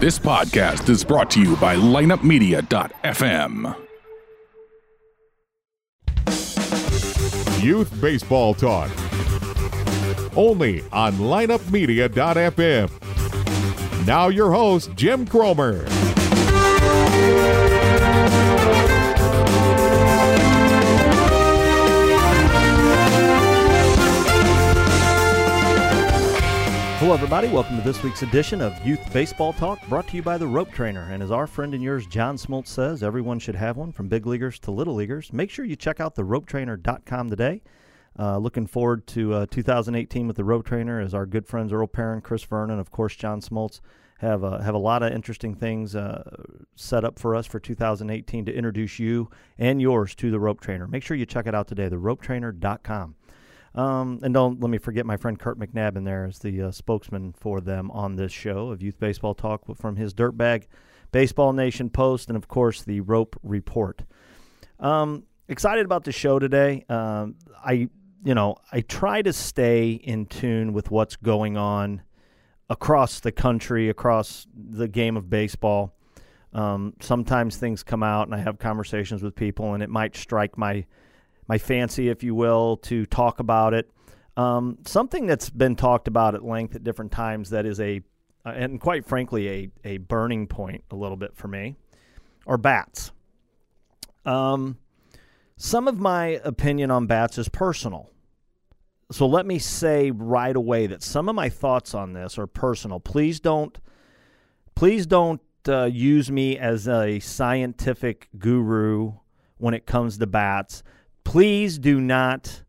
This 0.00 0.18
podcast 0.18 0.88
is 0.88 1.04
brought 1.04 1.30
to 1.30 1.40
you 1.40 1.54
by 1.56 1.76
lineupmedia.fm. 1.76 3.76
Youth 7.62 8.00
Baseball 8.00 8.54
Talk. 8.54 8.90
Only 10.36 10.82
on 10.92 11.12
lineupmedia.fm. 11.14 12.90
Now 14.06 14.28
your 14.28 14.50
host, 14.50 14.90
Jim 14.96 15.26
Cromer. 15.26 15.84
Hello, 27.08 27.16
everybody. 27.16 27.48
Welcome 27.48 27.78
to 27.78 27.82
this 27.82 28.02
week's 28.02 28.20
edition 28.20 28.60
of 28.60 28.86
Youth 28.86 29.00
Baseball 29.14 29.54
Talk, 29.54 29.80
brought 29.88 30.06
to 30.08 30.16
you 30.16 30.22
by 30.22 30.36
the 30.36 30.46
Rope 30.46 30.70
Trainer. 30.70 31.08
And 31.10 31.22
as 31.22 31.30
our 31.30 31.46
friend 31.46 31.72
and 31.72 31.82
yours, 31.82 32.06
John 32.06 32.36
Smoltz, 32.36 32.66
says, 32.66 33.02
everyone 33.02 33.38
should 33.38 33.54
have 33.54 33.78
one 33.78 33.92
from 33.92 34.08
big 34.08 34.26
leaguers 34.26 34.58
to 34.58 34.70
little 34.70 34.92
leaguers. 34.92 35.32
Make 35.32 35.48
sure 35.48 35.64
you 35.64 35.74
check 35.74 36.00
out 36.00 36.16
the 36.16 36.22
ropetrainer.com 36.22 37.30
today. 37.30 37.62
Uh, 38.18 38.36
looking 38.36 38.66
forward 38.66 39.06
to 39.06 39.32
uh, 39.32 39.46
2018 39.50 40.26
with 40.26 40.36
the 40.36 40.44
Rope 40.44 40.66
Trainer 40.66 41.00
as 41.00 41.14
our 41.14 41.24
good 41.24 41.46
friends 41.46 41.72
Earl 41.72 41.86
Perrin, 41.86 42.20
Chris 42.20 42.44
Vernon, 42.44 42.72
and 42.72 42.80
of 42.80 42.90
course, 42.90 43.16
John 43.16 43.40
Smoltz 43.40 43.80
have 44.18 44.44
uh, 44.44 44.58
have 44.58 44.74
a 44.74 44.78
lot 44.78 45.02
of 45.02 45.10
interesting 45.10 45.54
things 45.54 45.96
uh, 45.96 46.44
set 46.76 47.06
up 47.06 47.18
for 47.18 47.34
us 47.34 47.46
for 47.46 47.58
2018 47.58 48.44
to 48.44 48.54
introduce 48.54 48.98
you 48.98 49.30
and 49.56 49.80
yours 49.80 50.14
to 50.16 50.30
the 50.30 50.38
Rope 50.38 50.60
Trainer. 50.60 50.86
Make 50.86 51.02
sure 51.02 51.16
you 51.16 51.24
check 51.24 51.46
it 51.46 51.54
out 51.54 51.68
today, 51.68 51.88
theropetrainer.com. 51.88 53.14
Um, 53.74 54.18
and 54.22 54.32
don't 54.32 54.60
let 54.60 54.70
me 54.70 54.78
forget 54.78 55.06
my 55.06 55.16
friend 55.16 55.38
Kirk 55.38 55.58
McNabb 55.58 55.96
in 55.96 56.04
there 56.04 56.24
as 56.24 56.38
the 56.38 56.62
uh, 56.62 56.70
spokesman 56.70 57.32
for 57.32 57.60
them 57.60 57.90
on 57.90 58.16
this 58.16 58.32
show 58.32 58.70
of 58.70 58.82
Youth 58.82 58.98
Baseball 58.98 59.34
Talk 59.34 59.64
from 59.76 59.96
his 59.96 60.14
Dirtbag 60.14 60.64
Baseball 61.12 61.52
Nation 61.52 61.90
Post 61.90 62.28
and, 62.28 62.36
of 62.36 62.48
course, 62.48 62.82
the 62.82 63.00
Rope 63.00 63.36
Report. 63.42 64.02
Um, 64.80 65.24
excited 65.48 65.84
about 65.84 66.04
the 66.04 66.12
show 66.12 66.38
today. 66.38 66.84
Um, 66.88 67.36
I, 67.64 67.88
you 68.24 68.34
know, 68.34 68.56
I 68.72 68.80
try 68.80 69.22
to 69.22 69.32
stay 69.32 69.92
in 69.92 70.26
tune 70.26 70.72
with 70.72 70.90
what's 70.90 71.16
going 71.16 71.56
on 71.56 72.02
across 72.70 73.20
the 73.20 73.32
country, 73.32 73.88
across 73.88 74.46
the 74.54 74.88
game 74.88 75.16
of 75.16 75.30
baseball. 75.30 75.94
Um, 76.52 76.94
sometimes 77.00 77.56
things 77.56 77.82
come 77.82 78.02
out, 78.02 78.26
and 78.26 78.34
I 78.34 78.38
have 78.38 78.58
conversations 78.58 79.22
with 79.22 79.34
people, 79.34 79.74
and 79.74 79.82
it 79.82 79.90
might 79.90 80.16
strike 80.16 80.56
my 80.56 80.84
my 81.48 81.58
fancy, 81.58 82.08
if 82.08 82.22
you 82.22 82.34
will, 82.34 82.76
to 82.76 83.06
talk 83.06 83.40
about 83.40 83.74
it. 83.74 83.90
Um, 84.36 84.78
something 84.86 85.26
that's 85.26 85.50
been 85.50 85.74
talked 85.74 86.06
about 86.06 86.34
at 86.34 86.44
length 86.44 86.76
at 86.76 86.84
different 86.84 87.10
times 87.10 87.50
that 87.50 87.66
is 87.66 87.80
a, 87.80 88.02
uh, 88.46 88.50
and 88.50 88.80
quite 88.80 89.04
frankly, 89.04 89.48
a, 89.48 89.70
a 89.84 89.98
burning 89.98 90.46
point 90.46 90.84
a 90.90 90.96
little 90.96 91.16
bit 91.16 91.34
for 91.34 91.48
me, 91.48 91.76
are 92.46 92.58
bats. 92.58 93.10
Um, 94.24 94.78
some 95.56 95.88
of 95.88 95.98
my 95.98 96.40
opinion 96.44 96.90
on 96.90 97.06
bats 97.06 97.38
is 97.38 97.48
personal. 97.48 98.10
So 99.10 99.26
let 99.26 99.46
me 99.46 99.58
say 99.58 100.10
right 100.10 100.54
away 100.54 100.86
that 100.86 101.02
some 101.02 101.28
of 101.28 101.34
my 101.34 101.48
thoughts 101.48 101.94
on 101.94 102.12
this 102.12 102.38
are 102.38 102.46
personal. 102.46 103.00
Please 103.00 103.40
don't, 103.40 103.76
please 104.74 105.06
don't 105.06 105.40
uh, 105.66 105.86
use 105.86 106.30
me 106.30 106.58
as 106.58 106.86
a 106.86 107.18
scientific 107.18 108.28
guru 108.38 109.14
when 109.56 109.74
it 109.74 109.86
comes 109.86 110.18
to 110.18 110.26
bats 110.26 110.82
please 111.28 111.78
do 111.78 112.00
not 112.00 112.62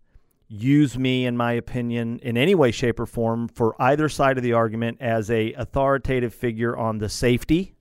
use 0.49 0.97
me 0.97 1.25
in 1.25 1.37
my 1.37 1.53
opinion 1.53 2.19
in 2.19 2.35
any 2.35 2.53
way 2.53 2.71
shape 2.71 2.99
or 2.99 3.05
form 3.05 3.47
for 3.47 3.73
either 3.81 4.09
side 4.09 4.35
of 4.35 4.43
the 4.43 4.51
argument 4.51 4.97
as 4.99 5.31
a 5.31 5.53
authoritative 5.53 6.33
figure 6.33 6.75
on 6.75 6.97
the 6.97 7.07
safety 7.07 7.73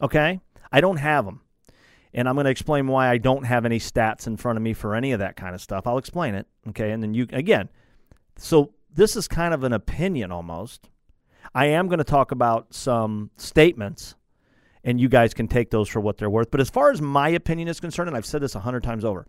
okay? 0.00 0.40
I 0.70 0.80
don't 0.80 0.98
have 0.98 1.24
them 1.24 1.40
and 2.14 2.28
i'm 2.28 2.36
going 2.36 2.44
to 2.44 2.50
explain 2.50 2.86
why 2.86 3.08
i 3.08 3.18
don't 3.18 3.42
have 3.42 3.64
any 3.64 3.80
stats 3.80 4.28
in 4.28 4.36
front 4.36 4.56
of 4.56 4.62
me 4.62 4.72
for 4.72 4.94
any 4.94 5.10
of 5.10 5.18
that 5.18 5.34
kind 5.34 5.52
of 5.52 5.60
stuff. 5.60 5.84
I'll 5.84 5.98
explain 5.98 6.36
it 6.36 6.46
okay? 6.68 6.92
And 6.92 7.02
then 7.02 7.12
you 7.12 7.26
again 7.32 7.68
so 8.36 8.74
this 8.94 9.16
is 9.16 9.26
kind 9.26 9.52
of 9.52 9.64
an 9.64 9.72
opinion 9.72 10.30
almost. 10.30 10.90
I 11.56 11.66
am 11.66 11.88
going 11.88 11.98
to 11.98 12.04
talk 12.04 12.30
about 12.30 12.72
some 12.72 13.32
statements 13.36 14.14
and 14.84 15.00
you 15.00 15.08
guys 15.08 15.34
can 15.34 15.48
take 15.48 15.70
those 15.70 15.88
for 15.88 15.98
what 15.98 16.18
they're 16.18 16.30
worth. 16.30 16.52
But 16.52 16.60
as 16.60 16.70
far 16.70 16.92
as 16.92 17.02
my 17.02 17.30
opinion 17.30 17.66
is 17.66 17.80
concerned 17.80 18.06
and 18.06 18.16
i've 18.16 18.26
said 18.26 18.42
this 18.42 18.54
a 18.54 18.60
hundred 18.60 18.84
times 18.84 19.04
over 19.04 19.26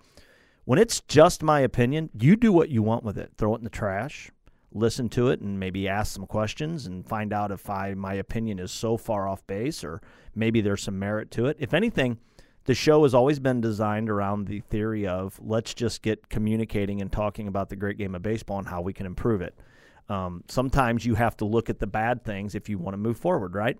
when 0.70 0.78
it's 0.78 1.02
just 1.08 1.42
my 1.42 1.62
opinion, 1.62 2.12
you 2.14 2.36
do 2.36 2.54
what 2.54 2.70
you 2.70 2.84
want 2.84 3.04
with 3.04 3.18
it. 3.18 3.32
Throw 3.40 3.56
it 3.56 3.58
in 3.58 3.64
the 3.64 3.72
trash, 3.72 4.30
listen 4.72 5.10
to 5.10 5.30
it, 5.30 5.42
and 5.42 5.60
maybe 5.60 5.88
ask 5.88 6.14
some 6.14 6.28
questions 6.28 6.86
and 6.86 7.04
find 7.08 7.34
out 7.34 7.50
if 7.50 7.72
I 7.72 7.96
my 7.96 8.14
opinion 8.14 8.60
is 8.60 8.72
so 8.72 8.96
far 8.96 9.28
off 9.28 9.48
base 9.48 9.84
or 9.84 10.00
maybe 10.36 10.62
there's 10.62 10.84
some 10.84 11.00
merit 11.00 11.32
to 11.32 11.48
it. 11.48 11.58
If 11.60 11.74
anything, 11.74 12.20
the 12.66 12.76
show 12.76 13.02
has 13.02 13.16
always 13.16 13.40
been 13.40 13.62
designed 13.62 14.12
around 14.12 14.46
the 14.46 14.60
theory 14.60 15.08
of 15.08 15.40
let's 15.44 15.74
just 15.74 16.04
get 16.04 16.30
communicating 16.30 17.02
and 17.02 17.12
talking 17.12 17.48
about 17.48 17.70
the 17.70 17.76
great 17.76 17.98
game 17.98 18.14
of 18.14 18.22
baseball 18.22 18.60
and 18.60 18.68
how 18.68 18.82
we 18.82 18.94
can 18.94 19.08
improve 19.08 19.42
it. 19.42 19.60
Um, 20.08 20.44
sometimes 20.50 21.04
you 21.04 21.16
have 21.16 21.36
to 21.38 21.46
look 21.46 21.72
at 21.72 21.80
the 21.80 21.88
bad 21.88 22.24
things 22.24 22.54
if 22.54 22.70
you 22.70 22.78
want 22.78 22.94
to 22.94 23.00
move 23.00 23.18
forward, 23.18 23.56
right? 23.56 23.80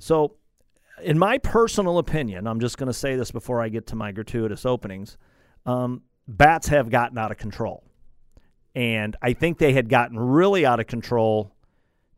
So, 0.00 0.34
in 1.04 1.20
my 1.20 1.38
personal 1.38 1.98
opinion, 1.98 2.48
I'm 2.48 2.58
just 2.58 2.78
going 2.78 2.88
to 2.88 2.92
say 2.92 3.14
this 3.14 3.30
before 3.30 3.62
I 3.62 3.68
get 3.68 3.86
to 3.86 3.94
my 3.94 4.10
gratuitous 4.10 4.66
openings. 4.66 5.18
Um, 5.64 6.02
bats 6.28 6.68
have 6.68 6.90
gotten 6.90 7.18
out 7.18 7.30
of 7.30 7.38
control. 7.38 7.82
And 8.74 9.16
I 9.22 9.32
think 9.32 9.58
they 9.58 9.72
had 9.72 9.88
gotten 9.88 10.18
really 10.18 10.66
out 10.66 10.80
of 10.80 10.86
control 10.86 11.52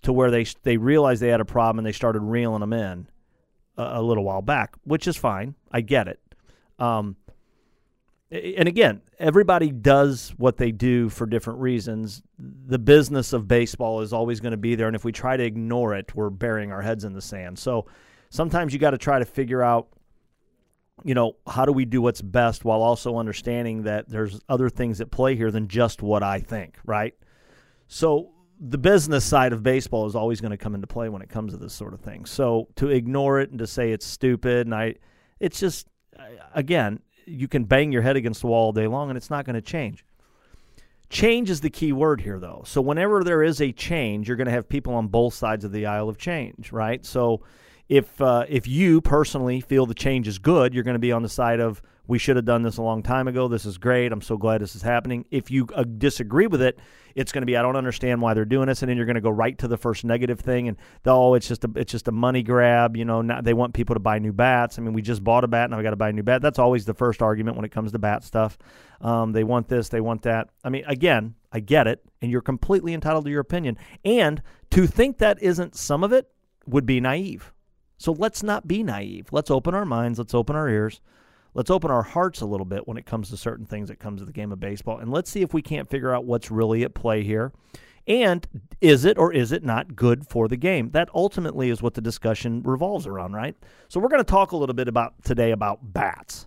to 0.02 0.12
where 0.12 0.30
they 0.30 0.44
they 0.62 0.76
realized 0.76 1.22
they 1.22 1.28
had 1.28 1.40
a 1.40 1.44
problem 1.44 1.78
and 1.78 1.86
they 1.86 1.92
started 1.92 2.20
reeling 2.20 2.60
them 2.60 2.72
in 2.72 3.08
a, 3.76 4.00
a 4.00 4.02
little 4.02 4.24
while 4.24 4.42
back, 4.42 4.74
which 4.84 5.06
is 5.06 5.16
fine. 5.16 5.54
I 5.70 5.80
get 5.80 6.08
it. 6.08 6.20
Um, 6.78 7.16
and 8.30 8.68
again, 8.68 9.00
everybody 9.18 9.70
does 9.70 10.34
what 10.36 10.58
they 10.58 10.70
do 10.70 11.08
for 11.08 11.24
different 11.24 11.60
reasons. 11.60 12.22
The 12.38 12.78
business 12.78 13.32
of 13.32 13.48
baseball 13.48 14.02
is 14.02 14.12
always 14.12 14.40
going 14.40 14.50
to 14.50 14.58
be 14.58 14.74
there, 14.74 14.86
and 14.86 14.94
if 14.94 15.04
we 15.04 15.12
try 15.12 15.36
to 15.36 15.42
ignore 15.44 15.94
it, 15.94 16.14
we're 16.14 16.28
burying 16.28 16.70
our 16.70 16.82
heads 16.82 17.04
in 17.04 17.14
the 17.14 17.22
sand. 17.22 17.58
So 17.58 17.86
sometimes 18.28 18.74
you 18.74 18.78
got 18.78 18.90
to 18.90 18.98
try 18.98 19.18
to 19.18 19.24
figure 19.24 19.62
out 19.62 19.88
you 21.04 21.14
know, 21.14 21.36
how 21.46 21.64
do 21.64 21.72
we 21.72 21.84
do 21.84 22.02
what's 22.02 22.22
best 22.22 22.64
while 22.64 22.82
also 22.82 23.16
understanding 23.16 23.84
that 23.84 24.08
there's 24.08 24.40
other 24.48 24.68
things 24.68 25.00
at 25.00 25.10
play 25.10 25.36
here 25.36 25.50
than 25.50 25.68
just 25.68 26.02
what 26.02 26.22
I 26.22 26.40
think, 26.40 26.76
right? 26.84 27.14
So 27.86 28.30
the 28.60 28.78
business 28.78 29.24
side 29.24 29.52
of 29.52 29.62
baseball 29.62 30.06
is 30.06 30.16
always 30.16 30.40
going 30.40 30.50
to 30.50 30.56
come 30.56 30.74
into 30.74 30.86
play 30.86 31.08
when 31.08 31.22
it 31.22 31.28
comes 31.28 31.52
to 31.52 31.58
this 31.58 31.72
sort 31.72 31.94
of 31.94 32.00
thing. 32.00 32.26
So 32.26 32.68
to 32.76 32.88
ignore 32.88 33.40
it 33.40 33.50
and 33.50 33.58
to 33.60 33.66
say 33.66 33.92
it's 33.92 34.06
stupid 34.06 34.66
and 34.66 34.74
I 34.74 34.96
it's 35.40 35.60
just 35.60 35.86
again, 36.54 37.00
you 37.24 37.46
can 37.46 37.64
bang 37.64 37.92
your 37.92 38.02
head 38.02 38.16
against 38.16 38.40
the 38.40 38.48
wall 38.48 38.66
all 38.66 38.72
day 38.72 38.86
long 38.86 39.10
and 39.10 39.16
it's 39.16 39.30
not 39.30 39.44
going 39.44 39.54
to 39.54 39.62
change. 39.62 40.04
Change 41.10 41.48
is 41.48 41.60
the 41.60 41.70
key 41.70 41.92
word 41.92 42.20
here 42.20 42.38
though. 42.38 42.62
So 42.66 42.80
whenever 42.80 43.22
there 43.22 43.42
is 43.42 43.60
a 43.60 43.72
change, 43.72 44.28
you're 44.28 44.36
going 44.36 44.46
to 44.46 44.52
have 44.52 44.68
people 44.68 44.94
on 44.94 45.06
both 45.06 45.34
sides 45.34 45.64
of 45.64 45.72
the 45.72 45.86
aisle 45.86 46.08
of 46.08 46.18
change, 46.18 46.72
right? 46.72 47.04
So 47.06 47.42
if 47.88 48.20
uh, 48.20 48.44
if 48.48 48.66
you 48.66 49.00
personally 49.00 49.60
feel 49.60 49.86
the 49.86 49.94
change 49.94 50.28
is 50.28 50.38
good, 50.38 50.74
you're 50.74 50.84
going 50.84 50.94
to 50.94 51.00
be 51.00 51.12
on 51.12 51.22
the 51.22 51.28
side 51.28 51.60
of 51.60 51.82
we 52.06 52.18
should 52.18 52.36
have 52.36 52.46
done 52.46 52.62
this 52.62 52.78
a 52.78 52.82
long 52.82 53.02
time 53.02 53.28
ago. 53.28 53.48
This 53.48 53.66
is 53.66 53.76
great. 53.76 54.12
I'm 54.12 54.22
so 54.22 54.38
glad 54.38 54.62
this 54.62 54.74
is 54.74 54.82
happening. 54.82 55.26
If 55.30 55.50
you 55.50 55.66
uh, 55.74 55.84
disagree 55.84 56.46
with 56.46 56.62
it, 56.62 56.78
it's 57.14 57.32
going 57.32 57.42
to 57.42 57.46
be 57.46 57.56
I 57.56 57.62
don't 57.62 57.76
understand 57.76 58.22
why 58.22 58.34
they're 58.34 58.44
doing 58.44 58.68
this, 58.68 58.82
and 58.82 58.88
then 58.88 58.96
you're 58.96 59.06
going 59.06 59.16
to 59.16 59.20
go 59.20 59.30
right 59.30 59.56
to 59.58 59.68
the 59.68 59.76
first 59.76 60.04
negative 60.04 60.40
thing, 60.40 60.68
and 60.68 60.76
oh, 61.06 61.34
it's 61.34 61.48
just 61.48 61.64
a 61.64 61.70
it's 61.76 61.92
just 61.92 62.08
a 62.08 62.12
money 62.12 62.42
grab. 62.42 62.96
You 62.96 63.04
know, 63.04 63.22
not, 63.22 63.44
they 63.44 63.54
want 63.54 63.74
people 63.74 63.94
to 63.94 64.00
buy 64.00 64.18
new 64.18 64.32
bats. 64.32 64.78
I 64.78 64.82
mean, 64.82 64.92
we 64.92 65.02
just 65.02 65.24
bought 65.24 65.44
a 65.44 65.48
bat, 65.48 65.70
now 65.70 65.76
we 65.78 65.82
got 65.82 65.90
to 65.90 65.96
buy 65.96 66.10
a 66.10 66.12
new 66.12 66.22
bat. 66.22 66.42
That's 66.42 66.58
always 66.58 66.84
the 66.84 66.94
first 66.94 67.22
argument 67.22 67.56
when 67.56 67.64
it 67.64 67.72
comes 67.72 67.92
to 67.92 67.98
bat 67.98 68.24
stuff. 68.24 68.58
Um, 69.00 69.32
they 69.32 69.44
want 69.44 69.68
this, 69.68 69.88
they 69.88 70.00
want 70.00 70.22
that. 70.22 70.48
I 70.64 70.68
mean, 70.70 70.84
again, 70.86 71.34
I 71.52 71.60
get 71.60 71.86
it, 71.86 72.04
and 72.20 72.30
you're 72.30 72.42
completely 72.42 72.94
entitled 72.94 73.24
to 73.24 73.30
your 73.30 73.40
opinion. 73.40 73.78
And 74.04 74.42
to 74.70 74.86
think 74.86 75.18
that 75.18 75.42
isn't 75.42 75.74
some 75.74 76.04
of 76.04 76.12
it 76.12 76.30
would 76.66 76.84
be 76.84 77.00
naive. 77.00 77.52
So 77.98 78.12
let's 78.12 78.42
not 78.42 78.66
be 78.66 78.82
naive. 78.82 79.26
Let's 79.32 79.50
open 79.50 79.74
our 79.74 79.84
minds. 79.84 80.18
Let's 80.18 80.34
open 80.34 80.56
our 80.56 80.68
ears. 80.68 81.00
Let's 81.54 81.70
open 81.70 81.90
our 81.90 82.02
hearts 82.02 82.40
a 82.40 82.46
little 82.46 82.64
bit 82.64 82.86
when 82.86 82.96
it 82.96 83.06
comes 83.06 83.30
to 83.30 83.36
certain 83.36 83.66
things 83.66 83.88
that 83.88 83.98
comes 83.98 84.20
to 84.20 84.24
the 84.24 84.32
game 84.32 84.52
of 84.52 84.60
baseball. 84.60 84.98
And 84.98 85.10
let's 85.10 85.30
see 85.30 85.42
if 85.42 85.52
we 85.52 85.62
can't 85.62 85.90
figure 85.90 86.14
out 86.14 86.24
what's 86.24 86.50
really 86.50 86.84
at 86.84 86.94
play 86.94 87.24
here. 87.24 87.52
And 88.06 88.46
is 88.80 89.04
it 89.04 89.18
or 89.18 89.32
is 89.32 89.52
it 89.52 89.64
not 89.64 89.96
good 89.96 90.26
for 90.26 90.48
the 90.48 90.56
game? 90.56 90.90
That 90.90 91.10
ultimately 91.14 91.68
is 91.68 91.82
what 91.82 91.94
the 91.94 92.00
discussion 92.00 92.62
revolves 92.62 93.06
around, 93.06 93.32
right? 93.32 93.54
So 93.88 94.00
we're 94.00 94.08
going 94.08 94.24
to 94.24 94.30
talk 94.30 94.52
a 94.52 94.56
little 94.56 94.74
bit 94.74 94.88
about 94.88 95.22
today 95.24 95.50
about 95.50 95.92
bats 95.92 96.46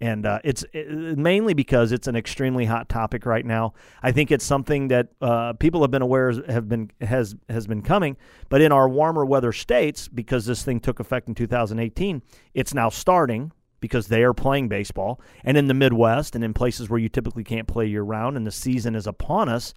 and 0.00 0.26
uh, 0.26 0.38
it's 0.44 0.64
it, 0.72 1.18
mainly 1.18 1.54
because 1.54 1.92
it's 1.92 2.06
an 2.06 2.16
extremely 2.16 2.64
hot 2.64 2.88
topic 2.88 3.26
right 3.26 3.44
now. 3.44 3.74
I 4.02 4.12
think 4.12 4.30
it's 4.30 4.44
something 4.44 4.88
that 4.88 5.08
uh, 5.20 5.54
people 5.54 5.82
have 5.82 5.90
been 5.90 6.02
aware 6.02 6.32
have 6.50 6.68
been 6.68 6.90
has 7.00 7.34
has 7.48 7.66
been 7.66 7.82
coming, 7.82 8.16
but 8.48 8.60
in 8.60 8.72
our 8.72 8.88
warmer 8.88 9.24
weather 9.24 9.52
states, 9.52 10.08
because 10.08 10.46
this 10.46 10.62
thing 10.62 10.80
took 10.80 11.00
effect 11.00 11.28
in 11.28 11.34
2018, 11.34 12.22
it's 12.54 12.74
now 12.74 12.88
starting 12.88 13.52
because 13.80 14.08
they 14.08 14.22
are 14.22 14.34
playing 14.34 14.68
baseball, 14.68 15.20
and 15.44 15.56
in 15.56 15.66
the 15.66 15.74
Midwest 15.74 16.34
and 16.34 16.44
in 16.44 16.52
places 16.54 16.88
where 16.88 16.98
you 16.98 17.08
typically 17.08 17.44
can't 17.44 17.68
play 17.68 17.86
year 17.86 18.02
round, 18.02 18.36
and 18.36 18.46
the 18.46 18.52
season 18.52 18.94
is 18.94 19.06
upon 19.06 19.48
us. 19.48 19.74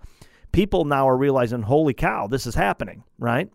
People 0.52 0.84
now 0.84 1.08
are 1.08 1.16
realizing, 1.16 1.62
holy 1.62 1.94
cow, 1.94 2.28
this 2.28 2.46
is 2.46 2.56
happening, 2.56 3.04
right? 3.18 3.50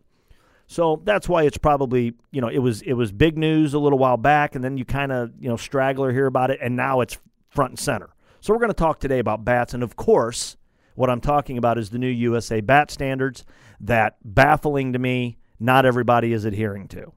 So 0.66 1.00
that's 1.04 1.28
why 1.28 1.44
it's 1.44 1.58
probably 1.58 2.14
you 2.32 2.40
know 2.40 2.48
it 2.48 2.58
was 2.58 2.82
it 2.82 2.94
was 2.94 3.12
big 3.12 3.38
news 3.38 3.74
a 3.74 3.78
little 3.78 3.98
while 3.98 4.16
back, 4.16 4.54
and 4.54 4.64
then 4.64 4.76
you 4.76 4.84
kind 4.84 5.12
of 5.12 5.32
you 5.38 5.48
know 5.48 5.56
straggler 5.56 6.12
hear 6.12 6.26
about 6.26 6.50
it, 6.50 6.58
and 6.60 6.76
now 6.76 7.00
it's 7.00 7.18
front 7.48 7.72
and 7.72 7.78
center. 7.78 8.10
So 8.40 8.52
we're 8.52 8.60
going 8.60 8.70
to 8.70 8.74
talk 8.74 9.00
today 9.00 9.18
about 9.18 9.44
bats, 9.44 9.74
and 9.74 9.82
of 9.82 9.96
course, 9.96 10.56
what 10.94 11.08
I'm 11.08 11.20
talking 11.20 11.56
about 11.56 11.78
is 11.78 11.90
the 11.90 11.98
new 11.98 12.08
USA 12.08 12.60
bat 12.60 12.90
standards 12.90 13.44
that 13.80 14.16
baffling 14.24 14.92
to 14.92 14.98
me, 14.98 15.38
not 15.60 15.86
everybody 15.86 16.32
is 16.32 16.44
adhering 16.44 16.88
to, 16.88 17.12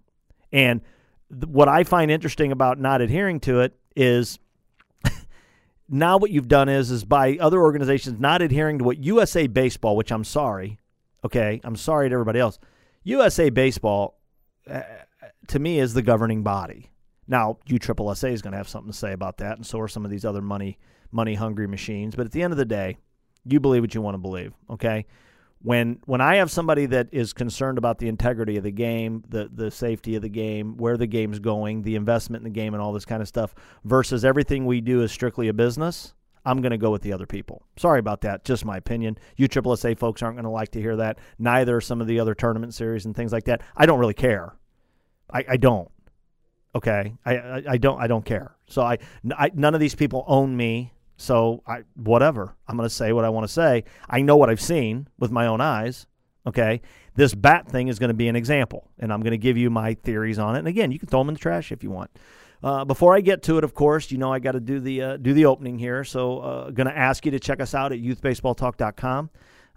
and 0.51 0.81
th- 1.31 1.45
what 1.47 1.67
I 1.67 1.83
find 1.83 2.11
interesting 2.11 2.51
about 2.51 2.79
not 2.79 3.01
adhering 3.01 3.39
to 3.41 3.61
it 3.61 3.75
is 3.95 4.37
now 5.89 6.17
what 6.17 6.29
you've 6.29 6.47
done 6.47 6.69
is 6.69 6.91
is 6.91 7.03
by 7.03 7.37
other 7.39 7.59
organizations 7.59 8.19
not 8.19 8.43
adhering 8.43 8.77
to 8.77 8.83
what 8.83 9.03
USA 9.03 9.47
Baseball, 9.47 9.97
which 9.97 10.11
I'm 10.11 10.23
sorry, 10.23 10.77
okay, 11.25 11.59
I'm 11.63 11.75
sorry 11.75 12.09
to 12.09 12.13
everybody 12.13 12.39
else. 12.39 12.59
USA 13.03 13.49
Baseball, 13.49 14.19
uh, 14.69 14.81
to 15.47 15.59
me, 15.59 15.79
is 15.79 15.93
the 15.93 16.01
governing 16.01 16.43
body. 16.43 16.91
Now, 17.27 17.59
USSSA 17.67 18.31
is 18.31 18.41
going 18.41 18.51
to 18.51 18.57
have 18.57 18.67
something 18.67 18.91
to 18.91 18.97
say 18.97 19.13
about 19.13 19.37
that, 19.37 19.57
and 19.57 19.65
so 19.65 19.79
are 19.79 19.87
some 19.87 20.03
of 20.03 20.11
these 20.11 20.25
other 20.25 20.41
money 20.41 20.77
money 21.11 21.35
hungry 21.35 21.67
machines. 21.67 22.15
But 22.15 22.25
at 22.25 22.31
the 22.31 22.43
end 22.43 22.53
of 22.53 22.57
the 22.57 22.65
day, 22.65 22.97
you 23.45 23.59
believe 23.59 23.81
what 23.81 23.95
you 23.95 24.01
want 24.01 24.15
to 24.15 24.19
believe. 24.19 24.53
Okay, 24.69 25.05
when 25.61 25.99
when 26.05 26.21
I 26.21 26.35
have 26.35 26.49
somebody 26.49 26.85
that 26.87 27.09
is 27.11 27.33
concerned 27.33 27.77
about 27.77 27.99
the 27.99 28.07
integrity 28.07 28.57
of 28.57 28.63
the 28.63 28.71
game, 28.71 29.23
the 29.27 29.49
the 29.53 29.71
safety 29.71 30.15
of 30.15 30.21
the 30.21 30.29
game, 30.29 30.77
where 30.77 30.97
the 30.97 31.07
game's 31.07 31.39
going, 31.39 31.81
the 31.81 31.95
investment 31.95 32.41
in 32.41 32.51
the 32.51 32.59
game, 32.59 32.73
and 32.73 32.81
all 32.81 32.93
this 32.93 33.05
kind 33.05 33.21
of 33.21 33.27
stuff, 33.27 33.53
versus 33.83 34.23
everything 34.23 34.65
we 34.65 34.81
do 34.81 35.01
is 35.03 35.11
strictly 35.11 35.47
a 35.49 35.53
business, 35.53 36.13
I'm 36.45 36.61
going 36.61 36.71
to 36.71 36.77
go 36.77 36.91
with 36.91 37.01
the 37.01 37.13
other 37.13 37.25
people. 37.25 37.63
Sorry 37.77 37.99
about 37.99 38.21
that, 38.21 38.45
just 38.45 38.65
my 38.65 38.77
opinion. 38.77 39.17
You 39.35 39.47
SSA 39.47 39.97
folks 39.97 40.21
aren't 40.21 40.35
going 40.35 40.43
to 40.43 40.49
like 40.49 40.69
to 40.71 40.81
hear 40.81 40.95
that. 40.97 41.19
Neither 41.37 41.77
are 41.77 41.81
some 41.81 42.01
of 42.01 42.07
the 42.07 42.19
other 42.19 42.33
tournament 42.33 42.73
series 42.73 43.05
and 43.05 43.15
things 43.15 43.31
like 43.31 43.45
that. 43.45 43.61
I 43.75 43.85
don't 43.85 43.99
really 43.99 44.13
care. 44.13 44.55
I, 45.31 45.45
I 45.49 45.57
don't. 45.57 45.89
Okay, 46.75 47.15
I, 47.25 47.37
I, 47.37 47.63
I 47.69 47.77
don't 47.77 47.99
I 47.99 48.05
don't 48.05 48.23
care. 48.23 48.55
So 48.67 48.83
I, 48.83 48.99
I 49.35 49.49
none 49.55 49.73
of 49.73 49.79
these 49.79 49.95
people 49.95 50.23
own 50.27 50.55
me. 50.55 50.93
So 51.17 51.63
I 51.65 51.83
whatever. 51.95 52.55
I'm 52.67 52.77
going 52.77 52.87
to 52.87 52.93
say 52.93 53.11
what 53.11 53.25
I 53.25 53.29
want 53.29 53.45
to 53.45 53.51
say. 53.51 53.83
I 54.07 54.21
know 54.21 54.37
what 54.37 54.49
I've 54.49 54.61
seen 54.61 55.07
with 55.17 55.31
my 55.31 55.47
own 55.47 55.61
eyes. 55.61 56.05
Okay. 56.45 56.81
This 57.15 57.35
bat 57.35 57.67
thing 57.67 57.89
is 57.89 57.99
going 57.99 58.09
to 58.09 58.13
be 58.13 58.29
an 58.29 58.35
example, 58.35 58.89
and 58.97 59.11
I'm 59.11 59.21
going 59.21 59.31
to 59.31 59.37
give 59.37 59.57
you 59.57 59.69
my 59.69 59.95
theories 59.95 60.39
on 60.39 60.55
it. 60.55 60.59
And 60.59 60.67
again, 60.67 60.91
you 60.91 60.99
can 60.99 61.09
throw 61.09 61.19
them 61.19 61.29
in 61.29 61.33
the 61.33 61.39
trash 61.39 61.71
if 61.71 61.83
you 61.83 61.89
want. 61.89 62.11
Uh, 62.61 62.83
before 62.83 63.15
I 63.15 63.21
get 63.21 63.43
to 63.43 63.57
it, 63.57 63.63
of 63.63 63.73
course, 63.73 64.11
you 64.11 64.17
know 64.17 64.33
I 64.33 64.39
got 64.39 64.51
to 64.51 64.59
do 64.59 64.79
the 64.79 65.01
uh, 65.01 65.17
do 65.17 65.33
the 65.33 65.45
opening 65.45 65.79
here. 65.79 66.03
So, 66.03 66.39
uh, 66.39 66.69
going 66.71 66.87
to 66.87 66.97
ask 66.97 67.25
you 67.25 67.31
to 67.31 67.39
check 67.39 67.61
us 67.61 67.73
out 67.73 67.91
at 67.91 67.99
youthbaseballtalk.com. 67.99 69.29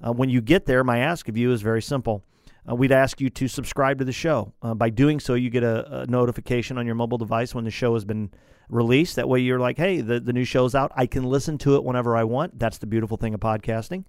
Uh, 0.05 0.13
when 0.13 0.29
you 0.29 0.41
get 0.41 0.67
there, 0.67 0.83
my 0.83 0.99
ask 0.99 1.29
of 1.29 1.37
you 1.37 1.53
is 1.53 1.63
very 1.63 1.83
simple. 1.83 2.25
Uh, 2.69 2.75
we'd 2.75 2.93
ask 2.93 3.21
you 3.21 3.31
to 3.31 3.49
subscribe 3.49 3.99
to 3.99 4.05
the 4.05 4.13
show. 4.13 4.53
Uh, 4.63 4.75
by 4.75 4.91
doing 4.91 5.21
so, 5.21 5.35
you 5.35 5.51
get 5.51 5.63
a, 5.63 6.03
a, 6.03 6.07
notification 6.07 6.79
on 6.79 6.87
your 6.87 6.95
mobile 6.95 7.19
device 7.19 7.55
when 7.55 7.65
the 7.65 7.71
show 7.71 7.95
has 7.95 8.05
been 8.05 8.31
released. 8.69 9.17
That 9.17 9.29
way, 9.29 9.41
you're 9.41 9.59
like, 9.59 9.77
hey, 9.77 10.01
the, 10.01 10.21
the 10.21 10.33
new 10.33 10.45
show's 10.45 10.75
out. 10.75 10.93
I 10.95 11.07
can 11.07 11.25
listen 11.25 11.59
to 11.59 11.77
it 11.77 11.85
whenever 11.85 12.17
I 12.17 12.25
want. 12.25 12.59
That's 12.59 12.79
the 12.79 12.87
beautiful 12.87 13.17
thing 13.17 13.35
of 13.35 13.41
podcasting. 13.41 14.05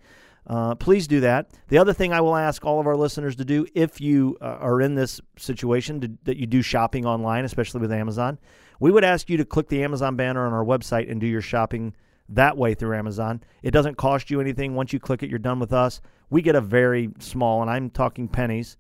Uh, 0.46 0.76
please 0.76 1.08
do 1.08 1.22
that. 1.22 1.50
The 1.69 1.78
other 1.78 1.94
thing 1.94 2.12
I 2.12 2.22
will 2.22 2.36
ask 2.36 2.66
all 2.66 2.80
of 2.80 2.86
our 2.86 2.98
listeners 2.98 3.36
to 3.38 3.46
do, 3.46 3.66
if 3.74 4.02
you 4.02 4.38
uh, 4.42 4.58
are 4.60 4.81
in 4.81 4.94
this 4.94 5.22
situation 5.38 6.02
to, 6.02 6.12
that 6.26 6.38
you 6.38 6.46
do 6.46 6.62
shopping 6.62 7.06
online, 7.06 7.46
especially 7.46 7.81
with 7.81 7.92
Amazon, 7.92 8.38
we 8.83 8.91
would 8.91 9.06
ask 9.06 9.30
you 9.30 9.38
to 9.38 9.45
click 9.45 9.69
the 9.69 9.81
Amazon 9.81 10.18
banner 10.18 10.45
on 10.45 10.51
our 10.51 10.65
website 10.65 11.09
and 11.09 11.21
do 11.21 11.25
your 11.25 11.39
shopping 11.39 11.95
that 12.27 12.57
way 12.57 12.74
through 12.74 12.97
Amazon. 12.97 13.41
It 13.62 13.71
doesn't 13.71 13.95
cost 13.95 14.30
you 14.30 14.41
anything. 14.41 14.75
Once 14.75 14.91
you 14.91 15.00
click 15.00 15.24
it, 15.24 15.30
you're 15.30 15.39
done 15.39 15.57
with 15.57 15.71
us. 15.71 16.01
We 16.30 16.41
get 16.41 16.56
a 16.56 16.59
very 16.59 17.09
small, 17.19 17.62
and 17.62 17.71
I'm 17.71 17.89
talking 17.89 18.27
pennies, 18.27 18.75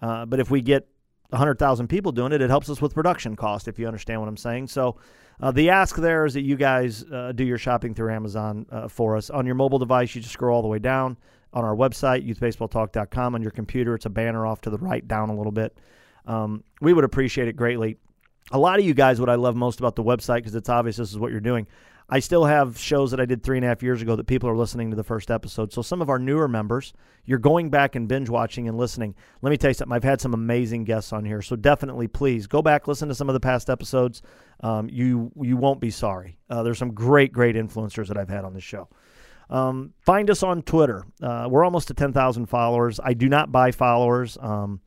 uh, 0.00 0.24
but 0.24 0.38
if 0.38 0.52
we 0.52 0.60
get 0.60 0.86
100,000 1.30 1.88
people 1.88 2.12
doing 2.12 2.30
it, 2.30 2.40
it 2.40 2.48
helps 2.48 2.70
us 2.70 2.80
with 2.80 2.94
production 2.94 3.34
cost, 3.34 3.66
if 3.66 3.76
you 3.76 3.88
understand 3.88 4.20
what 4.20 4.28
I'm 4.28 4.36
saying. 4.36 4.68
So 4.68 4.98
uh, 5.40 5.50
the 5.50 5.68
ask 5.68 5.96
there 5.96 6.26
is 6.26 6.34
that 6.34 6.42
you 6.42 6.54
guys 6.54 7.04
uh, 7.12 7.32
do 7.32 7.42
your 7.42 7.58
shopping 7.58 7.92
through 7.92 8.12
Amazon 8.12 8.66
uh, 8.70 8.86
for 8.86 9.16
us. 9.16 9.30
On 9.30 9.46
your 9.46 9.56
mobile 9.56 9.80
device, 9.80 10.14
you 10.14 10.20
just 10.20 10.32
scroll 10.32 10.54
all 10.54 10.62
the 10.62 10.68
way 10.68 10.78
down. 10.78 11.16
On 11.54 11.64
our 11.64 11.74
website, 11.74 12.24
youthbaseballtalk.com. 12.24 13.34
On 13.34 13.42
your 13.42 13.50
computer, 13.50 13.96
it's 13.96 14.06
a 14.06 14.10
banner 14.10 14.46
off 14.46 14.60
to 14.60 14.70
the 14.70 14.78
right, 14.78 15.08
down 15.08 15.28
a 15.28 15.34
little 15.34 15.50
bit. 15.50 15.76
Um, 16.24 16.62
we 16.80 16.92
would 16.92 17.02
appreciate 17.02 17.48
it 17.48 17.56
greatly. 17.56 17.98
A 18.50 18.58
lot 18.58 18.78
of 18.78 18.84
you 18.84 18.94
guys, 18.94 19.20
what 19.20 19.30
I 19.30 19.36
love 19.36 19.56
most 19.56 19.78
about 19.78 19.96
the 19.96 20.02
website, 20.02 20.38
because 20.38 20.54
it's 20.54 20.68
obvious 20.68 20.96
this 20.96 21.10
is 21.10 21.18
what 21.18 21.30
you're 21.30 21.40
doing, 21.40 21.66
I 22.12 22.18
still 22.18 22.44
have 22.44 22.76
shows 22.76 23.12
that 23.12 23.20
I 23.20 23.24
did 23.24 23.44
three 23.44 23.56
and 23.56 23.64
a 23.64 23.68
half 23.68 23.84
years 23.84 24.02
ago 24.02 24.16
that 24.16 24.26
people 24.26 24.48
are 24.48 24.56
listening 24.56 24.90
to 24.90 24.96
the 24.96 25.04
first 25.04 25.30
episode. 25.30 25.72
So 25.72 25.80
some 25.80 26.02
of 26.02 26.10
our 26.10 26.18
newer 26.18 26.48
members, 26.48 26.92
you're 27.24 27.38
going 27.38 27.70
back 27.70 27.94
and 27.94 28.08
binge 28.08 28.28
watching 28.28 28.66
and 28.66 28.76
listening. 28.76 29.14
Let 29.42 29.50
me 29.50 29.56
tell 29.56 29.70
you 29.70 29.74
something. 29.74 29.94
I've 29.94 30.02
had 30.02 30.20
some 30.20 30.34
amazing 30.34 30.82
guests 30.82 31.12
on 31.12 31.24
here, 31.24 31.40
so 31.40 31.54
definitely 31.54 32.08
please 32.08 32.48
go 32.48 32.62
back 32.62 32.88
listen 32.88 33.08
to 33.08 33.14
some 33.14 33.28
of 33.28 33.34
the 33.34 33.40
past 33.40 33.70
episodes. 33.70 34.22
Um, 34.60 34.88
you 34.90 35.30
you 35.40 35.56
won't 35.56 35.80
be 35.80 35.90
sorry. 35.90 36.36
Uh, 36.48 36.64
there's 36.64 36.78
some 36.78 36.92
great 36.94 37.32
great 37.32 37.54
influencers 37.54 38.08
that 38.08 38.18
I've 38.18 38.28
had 38.28 38.44
on 38.44 38.54
the 38.54 38.60
show. 38.60 38.88
Um, 39.48 39.94
find 40.00 40.30
us 40.30 40.42
on 40.42 40.62
Twitter. 40.62 41.04
Uh, 41.22 41.48
we're 41.50 41.64
almost 41.64 41.88
to 41.88 41.94
10,000 41.94 42.46
followers. 42.46 43.00
I 43.02 43.14
do 43.14 43.28
not 43.28 43.50
buy 43.50 43.72
followers. 43.72 44.38
Um, 44.40 44.80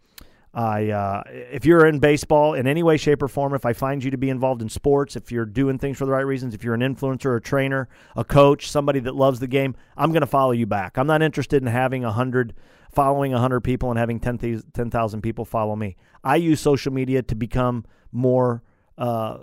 I, 0.54 0.92
uh, 0.92 1.24
if 1.28 1.66
you're 1.66 1.88
in 1.88 1.98
baseball 1.98 2.54
in 2.54 2.68
any 2.68 2.84
way, 2.84 2.96
shape, 2.98 3.24
or 3.24 3.28
form, 3.28 3.56
if 3.56 3.66
I 3.66 3.74
find 3.74 4.04
you 4.04 4.12
to 4.12 4.18
be 4.18 4.30
involved 4.30 4.62
in 4.62 4.70
sports, 4.70 5.16
if 5.16 5.32
you're 5.32 5.46
doing 5.46 5.80
things 5.80 5.98
for 5.98 6.06
the 6.06 6.12
right 6.12 6.26
reasons, 6.26 6.54
if 6.54 6.64
you're 6.64 6.76
an 6.76 6.82
influencer, 6.82 7.36
a 7.36 7.42
trainer, 7.42 7.90
a 8.16 8.24
coach, 8.24 8.70
somebody 8.70 9.00
that 9.00 9.16
loves 9.16 9.40
the 9.40 9.48
game, 9.48 9.76
I'm 9.98 10.12
going 10.12 10.22
to 10.22 10.28
follow 10.28 10.52
you 10.52 10.68
back. 10.68 10.98
I'm 10.98 11.08
not 11.08 11.24
interested 11.24 11.64
in 11.64 11.68
having 11.68 12.06
a 12.06 12.12
hundred, 12.12 12.54
following 12.92 13.34
a 13.34 13.40
hundred 13.40 13.62
people 13.62 13.90
and 13.90 13.98
having 13.98 14.20
10,000 14.20 14.64
10, 14.74 15.22
people 15.22 15.44
follow 15.44 15.76
me. 15.76 15.96
I 16.24 16.36
use 16.36 16.60
social 16.60 16.94
media 16.94 17.24
to 17.24 17.36
become 17.36 17.86
more, 18.12 18.62
uh, 18.96 19.40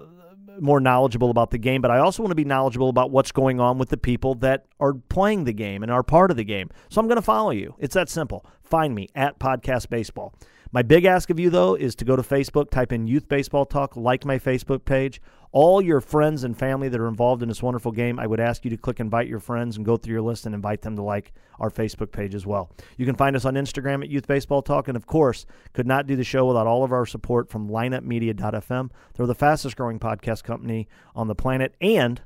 more 0.61 0.79
knowledgeable 0.79 1.31
about 1.31 1.51
the 1.51 1.59
game, 1.59 1.83
but 1.83 1.91
I 1.91 1.99
also 1.99 2.23
want 2.23 2.31
to 2.31 2.37
be 2.37 2.45
knowledgeable 2.45 2.89
about 2.89 3.11
what's 3.11 3.33
going 3.33 3.59
on 3.59 3.79
with 3.79 3.89
the 3.89 3.97
people 3.97 4.37
that 4.37 4.67
are 4.79 4.95
playing 4.95 5.43
the 5.43 5.53
game 5.53 5.83
and 5.83 5.91
are 5.91 6.05
part 6.05 6.31
of 6.31 6.37
the 6.37 6.45
game. 6.45 6.71
So 6.89 7.01
I'm 7.01 7.09
going 7.09 7.17
to 7.17 7.23
follow 7.23 7.51
you. 7.51 7.75
It's 7.81 7.95
that 7.95 8.09
simple. 8.09 8.47
Find 8.63 8.95
me 8.95 9.09
at 9.17 9.41
Podcast 9.41 9.89
Baseball. 9.89 10.35
My 10.72 10.82
big 10.82 11.05
ask 11.05 11.31
of 11.31 11.40
you, 11.40 11.50
though, 11.50 11.75
is 11.75 11.96
to 11.96 12.05
go 12.05 12.14
to 12.14 12.22
Facebook, 12.22 12.70
type 12.70 12.93
in 12.93 13.08
Youth 13.08 13.26
Baseball 13.28 13.67
Talk, 13.67 13.96
like 13.96 14.25
my 14.25 14.38
Facebook 14.38 14.84
page. 14.84 15.20
All 15.50 15.82
your 15.82 16.00
friends 16.00 16.44
and 16.44 16.56
family 16.56 16.88
that 16.88 17.00
are 17.00 17.08
involved 17.08 17.43
in 17.43 17.49
this 17.49 17.61
wonderful 17.61 17.90
game, 17.90 18.20
I 18.20 18.28
would 18.28 18.38
ask 18.38 18.64
you 18.64 18.70
to 18.70 18.76
click 18.76 19.00
invite 19.00 19.26
your 19.26 19.40
friends 19.40 19.76
and 19.76 19.84
go 19.84 19.96
through 19.96 20.12
your 20.12 20.22
list 20.22 20.46
and 20.46 20.55
invite 20.55 20.82
them 20.82 20.94
to 20.94 21.02
like 21.02 21.32
our 21.58 21.70
Facebook 21.70 22.12
page 22.12 22.37
as 22.37 22.46
well. 22.46 22.70
You 22.96 23.05
can 23.05 23.17
find 23.17 23.34
us 23.34 23.44
on 23.44 23.55
Instagram 23.55 24.05
at 24.05 24.11
Youth 24.11 24.28
Baseball 24.28 24.62
Talk. 24.62 24.87
And 24.87 24.96
of 24.96 25.06
course, 25.06 25.44
could 25.72 25.88
not 25.88 26.06
do 26.06 26.14
the 26.14 26.22
show 26.22 26.46
without 26.46 26.69
all 26.69 26.84
of 26.84 26.93
our 26.93 27.05
support 27.05 27.50
from 27.50 27.69
lineupmedia.fm. 27.69 28.91
They're 29.15 29.27
the 29.27 29.34
fastest 29.34 29.77
growing 29.77 29.98
podcast 29.98 30.44
company 30.44 30.86
on 31.17 31.27
the 31.27 31.34
planet. 31.34 31.74
And 31.81 32.22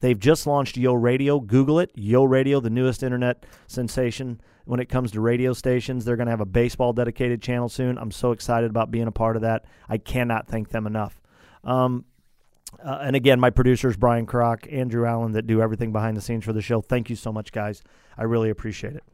they've 0.00 0.18
just 0.18 0.48
launched 0.48 0.76
Yo 0.76 0.94
Radio. 0.94 1.38
Google 1.38 1.78
it. 1.78 1.92
Yo 1.94 2.24
Radio, 2.24 2.58
the 2.58 2.70
newest 2.70 3.04
internet 3.04 3.46
sensation 3.68 4.40
when 4.64 4.80
it 4.80 4.88
comes 4.88 5.12
to 5.12 5.20
radio 5.20 5.52
stations. 5.52 6.04
They're 6.04 6.16
going 6.16 6.26
to 6.26 6.32
have 6.32 6.40
a 6.40 6.46
baseball 6.46 6.92
dedicated 6.92 7.42
channel 7.42 7.68
soon. 7.68 7.98
I'm 7.98 8.10
so 8.10 8.32
excited 8.32 8.70
about 8.70 8.90
being 8.90 9.06
a 9.06 9.12
part 9.12 9.36
of 9.36 9.42
that. 9.42 9.64
I 9.88 9.98
cannot 9.98 10.46
thank 10.46 10.70
them 10.70 10.86
enough. 10.86 11.20
Um, 11.62 12.04
uh, 12.82 12.98
and 13.02 13.16
again, 13.16 13.38
my 13.38 13.50
producers, 13.50 13.96
Brian 13.96 14.26
Kroc, 14.26 14.72
Andrew 14.72 15.06
Allen, 15.06 15.32
that 15.32 15.46
do 15.46 15.60
everything 15.62 15.92
behind 15.92 16.16
the 16.16 16.20
scenes 16.20 16.44
for 16.44 16.52
the 16.52 16.62
show. 16.62 16.80
Thank 16.80 17.08
you 17.08 17.16
so 17.16 17.32
much, 17.32 17.52
guys. 17.52 17.82
I 18.16 18.24
really 18.24 18.50
appreciate 18.50 18.94
it. 18.94 19.04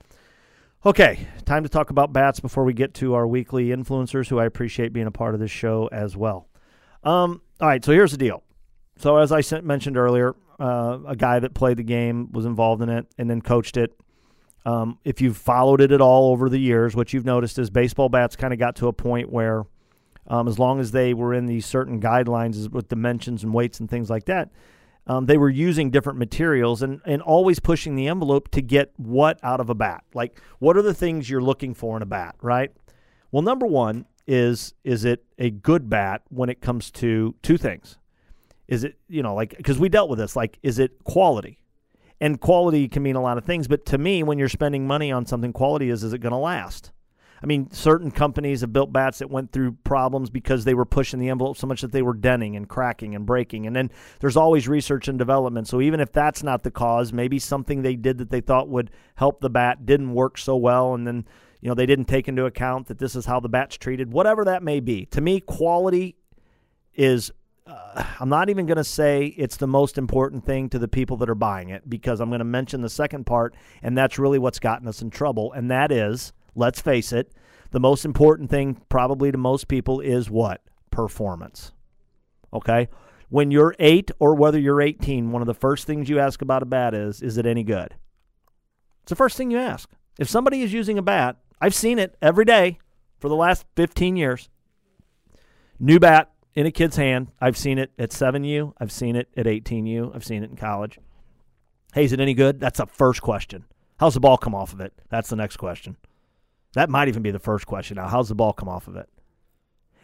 Okay, 0.85 1.27
time 1.45 1.63
to 1.63 1.69
talk 1.69 1.91
about 1.91 2.13
bats 2.13 2.41
before 2.41 2.65
we 2.65 2.73
get 2.73 2.95
to 2.95 3.13
our 3.13 3.27
weekly 3.27 3.67
influencers, 3.67 4.29
who 4.29 4.39
I 4.39 4.47
appreciate 4.47 4.95
being 4.95 5.07
a 5.07 5.11
part 5.11 5.35
of 5.35 5.41
this 5.41 5.51
show 5.51 5.91
as 5.93 6.17
well. 6.17 6.49
Um, 7.05 7.43
all 7.61 7.69
right, 7.69 7.85
so 7.85 7.93
here's 7.93 8.13
the 8.13 8.17
deal. 8.17 8.43
So, 8.97 9.19
as 9.19 9.31
I 9.31 9.43
mentioned 9.61 9.99
earlier, 9.99 10.35
uh, 10.59 10.99
a 11.07 11.17
guy 11.17 11.39
that 11.39 11.53
played 11.53 11.77
the 11.77 11.83
game 11.83 12.33
was 12.33 12.47
involved 12.47 12.83
in 12.83 12.89
it 12.89 13.07
and 13.19 13.29
then 13.29 13.43
coached 13.43 13.77
it 13.77 13.93
um, 14.67 14.99
if 15.05 15.21
you've 15.21 15.37
followed 15.37 15.81
it 15.81 15.93
at 15.93 16.01
all 16.01 16.33
over 16.33 16.49
the 16.49 16.59
years, 16.59 16.95
what 16.95 17.13
you've 17.13 17.25
noticed 17.25 17.59
is 17.59 17.71
baseball 17.71 18.09
bats 18.09 18.37
kind 18.37 18.53
of 18.53 18.59
got 18.59 18.77
to 18.77 18.89
a 18.89 18.93
point 18.93 19.31
where, 19.31 19.65
um, 20.27 20.47
as 20.49 20.59
long 20.59 20.81
as 20.81 20.93
they 20.93 21.15
were 21.15 21.33
in 21.33 21.47
these 21.47 21.67
certain 21.67 22.01
guidelines 22.01 22.71
with 22.71 22.89
dimensions 22.89 23.43
and 23.43 23.55
weights 23.55 23.81
and 23.81 23.89
things 23.89 24.11
like 24.11 24.27
that, 24.27 24.51
um, 25.07 25.27
they 25.27 25.39
were 25.39 25.49
using 25.49 25.91
different 25.91 26.19
materials 26.19 26.83
and, 26.83 27.01
and 27.05 27.23
always 27.23 27.59
pushing 27.59 27.97
the 27.97 28.07
envelope 28.07 28.49
to 28.51 28.61
get 28.61 28.93
what 28.97 29.41
out 29.43 29.61
of 29.61 29.71
a 29.71 29.75
bat. 29.75 30.05
Like, 30.15 30.41
what 30.59 30.77
are 30.77 30.83
the 30.83 30.95
things 30.95 31.29
you're 31.29 31.41
looking 31.41 31.75
for 31.75 31.97
in 31.97 32.03
a 32.03 32.07
bat, 32.07 32.37
right? 32.43 32.71
Well, 33.33 33.43
number 33.43 33.67
one 33.67 34.07
is 34.27 34.75
is 34.85 35.05
it 35.05 35.25
a 35.39 35.51
good 35.51 35.89
bat 35.89 36.23
when 36.29 36.49
it 36.49 36.61
comes 36.61 36.91
to 36.93 37.35
two 37.43 37.57
things? 37.57 37.99
Is 38.69 38.85
it 38.85 38.97
you 39.09 39.23
know 39.23 39.35
like 39.35 39.57
because 39.57 39.79
we 39.79 39.89
dealt 39.89 40.11
with 40.11 40.19
this 40.19 40.37
like 40.37 40.59
is 40.63 40.79
it 40.79 41.03
quality? 41.05 41.60
And 42.21 42.41
quality 42.41 42.87
can 42.89 43.03
mean 43.03 43.17
a 43.17 43.23
lot 43.23 43.39
of 43.39 43.45
things, 43.45 43.67
but 43.67 43.87
to 43.87 43.99
me, 43.99 44.23
when 44.23 44.39
you're 44.39 44.49
spending 44.49 44.87
money 44.87 45.11
on 45.11 45.25
something, 45.25 45.53
quality 45.53 45.89
is 45.89 46.05
is 46.05 46.13
it 46.13 46.19
going 46.19 46.33
to 46.33 46.39
last? 46.39 46.93
I 47.43 47.47
mean, 47.47 47.71
certain 47.71 48.11
companies 48.11 48.61
have 48.61 48.73
built 48.73 48.93
bats 48.93 49.21
that 49.21 49.31
went 49.31 49.51
through 49.51 49.73
problems 49.83 50.29
because 50.29 50.65
they 50.65 50.75
were 50.75 50.85
pushing 50.85 51.19
the 51.19 51.31
envelope 51.31 51.57
so 51.57 51.67
much 51.67 51.81
that 51.81 51.91
they 51.91 52.03
were 52.03 52.13
denting 52.13 52.55
and 52.55 52.69
cracking 52.69 53.15
and 53.15 53.25
breaking. 53.25 53.67
And 53.67 53.75
then 53.75 53.91
there's 54.21 54.37
always 54.37 54.69
research 54.69 55.09
and 55.09 55.19
development. 55.19 55.67
So 55.67 55.81
even 55.81 56.01
if 56.01 56.13
that's 56.13 56.43
not 56.43 56.65
the 56.65 56.71
cause, 56.71 57.15
maybe 57.15 57.39
something 57.39 57.81
they 57.81 57.97
did 57.97 58.19
that 58.19 58.29
they 58.29 58.43
thought 58.43 58.69
would 58.69 58.91
help 59.15 59.41
the 59.41 59.49
bat 59.49 59.87
didn't 59.87 60.13
work 60.13 60.37
so 60.37 60.55
well. 60.55 60.93
And 60.93 61.07
then 61.07 61.25
you 61.61 61.69
know, 61.69 61.75
they 61.75 61.87
didn't 61.87 62.07
take 62.07 62.29
into 62.29 62.47
account 62.47 62.87
that 62.89 62.99
this 62.99 63.15
is 63.15 63.27
how 63.27 63.41
the 63.41 63.49
bat's 63.49 63.77
treated, 63.77 64.13
whatever 64.13 64.45
that 64.45 64.63
may 64.63 64.81
be. 64.81 65.07
To 65.07 65.21
me, 65.21 65.41
quality 65.41 66.17
is 66.95 67.31
uh, 67.71 68.05
I'm 68.21 68.29
not 68.29 68.51
even 68.51 68.67
going 68.67 68.77
to 68.77 68.85
say 68.85 69.27
it's 69.27 69.57
the 69.57 69.67
most 69.67 69.99
important 69.99 70.45
thing 70.45 70.69
to 70.71 70.79
the 70.79 70.89
people 70.89 71.17
that 71.19 71.31
are 71.31 71.35
buying 71.35 71.69
it 71.69 71.89
because 71.89 72.21
I'm 72.21 72.29
going 72.29 72.41
to 72.41 72.45
mention 72.45 72.83
the 72.83 72.89
second 72.89 73.25
part, 73.25 73.55
and 73.83 73.97
that's 73.97 74.19
really 74.19 74.39
what's 74.39 74.59
gotten 74.59 74.89
us 74.89 75.03
in 75.03 75.11
trouble. 75.11 75.53
And 75.53 75.71
that 75.71 75.93
is, 75.93 76.33
let's 76.55 76.81
face 76.81 77.13
it, 77.13 77.33
the 77.71 77.81
most 77.81 78.05
important 78.05 78.51
thing 78.51 78.81
probably 78.89 79.31
to 79.31 79.39
most 79.39 79.69
people 79.69 80.01
is 80.01 80.29
what? 80.29 80.63
Performance. 80.91 81.73
Okay? 82.53 82.89
When 83.29 83.51
you're 83.51 83.77
eight 83.79 84.11
or 84.19 84.35
whether 84.35 84.59
you're 84.59 84.83
18, 84.83 85.31
one 85.31 85.43
of 85.43 85.47
the 85.47 85.55
first 85.55 85.87
things 85.87 86.09
you 86.09 86.19
ask 86.19 86.43
about 86.43 86.63
a 86.63 86.67
bat 86.67 86.95
is, 86.95 87.23
is 87.23 87.39
it 87.39 87.47
any 87.47 87.63
good? 87.63 87.95
It's 89.03 89.11
the 89.11 89.17
first 89.17 89.37
thing 89.37 89.51
you 89.51 89.59
ask. 89.59 89.89
If 90.19 90.29
somebody 90.29 90.63
is 90.63 90.73
using 90.73 90.99
a 90.99 91.03
bat, 91.03 91.37
I've 91.61 91.75
seen 91.75 91.99
it 91.99 92.17
every 92.21 92.45
day 92.45 92.79
for 93.21 93.29
the 93.29 93.37
last 93.37 93.65
15 93.77 94.17
years. 94.17 94.49
New 95.79 96.01
bat, 96.01 96.31
in 96.55 96.67
a 96.67 96.71
kid's 96.71 96.97
hand. 96.97 97.29
I've 97.41 97.57
seen 97.57 97.79
it 97.79 97.93
at 97.99 98.11
7U. 98.11 98.75
I've 98.79 98.93
seen 98.93 99.17
it 99.17 99.29
at 99.37 99.47
18U. 99.47 100.15
I've 100.15 100.25
seen 100.25 100.43
it 100.43 100.51
in 100.51 100.57
college. 100.57 100.99
Hey, 101.95 102.05
is 102.05 102.13
it 102.13 102.21
any 102.21 102.35
good? 102.35 102.61
That's 102.61 102.79
the 102.79 102.87
first 102.87 103.23
question. 103.23 103.65
How's 103.99 104.15
the 104.15 104.21
ball 104.21 104.39
come 104.39 104.55
off 104.55 104.73
of 104.73 104.81
it? 104.81 104.93
That's 105.11 105.29
the 105.29 105.37
next 105.37 105.57
question. 105.57 105.97
That 106.75 106.89
might 106.89 107.09
even 107.09 107.23
be 107.23 107.33
the 107.33 107.39
first 107.39 107.67
question. 107.67 107.97
Now, 107.97 108.09
how's 108.09 108.29
the 108.29 108.35
ball 108.35 108.53
come 108.53 108.69
off 108.69 108.89
of 108.89 108.97
it? 108.97 109.09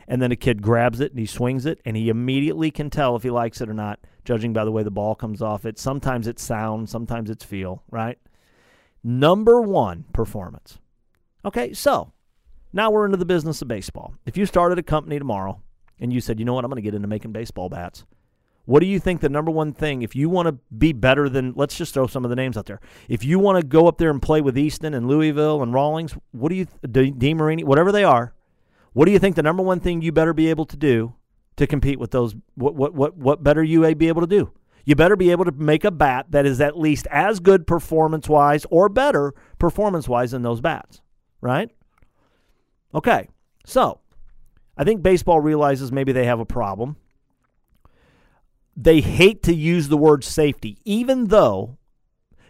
And 0.09 0.21
then 0.21 0.33
a 0.33 0.37
kid 0.37 0.63
grabs 0.63 1.01
it 1.01 1.13
and 1.13 1.19
he 1.19 1.27
swings 1.27 1.67
it, 1.67 1.81
and 1.85 1.97
he 1.97 2.09
immediately 2.09 2.71
can 2.71 2.91
tell 2.91 3.17
if 3.17 3.23
he 3.23 3.31
likes 3.31 3.61
it 3.61 3.69
or 3.69 3.75
not, 3.75 4.01
judging 4.25 4.53
by 4.53 4.65
the 4.65 4.71
way 4.73 4.83
the 4.83 4.91
ball 4.91 5.15
comes 5.15 5.43
off 5.43 5.65
it. 5.65 5.79
Sometimes 5.79 6.27
it's 6.27 6.43
sound, 6.43 6.89
sometimes 6.89 7.31
it's 7.31 7.45
feel, 7.45 7.83
right? 7.91 8.19
Number 9.03 9.61
one, 9.61 10.05
performance. 10.13 10.79
Okay, 11.45 11.73
so 11.73 12.13
now 12.73 12.91
we're 12.91 13.05
into 13.05 13.17
the 13.17 13.25
business 13.25 13.63
of 13.63 13.69
baseball. 13.69 14.15
If 14.27 14.37
you 14.37 14.47
started 14.47 14.79
a 14.79 14.83
company 14.83 15.19
tomorrow 15.19 15.61
and 16.01 16.13
you 16.13 16.21
said, 16.21 16.39
you 16.39 16.45
know 16.45 16.55
what, 16.55 16.65
I'm 16.65 16.71
going 16.71 16.77
to 16.77 16.83
get 16.83 16.95
into 16.95 17.09
making 17.09 17.33
baseball 17.33 17.69
bats. 17.69 18.05
What 18.67 18.81
do 18.81 18.87
you 18.87 18.99
think 18.99 19.21
the 19.21 19.29
number 19.29 19.53
one 19.53 19.73
thing, 19.73 20.03
if 20.03 20.17
you 20.17 20.29
want 20.29 20.49
to 20.49 20.59
be 20.77 20.93
better 20.93 21.29
than, 21.29 21.53
let's 21.55 21.77
just 21.77 21.95
throw 21.95 22.09
some 22.09 22.25
of 22.25 22.31
the 22.31 22.37
names 22.37 22.57
out 22.57 22.67
there. 22.67 22.81
If 23.09 23.25
you 23.25 23.39
want 23.39 23.61
to 23.61 23.67
go 23.67 23.87
up 23.87 23.97
there 23.99 24.11
and 24.11 24.21
play 24.21 24.41
with 24.41 24.59
Easton 24.59 24.93
and 24.93 25.07
Louisville 25.07 25.63
and 25.63 25.73
Rawlings, 25.73 26.17
what 26.33 26.49
do 26.49 26.57
you, 26.57 26.67
DeMarini, 26.85 27.65
whatever 27.65 27.93
they 27.93 28.03
are, 28.03 28.35
what 28.93 29.05
do 29.05 29.13
you 29.13 29.21
think 29.21 29.37
the 29.37 29.43
number 29.43 29.63
one 29.63 29.79
thing 29.79 30.03
you 30.03 30.11
better 30.11 30.33
be 30.33 30.51
able 30.51 30.67
to 30.67 30.77
do 30.77 31.15
to 31.57 31.67
compete 31.67 32.01
with 32.01 32.11
those? 32.11 32.35
What, 32.57 32.75
what, 32.75 32.95
what, 32.95 33.17
what 33.17 33.45
better 33.45 33.63
you 33.63 33.95
be 33.95 34.09
able 34.09 34.23
to 34.23 34.27
do? 34.27 34.51
You 34.85 34.97
better 34.97 35.17
be 35.17 35.31
able 35.31 35.45
to 35.45 35.53
make 35.53 35.85
a 35.85 35.91
bat 35.91 36.27
that 36.31 36.47
is 36.47 36.61
at 36.61 36.79
least 36.79 37.07
as 37.11 37.41
good 37.41 37.67
performance 37.67 38.29
wise 38.29 38.67
or 38.71 38.89
better 38.89 39.35
performance 39.59 40.09
wise 40.09 40.31
than 40.31 40.43
those 40.43 40.61
bats, 40.61 41.01
right? 41.41 41.71
Okay, 42.95 43.29
so 43.65 44.01
I 44.77 44.85
think 44.85 45.03
baseball 45.03 45.41
realizes 45.41 45.91
maybe 45.91 46.13
they 46.13 46.27
have 46.27 46.41
a 46.41 46.45
problem. 46.45 46.97
They 48.77 49.01
hate 49.01 49.43
to 49.45 49.55
use 49.55 49.89
the 49.89 49.97
word 49.97 50.23
safety, 50.23 50.79
even 50.85 51.29
though, 51.29 51.79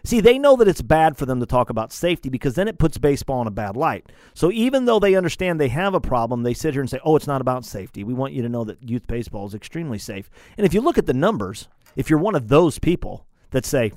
see, 0.03 0.19
they 0.19 0.37
know 0.37 0.57
that 0.57 0.67
it's 0.67 0.81
bad 0.81 1.15
for 1.15 1.25
them 1.25 1.39
to 1.39 1.45
talk 1.45 1.69
about 1.69 1.93
safety 1.93 2.27
because 2.27 2.55
then 2.55 2.67
it 2.67 2.77
puts 2.77 2.97
baseball 2.97 3.41
in 3.41 3.47
a 3.47 3.51
bad 3.51 3.77
light. 3.77 4.11
So 4.33 4.51
even 4.51 4.83
though 4.83 4.99
they 4.99 5.15
understand 5.15 5.59
they 5.59 5.69
have 5.69 5.93
a 5.93 6.01
problem, 6.01 6.43
they 6.43 6.53
sit 6.53 6.73
here 6.73 6.81
and 6.81 6.89
say, 6.89 6.99
oh, 7.05 7.15
it's 7.15 7.27
not 7.27 7.39
about 7.39 7.63
safety. 7.63 8.03
We 8.03 8.13
want 8.13 8.33
you 8.33 8.41
to 8.41 8.49
know 8.49 8.65
that 8.65 8.83
youth 8.83 9.07
baseball 9.07 9.47
is 9.47 9.55
extremely 9.55 9.97
safe. 9.97 10.29
And 10.57 10.65
if 10.65 10.73
you 10.73 10.81
look 10.81 10.97
at 10.97 11.05
the 11.05 11.13
numbers, 11.13 11.69
if 11.95 12.09
you're 12.09 12.19
one 12.19 12.35
of 12.35 12.49
those 12.49 12.77
people 12.77 13.25
that 13.51 13.65
say, 13.65 13.93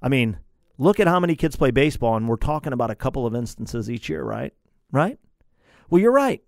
I 0.00 0.08
mean, 0.08 0.38
look 0.78 0.98
at 0.98 1.08
how 1.08 1.20
many 1.20 1.36
kids 1.36 1.56
play 1.56 1.72
baseball, 1.72 2.16
and 2.16 2.26
we're 2.26 2.36
talking 2.36 2.72
about 2.72 2.90
a 2.90 2.94
couple 2.94 3.26
of 3.26 3.34
instances 3.34 3.90
each 3.90 4.08
year, 4.08 4.24
right? 4.24 4.54
Right? 4.90 5.18
Well, 5.90 6.00
you're 6.00 6.10
right 6.10 6.42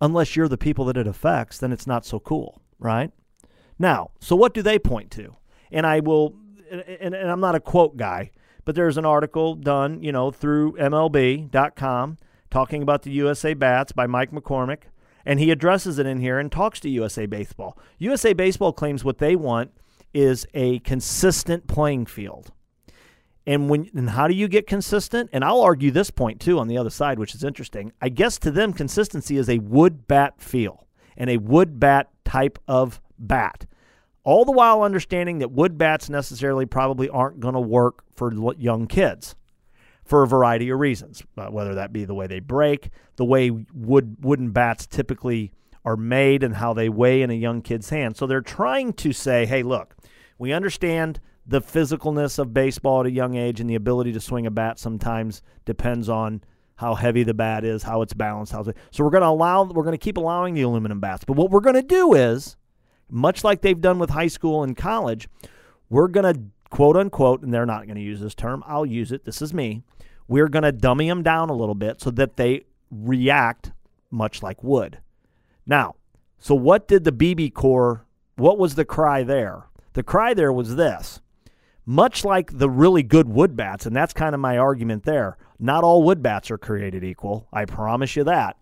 unless 0.00 0.36
you're 0.36 0.48
the 0.48 0.58
people 0.58 0.84
that 0.86 0.96
it 0.96 1.06
affects, 1.06 1.58
then 1.58 1.72
it's 1.72 1.86
not 1.86 2.04
so 2.04 2.18
cool, 2.18 2.60
right? 2.78 3.10
Now, 3.78 4.10
so 4.20 4.36
what 4.36 4.54
do 4.54 4.62
they 4.62 4.78
point 4.78 5.10
to? 5.12 5.36
And 5.70 5.86
I 5.86 6.00
will, 6.00 6.34
and, 6.70 7.14
and 7.14 7.30
I'm 7.30 7.40
not 7.40 7.54
a 7.54 7.60
quote 7.60 7.96
guy, 7.96 8.30
but 8.64 8.74
there's 8.74 8.96
an 8.96 9.04
article 9.04 9.54
done, 9.54 10.02
you 10.02 10.12
know, 10.12 10.30
through 10.30 10.72
MLB.com 10.72 12.18
talking 12.50 12.82
about 12.82 13.02
the 13.02 13.12
USA 13.12 13.54
Bats 13.54 13.92
by 13.92 14.06
Mike 14.06 14.32
McCormick, 14.32 14.82
and 15.24 15.38
he 15.38 15.50
addresses 15.50 15.98
it 15.98 16.06
in 16.06 16.20
here 16.20 16.38
and 16.38 16.50
talks 16.50 16.80
to 16.80 16.88
USA 16.88 17.26
Baseball. 17.26 17.78
USA 17.98 18.32
Baseball 18.32 18.72
claims 18.72 19.04
what 19.04 19.18
they 19.18 19.36
want 19.36 19.70
is 20.12 20.46
a 20.54 20.80
consistent 20.80 21.66
playing 21.66 22.06
field. 22.06 22.52
And 23.46 23.70
when 23.70 23.90
and 23.94 24.10
how 24.10 24.28
do 24.28 24.34
you 24.34 24.48
get 24.48 24.66
consistent? 24.66 25.30
And 25.32 25.44
I'll 25.44 25.62
argue 25.62 25.90
this 25.90 26.10
point 26.10 26.40
too 26.40 26.58
on 26.58 26.68
the 26.68 26.78
other 26.78 26.90
side, 26.90 27.18
which 27.18 27.34
is 27.34 27.42
interesting. 27.42 27.92
I 28.00 28.08
guess 28.08 28.38
to 28.40 28.50
them 28.50 28.72
consistency 28.72 29.36
is 29.36 29.48
a 29.48 29.58
wood 29.58 30.06
bat 30.06 30.40
feel 30.40 30.86
and 31.16 31.30
a 31.30 31.38
wood 31.38 31.80
bat 31.80 32.10
type 32.24 32.58
of 32.68 33.00
bat. 33.18 33.66
All 34.22 34.44
the 34.44 34.52
while 34.52 34.82
understanding 34.82 35.38
that 35.38 35.50
wood 35.50 35.78
bats 35.78 36.10
necessarily 36.10 36.66
probably 36.66 37.08
aren't 37.08 37.40
going 37.40 37.54
to 37.54 37.60
work 37.60 38.04
for 38.14 38.32
young 38.54 38.86
kids 38.86 39.34
for 40.04 40.22
a 40.22 40.26
variety 40.26 40.68
of 40.70 40.78
reasons, 40.78 41.22
uh, 41.38 41.46
whether 41.46 41.74
that 41.74 41.92
be 41.92 42.04
the 42.04 42.14
way 42.14 42.26
they 42.26 42.40
break, 42.40 42.90
the 43.16 43.24
way 43.24 43.50
wood 43.72 44.16
wooden 44.20 44.50
bats 44.50 44.86
typically 44.86 45.52
are 45.84 45.96
made, 45.96 46.42
and 46.42 46.56
how 46.56 46.74
they 46.74 46.90
weigh 46.90 47.22
in 47.22 47.30
a 47.30 47.34
young 47.34 47.62
kid's 47.62 47.88
hand. 47.88 48.16
So 48.16 48.26
they're 48.26 48.42
trying 48.42 48.92
to 48.94 49.12
say, 49.14 49.46
hey, 49.46 49.62
look, 49.62 49.96
we 50.36 50.52
understand 50.52 51.20
the 51.46 51.60
physicalness 51.60 52.38
of 52.38 52.54
baseball 52.54 53.00
at 53.00 53.06
a 53.06 53.10
young 53.10 53.34
age 53.34 53.60
and 53.60 53.68
the 53.68 53.74
ability 53.74 54.12
to 54.12 54.20
swing 54.20 54.46
a 54.46 54.50
bat 54.50 54.78
sometimes 54.78 55.42
depends 55.64 56.08
on 56.08 56.42
how 56.76 56.94
heavy 56.94 57.22
the 57.22 57.34
bat 57.34 57.64
is, 57.64 57.82
how 57.82 58.02
it's 58.02 58.14
balanced, 58.14 58.52
how 58.52 58.60
it's, 58.60 58.78
so 58.90 59.04
we're 59.04 59.10
going 59.10 59.22
to 59.22 59.28
allow 59.28 59.64
we're 59.64 59.84
going 59.84 59.92
to 59.92 59.98
keep 59.98 60.16
allowing 60.16 60.54
the 60.54 60.62
aluminum 60.62 61.00
bats. 61.00 61.24
But 61.24 61.36
what 61.36 61.50
we're 61.50 61.60
going 61.60 61.74
to 61.74 61.82
do 61.82 62.14
is 62.14 62.56
much 63.10 63.44
like 63.44 63.60
they've 63.60 63.80
done 63.80 63.98
with 63.98 64.10
high 64.10 64.28
school 64.28 64.62
and 64.62 64.76
college, 64.76 65.28
we're 65.88 66.08
going 66.08 66.32
to 66.32 66.40
quote 66.70 66.96
unquote 66.96 67.42
and 67.42 67.52
they're 67.52 67.66
not 67.66 67.86
going 67.86 67.96
to 67.96 68.02
use 68.02 68.20
this 68.20 68.34
term, 68.34 68.62
I'll 68.66 68.86
use 68.86 69.12
it. 69.12 69.24
This 69.24 69.42
is 69.42 69.52
me. 69.52 69.82
We're 70.28 70.48
going 70.48 70.62
to 70.62 70.72
dummy 70.72 71.08
them 71.08 71.22
down 71.22 71.50
a 71.50 71.54
little 71.54 71.74
bit 71.74 72.00
so 72.00 72.10
that 72.12 72.36
they 72.36 72.64
react 72.90 73.72
much 74.10 74.42
like 74.42 74.62
wood. 74.62 74.98
Now, 75.66 75.96
so 76.38 76.54
what 76.54 76.86
did 76.86 77.04
the 77.04 77.12
BBCOR 77.12 78.02
what 78.40 78.58
was 78.58 78.74
the 78.74 78.86
cry 78.86 79.22
there? 79.22 79.66
The 79.92 80.02
cry 80.02 80.32
there 80.32 80.50
was 80.50 80.76
this 80.76 81.20
much 81.86 82.24
like 82.24 82.58
the 82.58 82.70
really 82.70 83.02
good 83.02 83.28
wood 83.28 83.56
bats, 83.56 83.86
and 83.86 83.94
that's 83.94 84.12
kind 84.12 84.34
of 84.34 84.40
my 84.40 84.58
argument 84.58 85.04
there. 85.04 85.36
Not 85.58 85.84
all 85.84 86.02
wood 86.02 86.22
bats 86.22 86.50
are 86.50 86.58
created 86.58 87.04
equal. 87.04 87.48
I 87.52 87.64
promise 87.64 88.16
you 88.16 88.24
that. 88.24 88.56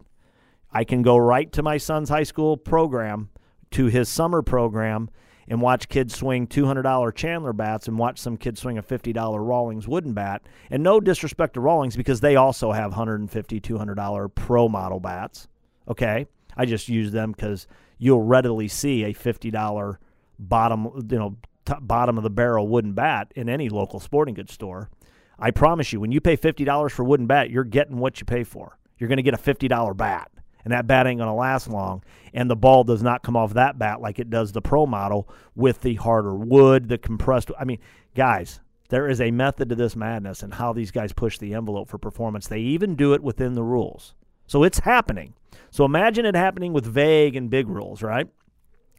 I 0.72 0.84
can 0.84 1.02
go 1.02 1.16
right 1.16 1.50
to 1.52 1.62
my 1.62 1.78
son's 1.78 2.08
high 2.08 2.24
school 2.24 2.56
program, 2.56 3.30
to 3.72 3.86
his 3.86 4.08
summer 4.08 4.42
program, 4.42 5.10
and 5.48 5.62
watch 5.62 5.88
kids 5.88 6.14
swing 6.14 6.46
$200 6.46 7.14
Chandler 7.14 7.52
bats 7.52 7.88
and 7.88 7.98
watch 7.98 8.18
some 8.18 8.36
kids 8.36 8.60
swing 8.60 8.76
a 8.76 8.82
$50 8.82 9.14
Rawlings 9.46 9.88
wooden 9.88 10.12
bat. 10.12 10.42
And 10.70 10.82
no 10.82 11.00
disrespect 11.00 11.54
to 11.54 11.60
Rawlings 11.60 11.96
because 11.96 12.20
they 12.20 12.36
also 12.36 12.72
have 12.72 12.92
$150, 12.92 13.28
$200 13.30 14.34
pro 14.34 14.68
model 14.68 15.00
bats. 15.00 15.48
Okay? 15.88 16.26
I 16.56 16.66
just 16.66 16.88
use 16.88 17.12
them 17.12 17.32
because 17.32 17.66
you'll 17.98 18.22
readily 18.22 18.68
see 18.68 19.04
a 19.04 19.14
$50 19.14 19.96
bottom, 20.38 20.84
you 21.10 21.18
know, 21.18 21.36
bottom 21.80 22.16
of 22.16 22.24
the 22.24 22.30
barrel 22.30 22.68
wooden 22.68 22.92
bat 22.92 23.32
in 23.34 23.48
any 23.48 23.68
local 23.68 24.00
sporting 24.00 24.34
goods 24.34 24.52
store. 24.52 24.90
I 25.38 25.50
promise 25.50 25.92
you, 25.92 26.00
when 26.00 26.12
you 26.12 26.20
pay 26.20 26.36
$50 26.36 26.90
for 26.90 27.02
a 27.02 27.04
wooden 27.04 27.26
bat, 27.26 27.50
you're 27.50 27.64
getting 27.64 27.98
what 27.98 28.20
you 28.20 28.24
pay 28.24 28.44
for. 28.44 28.78
You're 28.98 29.08
going 29.08 29.18
to 29.18 29.22
get 29.22 29.34
a 29.34 29.38
$50 29.38 29.96
bat, 29.96 30.30
and 30.64 30.72
that 30.72 30.86
bat 30.88 31.06
ain't 31.06 31.18
going 31.18 31.28
to 31.28 31.34
last 31.34 31.68
long. 31.68 32.02
And 32.34 32.50
the 32.50 32.56
ball 32.56 32.82
does 32.82 33.02
not 33.02 33.22
come 33.22 33.36
off 33.36 33.54
that 33.54 33.78
bat 33.78 34.00
like 34.00 34.18
it 34.18 34.30
does 34.30 34.52
the 34.52 34.60
pro 34.60 34.86
model 34.86 35.28
with 35.54 35.82
the 35.82 35.94
harder 35.94 36.34
wood, 36.34 36.88
the 36.88 36.98
compressed. 36.98 37.50
I 37.58 37.64
mean, 37.64 37.78
guys, 38.16 38.60
there 38.88 39.08
is 39.08 39.20
a 39.20 39.30
method 39.30 39.68
to 39.68 39.74
this 39.76 39.94
madness 39.94 40.42
and 40.42 40.54
how 40.54 40.72
these 40.72 40.90
guys 40.90 41.12
push 41.12 41.38
the 41.38 41.54
envelope 41.54 41.88
for 41.88 41.98
performance. 41.98 42.48
They 42.48 42.60
even 42.60 42.96
do 42.96 43.12
it 43.12 43.22
within 43.22 43.54
the 43.54 43.62
rules. 43.62 44.14
So 44.46 44.64
it's 44.64 44.80
happening. 44.80 45.34
So 45.70 45.84
imagine 45.84 46.24
it 46.24 46.34
happening 46.34 46.72
with 46.72 46.86
vague 46.86 47.36
and 47.36 47.50
big 47.50 47.68
rules, 47.68 48.02
right? 48.02 48.26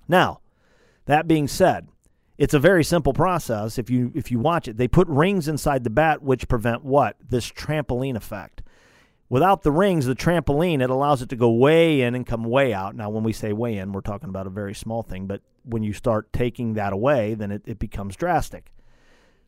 Now, 0.08 0.42
that 1.06 1.28
being 1.28 1.48
said, 1.48 1.88
it's 2.40 2.54
a 2.54 2.60
very 2.60 2.86
simple 2.86 3.12
process 3.12 3.78
if 3.78 3.90
you 3.90 4.14
if 4.16 4.32
you 4.32 4.40
watch 4.40 4.70
it. 4.70 4.78
They 4.78 4.88
put 4.88 5.10
rings 5.10 5.50
inside 5.50 5.84
the 5.84 5.90
bat 5.90 6.24
which 6.24 6.48
prevent 6.48 6.86
what? 6.86 7.18
This 7.30 7.52
trampoline 7.52 8.16
effect. 8.16 8.64
Without 9.28 9.62
the 9.62 9.72
rings, 9.72 10.06
the 10.06 10.16
trampoline, 10.16 10.82
it 10.82 10.90
allows 10.90 11.22
it 11.22 11.30
to 11.30 11.36
go 11.36 11.52
way 11.52 12.02
in 12.02 12.16
and 12.16 12.26
come 12.26 12.46
way 12.46 12.74
out. 12.74 12.96
Now, 12.96 13.12
when 13.12 13.24
we 13.24 13.34
say 13.34 13.54
way 13.54 13.78
in, 13.78 13.92
we're 13.92 14.02
talking 14.02 14.30
about 14.30 14.48
a 14.48 14.50
very 14.50 14.74
small 14.74 15.04
thing, 15.04 15.28
but 15.28 15.42
when 15.64 15.84
you 15.84 15.94
start 15.94 16.34
taking 16.34 16.74
that 16.74 16.94
away, 16.94 17.36
then 17.36 17.52
it, 17.52 17.62
it 17.68 17.78
becomes 17.78 18.16
drastic. 18.16 18.72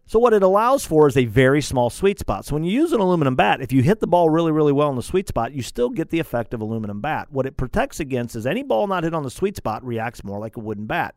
So, 0.06 0.20
what 0.20 0.34
it 0.34 0.44
allows 0.44 0.86
for 0.86 1.08
is 1.08 1.16
a 1.16 1.26
very 1.26 1.62
small 1.62 1.90
sweet 1.90 2.20
spot. 2.20 2.46
So, 2.46 2.54
when 2.56 2.66
you 2.66 2.72
use 2.74 2.92
an 2.92 3.00
aluminum 3.00 3.36
bat, 3.36 3.62
if 3.62 3.72
you 3.72 3.82
hit 3.82 4.02
the 4.02 4.08
ball 4.08 4.30
really, 4.30 4.52
really 4.52 4.74
well 4.74 4.90
in 4.90 4.98
the 4.98 5.02
sweet 5.02 5.30
spot, 5.30 5.54
you 5.54 5.64
still 5.64 5.90
get 5.90 6.10
the 6.10 6.20
effect 6.20 6.54
of 6.54 6.60
aluminum 6.60 7.00
bat. 7.00 7.32
What 7.32 7.46
it 7.46 7.56
protects 7.56 8.02
against 8.02 8.36
is 8.36 8.46
any 8.46 8.64
ball 8.64 8.86
not 8.86 9.06
hit 9.06 9.16
on 9.16 9.24
the 9.24 9.32
sweet 9.32 9.56
spot 9.56 9.84
reacts 9.86 10.26
more 10.26 10.40
like 10.40 10.58
a 10.58 10.60
wooden 10.60 10.88
bat. 10.88 11.16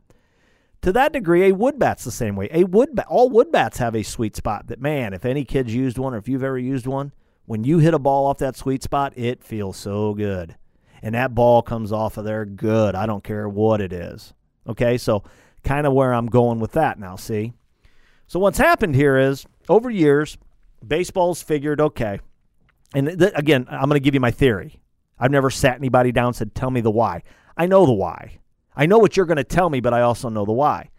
To 0.84 0.92
that 0.92 1.14
degree, 1.14 1.44
a 1.48 1.54
wood 1.54 1.78
bat's 1.78 2.04
the 2.04 2.10
same 2.10 2.36
way. 2.36 2.50
A 2.52 2.64
wood 2.64 2.94
bat, 2.94 3.06
all 3.08 3.30
wood 3.30 3.50
bats 3.50 3.78
have 3.78 3.94
a 3.94 4.02
sweet 4.02 4.36
spot 4.36 4.66
that, 4.66 4.82
man, 4.82 5.14
if 5.14 5.24
any 5.24 5.42
kids 5.42 5.74
used 5.74 5.96
one 5.96 6.12
or 6.12 6.18
if 6.18 6.28
you've 6.28 6.44
ever 6.44 6.58
used 6.58 6.86
one, 6.86 7.12
When 7.46 7.64
you 7.64 7.78
hit 7.78 7.94
a 7.94 7.98
ball 7.98 8.26
off 8.26 8.38
that 8.38 8.56
sweet 8.56 8.82
spot, 8.82 9.12
it 9.16 9.44
feels 9.44 9.76
so 9.76 10.14
good. 10.14 10.56
And 11.02 11.14
that 11.14 11.34
ball 11.34 11.60
comes 11.62 11.92
off 11.92 12.16
of 12.16 12.24
there 12.24 12.46
good. 12.46 12.94
I 12.94 13.04
don't 13.04 13.22
care 13.22 13.48
what 13.48 13.80
it 13.80 13.92
is. 13.92 14.32
Okay, 14.66 14.96
so 14.96 15.22
kind 15.62 15.86
of 15.86 15.92
where 15.92 16.14
I'm 16.14 16.26
going 16.26 16.58
with 16.58 16.72
that 16.72 16.98
now, 16.98 17.16
see? 17.16 17.52
So 18.26 18.38
what's 18.38 18.56
happened 18.56 18.94
here 18.94 19.18
is 19.18 19.44
over 19.68 19.90
years, 19.90 20.38
baseball's 20.86 21.42
figured 21.42 21.80
okay. 21.80 22.20
And 22.94 23.18
th- 23.18 23.32
again, 23.34 23.66
I'm 23.68 23.88
going 23.90 24.00
to 24.00 24.00
give 24.00 24.14
you 24.14 24.20
my 24.20 24.30
theory. 24.30 24.80
I've 25.18 25.30
never 25.30 25.50
sat 25.50 25.76
anybody 25.76 26.10
down 26.10 26.28
and 26.28 26.36
said, 26.36 26.54
"Tell 26.54 26.70
me 26.70 26.80
the 26.80 26.90
why." 26.90 27.22
I 27.56 27.66
know 27.66 27.84
the 27.84 27.92
why. 27.92 28.38
I 28.76 28.86
know 28.86 28.98
what 28.98 29.16
you're 29.16 29.26
going 29.26 29.36
to 29.36 29.44
tell 29.44 29.70
me, 29.70 29.80
but 29.80 29.94
I 29.94 30.02
also 30.02 30.28
know 30.28 30.44
the 30.44 30.52
why. 30.52 30.90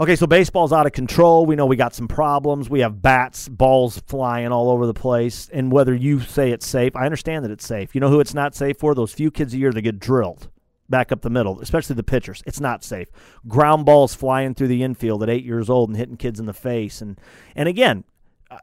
Okay, 0.00 0.14
so 0.14 0.28
baseball's 0.28 0.72
out 0.72 0.86
of 0.86 0.92
control. 0.92 1.44
We 1.44 1.56
know 1.56 1.66
we 1.66 1.74
got 1.74 1.92
some 1.92 2.06
problems. 2.06 2.70
We 2.70 2.80
have 2.80 3.02
bats, 3.02 3.48
balls 3.48 3.98
flying 4.06 4.52
all 4.52 4.70
over 4.70 4.86
the 4.86 4.94
place. 4.94 5.48
And 5.52 5.72
whether 5.72 5.92
you 5.92 6.20
say 6.20 6.52
it's 6.52 6.66
safe, 6.66 6.94
I 6.94 7.04
understand 7.04 7.44
that 7.44 7.50
it's 7.50 7.66
safe. 7.66 7.96
You 7.96 8.00
know 8.00 8.08
who 8.08 8.20
it's 8.20 8.34
not 8.34 8.54
safe 8.54 8.78
for? 8.78 8.94
Those 8.94 9.12
few 9.12 9.32
kids 9.32 9.54
a 9.54 9.58
year 9.58 9.72
that 9.72 9.82
get 9.82 9.98
drilled 9.98 10.50
back 10.88 11.10
up 11.10 11.22
the 11.22 11.30
middle, 11.30 11.60
especially 11.60 11.96
the 11.96 12.04
pitchers. 12.04 12.44
It's 12.46 12.60
not 12.60 12.84
safe. 12.84 13.08
Ground 13.48 13.86
balls 13.86 14.14
flying 14.14 14.54
through 14.54 14.68
the 14.68 14.84
infield 14.84 15.22
at 15.24 15.28
eight 15.28 15.44
years 15.44 15.68
old 15.68 15.90
and 15.90 15.98
hitting 15.98 16.16
kids 16.16 16.38
in 16.38 16.46
the 16.46 16.54
face. 16.54 17.00
And 17.02 17.20
and 17.56 17.68
again, 17.68 18.04
uh, 18.52 18.58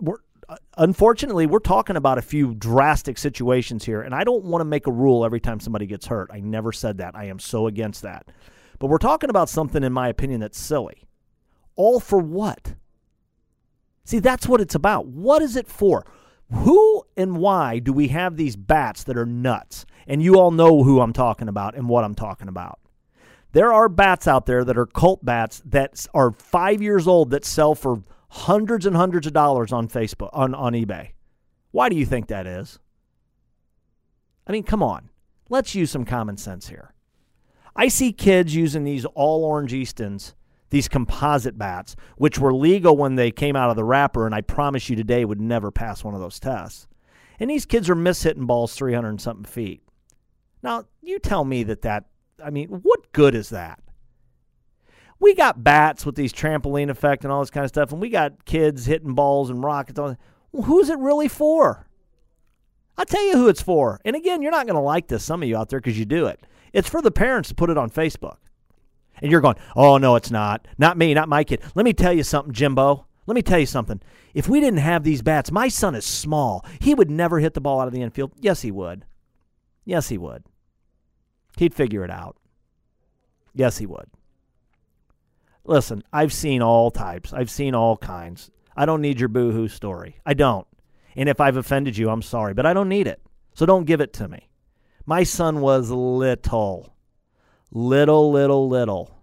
we're 0.00 0.18
Uh, 0.48 0.56
unfortunately 0.76 1.46
we're 1.46 1.58
talking 1.58 1.96
about 1.96 2.18
a 2.18 2.22
few 2.22 2.54
drastic 2.54 3.18
situations 3.18 3.84
here, 3.84 4.02
and 4.02 4.14
I 4.14 4.24
don't 4.24 4.44
want 4.44 4.60
to 4.60 4.66
make 4.66 4.86
a 4.86 4.92
rule 4.92 5.24
every 5.24 5.40
time 5.40 5.60
somebody 5.60 5.86
gets 5.86 6.06
hurt. 6.06 6.30
I 6.32 6.40
never 6.40 6.72
said 6.72 6.98
that. 6.98 7.16
I 7.16 7.26
am 7.26 7.38
so 7.38 7.66
against 7.66 8.02
that. 8.02 8.26
But 8.78 8.88
we're 8.88 8.98
talking 8.98 9.30
about 9.30 9.48
something, 9.48 9.84
in 9.84 9.92
my 9.92 10.08
opinion, 10.08 10.40
that's 10.40 10.58
silly. 10.58 11.06
All 11.76 12.00
for 12.00 12.18
what? 12.18 12.74
See, 14.04 14.18
that's 14.18 14.48
what 14.48 14.60
it's 14.60 14.74
about. 14.74 15.06
What 15.06 15.42
is 15.42 15.56
it 15.56 15.68
for? 15.68 16.04
Who 16.52 17.04
and 17.16 17.38
why 17.38 17.78
do 17.78 17.92
we 17.92 18.08
have 18.08 18.36
these 18.36 18.56
bats 18.56 19.04
that 19.04 19.16
are 19.16 19.24
nuts? 19.24 19.86
And 20.06 20.22
you 20.22 20.38
all 20.38 20.50
know 20.50 20.82
who 20.82 21.00
I'm 21.00 21.12
talking 21.12 21.48
about 21.48 21.76
and 21.76 21.88
what 21.88 22.04
I'm 22.04 22.14
talking 22.14 22.48
about. 22.48 22.78
There 23.52 23.72
are 23.72 23.88
bats 23.88 24.26
out 24.26 24.46
there 24.46 24.64
that 24.64 24.76
are 24.76 24.86
cult 24.86 25.24
bats 25.24 25.62
that 25.66 26.06
are 26.12 26.32
five 26.32 26.82
years 26.82 27.06
old 27.06 27.30
that 27.30 27.44
sell 27.44 27.74
for 27.74 28.02
hundreds 28.32 28.86
and 28.86 28.96
hundreds 28.96 29.26
of 29.26 29.34
dollars 29.34 29.72
on 29.72 29.86
Facebook, 29.86 30.30
on, 30.32 30.54
on 30.54 30.72
eBay. 30.72 31.10
Why 31.70 31.90
do 31.90 31.96
you 31.96 32.06
think 32.06 32.28
that 32.28 32.46
is? 32.46 32.78
I 34.46 34.52
mean, 34.52 34.62
come 34.62 34.82
on. 34.82 35.10
Let's 35.50 35.74
use 35.74 35.90
some 35.90 36.06
common 36.06 36.38
sense 36.38 36.68
here. 36.68 36.94
I 37.76 37.88
see 37.88 38.10
kids 38.10 38.54
using 38.54 38.84
these 38.84 39.04
all 39.04 39.44
orange 39.44 39.74
Eastons, 39.74 40.34
these 40.70 40.88
composite 40.88 41.58
bats, 41.58 41.94
which 42.16 42.38
were 42.38 42.54
legal 42.54 42.96
when 42.96 43.16
they 43.16 43.30
came 43.30 43.54
out 43.54 43.68
of 43.68 43.76
the 43.76 43.84
wrapper, 43.84 44.24
and 44.24 44.34
I 44.34 44.40
promise 44.40 44.88
you 44.88 44.96
today 44.96 45.26
would 45.26 45.40
never 45.40 45.70
pass 45.70 46.02
one 46.02 46.14
of 46.14 46.20
those 46.20 46.40
tests. 46.40 46.88
And 47.38 47.50
these 47.50 47.66
kids 47.66 47.90
are 47.90 47.94
mishitting 47.94 48.46
balls 48.46 48.74
300 48.74 49.10
and 49.10 49.20
something 49.20 49.44
feet. 49.44 49.82
Now, 50.62 50.84
you 51.02 51.18
tell 51.18 51.44
me 51.44 51.64
that 51.64 51.82
that, 51.82 52.06
I 52.42 52.48
mean, 52.48 52.68
what 52.68 53.12
good 53.12 53.34
is 53.34 53.50
that? 53.50 53.80
We 55.22 55.36
got 55.36 55.62
bats 55.62 56.04
with 56.04 56.16
these 56.16 56.32
trampoline 56.32 56.90
effect 56.90 57.22
and 57.22 57.32
all 57.32 57.38
this 57.38 57.50
kind 57.50 57.62
of 57.62 57.68
stuff, 57.68 57.92
and 57.92 58.00
we 58.00 58.10
got 58.10 58.44
kids 58.44 58.86
hitting 58.86 59.14
balls 59.14 59.50
and 59.50 59.62
rockets. 59.62 60.00
Well, 60.00 60.16
who's 60.64 60.88
it 60.88 60.98
really 60.98 61.28
for? 61.28 61.86
I'll 62.98 63.04
tell 63.04 63.24
you 63.24 63.34
who 63.34 63.48
it's 63.48 63.62
for. 63.62 64.00
And 64.04 64.16
again, 64.16 64.42
you're 64.42 64.50
not 64.50 64.66
going 64.66 64.74
to 64.74 64.82
like 64.82 65.06
this, 65.06 65.22
some 65.22 65.40
of 65.40 65.48
you 65.48 65.56
out 65.56 65.68
there, 65.68 65.78
because 65.78 65.96
you 65.96 66.04
do 66.04 66.26
it. 66.26 66.40
It's 66.72 66.88
for 66.88 67.00
the 67.00 67.12
parents 67.12 67.50
to 67.50 67.54
put 67.54 67.70
it 67.70 67.78
on 67.78 67.88
Facebook. 67.88 68.38
And 69.20 69.30
you're 69.30 69.40
going, 69.40 69.54
oh, 69.76 69.96
no, 69.96 70.16
it's 70.16 70.32
not. 70.32 70.66
Not 70.76 70.98
me, 70.98 71.14
not 71.14 71.28
my 71.28 71.44
kid. 71.44 71.62
Let 71.76 71.84
me 71.84 71.92
tell 71.92 72.12
you 72.12 72.24
something, 72.24 72.52
Jimbo. 72.52 73.06
Let 73.26 73.36
me 73.36 73.42
tell 73.42 73.60
you 73.60 73.66
something. 73.66 74.00
If 74.34 74.48
we 74.48 74.58
didn't 74.58 74.80
have 74.80 75.04
these 75.04 75.22
bats, 75.22 75.52
my 75.52 75.68
son 75.68 75.94
is 75.94 76.04
small. 76.04 76.66
He 76.80 76.94
would 76.94 77.12
never 77.12 77.38
hit 77.38 77.54
the 77.54 77.60
ball 77.60 77.80
out 77.80 77.86
of 77.86 77.94
the 77.94 78.02
infield. 78.02 78.32
Yes, 78.40 78.62
he 78.62 78.72
would. 78.72 79.04
Yes, 79.84 80.08
he 80.08 80.18
would. 80.18 80.42
He'd 81.58 81.74
figure 81.74 82.04
it 82.04 82.10
out. 82.10 82.36
Yes, 83.54 83.78
he 83.78 83.86
would. 83.86 84.08
Listen, 85.64 86.02
I've 86.12 86.32
seen 86.32 86.62
all 86.62 86.90
types. 86.90 87.32
I've 87.32 87.50
seen 87.50 87.74
all 87.74 87.96
kinds. 87.96 88.50
I 88.76 88.86
don't 88.86 89.00
need 89.00 89.20
your 89.20 89.28
boohoo 89.28 89.68
story. 89.68 90.16
I 90.26 90.34
don't. 90.34 90.66
And 91.14 91.28
if 91.28 91.40
I've 91.40 91.56
offended 91.56 91.96
you, 91.96 92.10
I'm 92.10 92.22
sorry, 92.22 92.54
but 92.54 92.66
I 92.66 92.72
don't 92.72 92.88
need 92.88 93.06
it. 93.06 93.20
So 93.54 93.66
don't 93.66 93.84
give 93.84 94.00
it 94.00 94.12
to 94.14 94.28
me. 94.28 94.48
My 95.04 95.24
son 95.24 95.60
was 95.60 95.90
little, 95.90 96.94
little, 97.70 98.32
little, 98.32 98.68
little. 98.68 99.18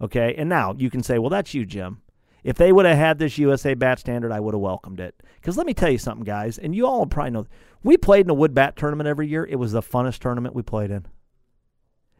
Okay, 0.00 0.34
and 0.36 0.48
now 0.48 0.74
you 0.76 0.90
can 0.90 1.02
say, 1.02 1.18
well, 1.18 1.30
that's 1.30 1.54
you, 1.54 1.64
Jim. 1.64 2.02
If 2.42 2.56
they 2.56 2.72
would 2.72 2.86
have 2.86 2.96
had 2.96 3.18
this 3.18 3.38
USA 3.38 3.74
bat 3.74 4.00
standard, 4.00 4.32
I 4.32 4.40
would 4.40 4.54
have 4.54 4.60
welcomed 4.60 4.98
it. 4.98 5.14
Because 5.36 5.56
let 5.56 5.66
me 5.66 5.74
tell 5.74 5.90
you 5.90 5.98
something, 5.98 6.24
guys, 6.24 6.58
and 6.58 6.74
you 6.74 6.86
all 6.86 7.06
probably 7.06 7.30
know, 7.30 7.46
we 7.84 7.96
played 7.96 8.26
in 8.26 8.30
a 8.30 8.34
wood 8.34 8.54
bat 8.54 8.76
tournament 8.76 9.08
every 9.08 9.28
year. 9.28 9.44
It 9.44 9.56
was 9.56 9.72
the 9.72 9.82
funnest 9.82 10.18
tournament 10.18 10.54
we 10.54 10.62
played 10.62 10.90
in. 10.90 11.06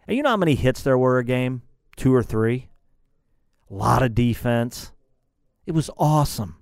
And 0.07 0.17
you 0.17 0.23
know 0.23 0.31
how 0.31 0.37
many 0.37 0.55
hits 0.55 0.83
there 0.83 0.99
were 0.99 1.19
a 1.19 1.25
game? 1.25 1.63
Two 1.97 2.15
or 2.15 2.23
three? 2.23 2.69
A 3.71 3.75
lot 3.75 4.03
of 4.03 4.15
defense. 4.15 4.93
It 5.67 5.73
was 5.73 5.91
awesome. 5.97 6.57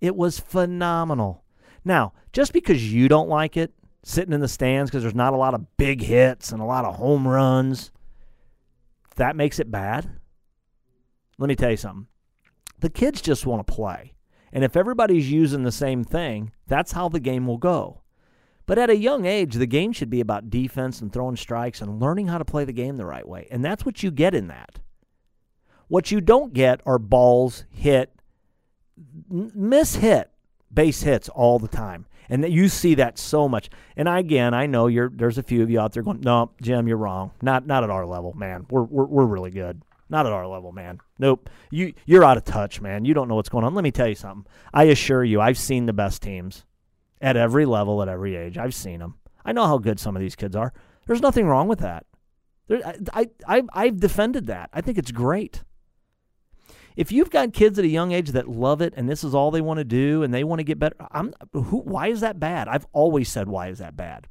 It 0.00 0.16
was 0.16 0.40
phenomenal. 0.40 1.44
Now, 1.84 2.12
just 2.32 2.52
because 2.52 2.92
you 2.92 3.08
don't 3.08 3.28
like 3.28 3.56
it, 3.56 3.72
sitting 4.02 4.32
in 4.32 4.40
the 4.40 4.48
stands 4.48 4.90
because 4.90 5.02
there's 5.02 5.14
not 5.14 5.32
a 5.32 5.38
lot 5.38 5.54
of 5.54 5.76
big 5.76 6.02
hits 6.02 6.52
and 6.52 6.60
a 6.60 6.66
lot 6.66 6.84
of 6.84 6.96
home 6.96 7.26
runs. 7.26 7.90
That 9.16 9.36
makes 9.36 9.58
it 9.58 9.70
bad. 9.70 10.08
Let 11.38 11.48
me 11.48 11.56
tell 11.56 11.70
you 11.70 11.76
something. 11.76 12.06
The 12.80 12.90
kids 12.90 13.20
just 13.20 13.46
want 13.46 13.66
to 13.66 13.72
play. 13.72 14.14
And 14.52 14.62
if 14.64 14.76
everybody's 14.76 15.30
using 15.30 15.64
the 15.64 15.72
same 15.72 16.04
thing, 16.04 16.52
that's 16.66 16.92
how 16.92 17.08
the 17.08 17.20
game 17.20 17.46
will 17.46 17.58
go. 17.58 18.02
But 18.66 18.78
at 18.78 18.90
a 18.90 18.96
young 18.96 19.24
age, 19.24 19.54
the 19.54 19.66
game 19.66 19.92
should 19.92 20.10
be 20.10 20.20
about 20.20 20.50
defense 20.50 21.00
and 21.00 21.12
throwing 21.12 21.36
strikes 21.36 21.80
and 21.80 22.00
learning 22.00 22.26
how 22.26 22.38
to 22.38 22.44
play 22.44 22.64
the 22.64 22.72
game 22.72 22.96
the 22.96 23.06
right 23.06 23.26
way. 23.26 23.46
And 23.50 23.64
that's 23.64 23.86
what 23.86 24.02
you 24.02 24.10
get 24.10 24.34
in 24.34 24.48
that. 24.48 24.80
What 25.88 26.10
you 26.10 26.20
don't 26.20 26.52
get 26.52 26.80
are 26.84 26.98
balls 26.98 27.64
hit, 27.70 28.12
miss 29.30 29.96
hit, 29.96 30.32
base 30.72 31.02
hits 31.02 31.28
all 31.28 31.60
the 31.60 31.68
time. 31.68 32.06
And 32.28 32.44
you 32.52 32.68
see 32.68 32.96
that 32.96 33.18
so 33.18 33.48
much. 33.48 33.70
And 33.96 34.08
again, 34.08 34.52
I 34.52 34.66
know 34.66 34.88
you're 34.88 35.10
there's 35.14 35.38
a 35.38 35.44
few 35.44 35.62
of 35.62 35.70
you 35.70 35.78
out 35.78 35.92
there 35.92 36.02
going, 36.02 36.22
"No, 36.22 36.50
Jim, 36.60 36.88
you're 36.88 36.96
wrong. 36.96 37.30
Not 37.40 37.68
not 37.68 37.84
at 37.84 37.90
our 37.90 38.04
level, 38.04 38.32
man. 38.32 38.66
We're 38.68 38.82
we're 38.82 39.04
we're 39.04 39.26
really 39.26 39.52
good. 39.52 39.80
Not 40.08 40.26
at 40.26 40.32
our 40.32 40.48
level, 40.48 40.72
man. 40.72 40.98
Nope. 41.20 41.48
You 41.70 41.94
you're 42.04 42.24
out 42.24 42.36
of 42.36 42.42
touch, 42.42 42.80
man. 42.80 43.04
You 43.04 43.14
don't 43.14 43.28
know 43.28 43.36
what's 43.36 43.48
going 43.48 43.64
on. 43.64 43.76
Let 43.76 43.84
me 43.84 43.92
tell 43.92 44.08
you 44.08 44.16
something. 44.16 44.50
I 44.74 44.84
assure 44.84 45.22
you, 45.22 45.40
I've 45.40 45.56
seen 45.56 45.86
the 45.86 45.92
best 45.92 46.20
teams 46.20 46.64
at 47.26 47.36
every 47.36 47.66
level, 47.66 48.00
at 48.02 48.08
every 48.08 48.36
age. 48.36 48.56
I've 48.56 48.72
seen 48.72 49.00
them. 49.00 49.16
I 49.44 49.50
know 49.50 49.66
how 49.66 49.78
good 49.78 49.98
some 49.98 50.14
of 50.14 50.22
these 50.22 50.36
kids 50.36 50.54
are. 50.54 50.72
There's 51.06 51.20
nothing 51.20 51.46
wrong 51.46 51.66
with 51.66 51.80
that. 51.80 52.06
There, 52.68 52.80
I, 53.12 53.26
I, 53.48 53.62
I've 53.72 53.98
defended 53.98 54.46
that. 54.46 54.70
I 54.72 54.80
think 54.80 54.96
it's 54.96 55.10
great. 55.10 55.64
If 56.96 57.10
you've 57.10 57.30
got 57.30 57.52
kids 57.52 57.80
at 57.80 57.84
a 57.84 57.88
young 57.88 58.12
age 58.12 58.30
that 58.30 58.48
love 58.48 58.80
it 58.80 58.94
and 58.96 59.08
this 59.08 59.24
is 59.24 59.34
all 59.34 59.50
they 59.50 59.60
want 59.60 59.78
to 59.78 59.84
do 59.84 60.22
and 60.22 60.32
they 60.32 60.44
want 60.44 60.60
to 60.60 60.64
get 60.64 60.78
better, 60.78 60.94
I'm 61.10 61.34
who 61.52 61.80
why 61.80 62.06
is 62.06 62.20
that 62.20 62.38
bad? 62.38 62.68
I've 62.68 62.86
always 62.92 63.28
said 63.28 63.48
why 63.48 63.68
is 63.68 63.78
that 63.78 63.96
bad? 63.96 64.28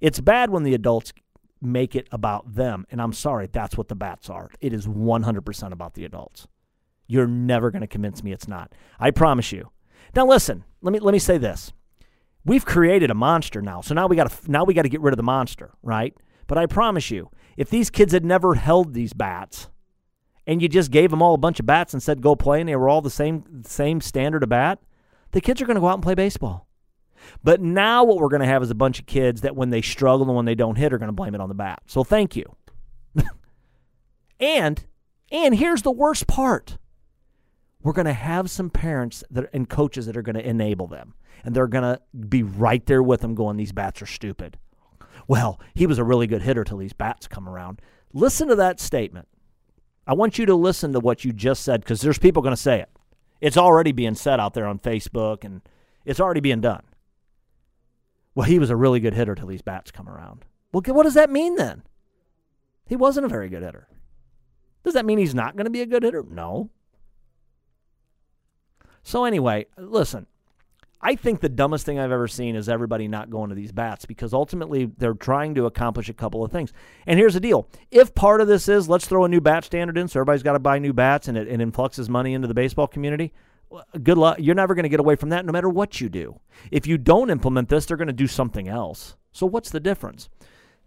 It's 0.00 0.18
bad 0.18 0.48
when 0.48 0.62
the 0.62 0.74
adults 0.74 1.12
make 1.60 1.94
it 1.94 2.08
about 2.10 2.54
them 2.54 2.86
and 2.90 3.00
I'm 3.00 3.12
sorry, 3.12 3.46
that's 3.52 3.76
what 3.76 3.88
the 3.88 3.94
bats 3.94 4.30
are. 4.30 4.50
It 4.60 4.72
is 4.72 4.86
100% 4.86 5.72
about 5.72 5.94
the 5.94 6.06
adults. 6.06 6.48
You're 7.06 7.28
never 7.28 7.70
going 7.70 7.82
to 7.82 7.86
convince 7.86 8.24
me 8.24 8.32
it's 8.32 8.48
not. 8.48 8.72
I 8.98 9.10
promise 9.10 9.52
you. 9.52 9.70
Now 10.16 10.26
listen, 10.26 10.64
let 10.80 10.92
me 10.92 10.98
let 10.98 11.12
me 11.12 11.18
say 11.18 11.36
this. 11.36 11.72
We've 12.44 12.64
created 12.64 13.10
a 13.10 13.14
monster 13.14 13.62
now. 13.62 13.80
So 13.80 13.94
now 13.94 14.06
we 14.06 14.16
got 14.16 14.30
to 14.30 14.50
now 14.50 14.64
we 14.64 14.74
got 14.74 14.82
to 14.82 14.88
get 14.88 15.00
rid 15.00 15.12
of 15.12 15.16
the 15.16 15.22
monster, 15.22 15.72
right? 15.82 16.14
But 16.46 16.58
I 16.58 16.66
promise 16.66 17.10
you, 17.10 17.30
if 17.56 17.70
these 17.70 17.90
kids 17.90 18.12
had 18.12 18.24
never 18.24 18.54
held 18.54 18.94
these 18.94 19.12
bats, 19.12 19.68
and 20.46 20.60
you 20.60 20.68
just 20.68 20.90
gave 20.90 21.10
them 21.10 21.22
all 21.22 21.34
a 21.34 21.38
bunch 21.38 21.60
of 21.60 21.66
bats 21.66 21.92
and 21.92 22.02
said 22.02 22.20
go 22.20 22.34
play 22.34 22.60
and 22.60 22.68
they 22.68 22.76
were 22.76 22.88
all 22.88 23.00
the 23.00 23.10
same 23.10 23.62
same 23.64 24.00
standard 24.00 24.42
of 24.42 24.48
bat, 24.48 24.80
the 25.30 25.40
kids 25.40 25.60
are 25.62 25.66
going 25.66 25.76
to 25.76 25.80
go 25.80 25.88
out 25.88 25.94
and 25.94 26.02
play 26.02 26.14
baseball. 26.14 26.66
But 27.44 27.60
now 27.60 28.02
what 28.02 28.18
we're 28.18 28.28
going 28.28 28.40
to 28.40 28.46
have 28.46 28.62
is 28.62 28.70
a 28.70 28.74
bunch 28.74 28.98
of 28.98 29.06
kids 29.06 29.42
that 29.42 29.54
when 29.54 29.70
they 29.70 29.80
struggle 29.80 30.26
and 30.26 30.34
when 30.34 30.44
they 30.44 30.56
don't 30.56 30.76
hit 30.76 30.92
are 30.92 30.98
going 30.98 31.08
to 31.08 31.12
blame 31.12 31.34
it 31.36 31.40
on 31.40 31.48
the 31.48 31.54
bat. 31.54 31.82
So 31.86 32.02
thank 32.02 32.34
you. 32.34 32.56
and 34.40 34.84
and 35.30 35.54
here's 35.54 35.82
the 35.82 35.92
worst 35.92 36.26
part. 36.26 36.78
We're 37.82 37.92
going 37.92 38.06
to 38.06 38.12
have 38.12 38.50
some 38.50 38.70
parents 38.70 39.24
that 39.30 39.50
and 39.52 39.68
coaches 39.68 40.06
that 40.06 40.16
are 40.16 40.22
going 40.22 40.36
to 40.36 40.48
enable 40.48 40.86
them. 40.86 41.14
And 41.44 41.54
they're 41.54 41.66
going 41.66 41.82
to 41.82 42.00
be 42.28 42.42
right 42.42 42.84
there 42.86 43.02
with 43.02 43.20
them 43.20 43.34
going 43.34 43.56
these 43.56 43.72
bats 43.72 44.00
are 44.00 44.06
stupid. 44.06 44.58
Well, 45.26 45.60
he 45.74 45.86
was 45.86 45.98
a 45.98 46.04
really 46.04 46.26
good 46.26 46.42
hitter 46.42 46.64
till 46.64 46.78
these 46.78 46.92
bats 46.92 47.26
come 47.26 47.48
around. 47.48 47.80
Listen 48.12 48.48
to 48.48 48.54
that 48.56 48.80
statement. 48.80 49.28
I 50.06 50.14
want 50.14 50.38
you 50.38 50.46
to 50.46 50.54
listen 50.54 50.92
to 50.92 51.00
what 51.00 51.24
you 51.24 51.32
just 51.32 51.62
said 51.62 51.80
because 51.80 52.00
there's 52.00 52.18
people 52.18 52.42
going 52.42 52.54
to 52.54 52.60
say 52.60 52.80
it. 52.80 52.90
It's 53.40 53.56
already 53.56 53.92
being 53.92 54.14
said 54.14 54.40
out 54.40 54.54
there 54.54 54.66
on 54.66 54.78
Facebook 54.78 55.44
and 55.44 55.62
it's 56.04 56.20
already 56.20 56.40
being 56.40 56.60
done. 56.60 56.82
Well, 58.34 58.46
he 58.46 58.58
was 58.58 58.70
a 58.70 58.76
really 58.76 59.00
good 59.00 59.14
hitter 59.14 59.34
till 59.34 59.48
these 59.48 59.62
bats 59.62 59.90
come 59.90 60.08
around. 60.08 60.44
Well, 60.72 60.82
what 60.86 61.02
does 61.02 61.14
that 61.14 61.30
mean 61.30 61.56
then? 61.56 61.82
He 62.86 62.96
wasn't 62.96 63.26
a 63.26 63.28
very 63.28 63.48
good 63.48 63.62
hitter. 63.62 63.88
Does 64.84 64.94
that 64.94 65.04
mean 65.04 65.18
he's 65.18 65.34
not 65.34 65.56
going 65.56 65.64
to 65.64 65.70
be 65.70 65.82
a 65.82 65.86
good 65.86 66.02
hitter? 66.02 66.24
No. 66.28 66.70
So, 69.02 69.24
anyway, 69.24 69.66
listen, 69.76 70.26
I 71.00 71.16
think 71.16 71.40
the 71.40 71.48
dumbest 71.48 71.84
thing 71.84 71.98
I've 71.98 72.12
ever 72.12 72.28
seen 72.28 72.54
is 72.54 72.68
everybody 72.68 73.08
not 73.08 73.28
going 73.28 73.48
to 73.48 73.56
these 73.56 73.72
bats 73.72 74.04
because 74.04 74.32
ultimately 74.32 74.84
they're 74.98 75.14
trying 75.14 75.56
to 75.56 75.66
accomplish 75.66 76.08
a 76.08 76.14
couple 76.14 76.44
of 76.44 76.52
things. 76.52 76.72
And 77.06 77.18
here's 77.18 77.34
the 77.34 77.40
deal: 77.40 77.68
if 77.90 78.14
part 78.14 78.40
of 78.40 78.46
this 78.46 78.68
is 78.68 78.88
let's 78.88 79.06
throw 79.06 79.24
a 79.24 79.28
new 79.28 79.40
bat 79.40 79.64
standard 79.64 79.98
in, 79.98 80.06
so 80.06 80.20
everybody's 80.20 80.44
got 80.44 80.52
to 80.52 80.60
buy 80.60 80.78
new 80.78 80.92
bats, 80.92 81.26
and 81.26 81.36
it, 81.36 81.48
it 81.48 81.60
influxes 81.60 82.08
money 82.08 82.34
into 82.34 82.46
the 82.46 82.54
baseball 82.54 82.86
community. 82.86 83.32
Good 84.02 84.18
luck. 84.18 84.36
You're 84.38 84.54
never 84.54 84.74
going 84.74 84.84
to 84.84 84.90
get 84.90 85.00
away 85.00 85.16
from 85.16 85.30
that, 85.30 85.46
no 85.46 85.52
matter 85.52 85.68
what 85.68 86.00
you 86.00 86.08
do. 86.08 86.38
If 86.70 86.86
you 86.86 86.98
don't 86.98 87.30
implement 87.30 87.70
this, 87.70 87.86
they're 87.86 87.96
going 87.96 88.06
to 88.06 88.12
do 88.12 88.26
something 88.26 88.68
else. 88.68 89.16
So 89.32 89.46
what's 89.46 89.70
the 89.70 89.80
difference? 89.80 90.28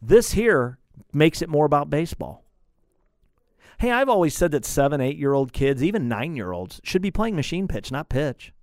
This 0.02 0.34
here 0.34 0.78
makes 1.12 1.42
it 1.42 1.50
more 1.50 1.66
about 1.66 1.90
baseball. 1.90 2.45
Hey, 3.80 3.92
I've 3.92 4.10
always 4.10 4.36
said 4.36 4.52
that 4.52 4.66
seven, 4.66 5.02
eight 5.02 5.18
year 5.18 5.34
old 5.34 5.54
kids, 5.54 5.84
even 5.84 6.08
nine 6.08 6.36
year 6.36 6.52
olds, 6.52 6.80
should 6.84 7.02
be 7.02 7.12
playing 7.12 7.36
machine 7.36 7.68
pitch, 7.68 7.92
not 7.92 8.10
pitch. 8.10 8.54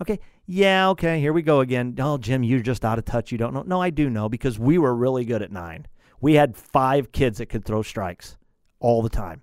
Okay, 0.00 0.20
yeah, 0.46 0.88
okay, 0.90 1.20
here 1.20 1.32
we 1.32 1.42
go 1.42 1.60
again. 1.60 1.96
Oh, 1.98 2.18
Jim, 2.18 2.42
you're 2.42 2.60
just 2.60 2.84
out 2.84 2.98
of 2.98 3.04
touch. 3.04 3.32
You 3.32 3.38
don't 3.38 3.52
know. 3.52 3.62
No, 3.62 3.82
I 3.82 3.90
do 3.90 4.08
know 4.08 4.28
because 4.28 4.58
we 4.58 4.78
were 4.78 4.94
really 4.94 5.24
good 5.24 5.42
at 5.42 5.50
nine. 5.50 5.86
We 6.20 6.34
had 6.34 6.56
five 6.56 7.12
kids 7.12 7.38
that 7.38 7.46
could 7.46 7.64
throw 7.64 7.82
strikes 7.82 8.36
all 8.80 9.02
the 9.02 9.08
time. 9.08 9.42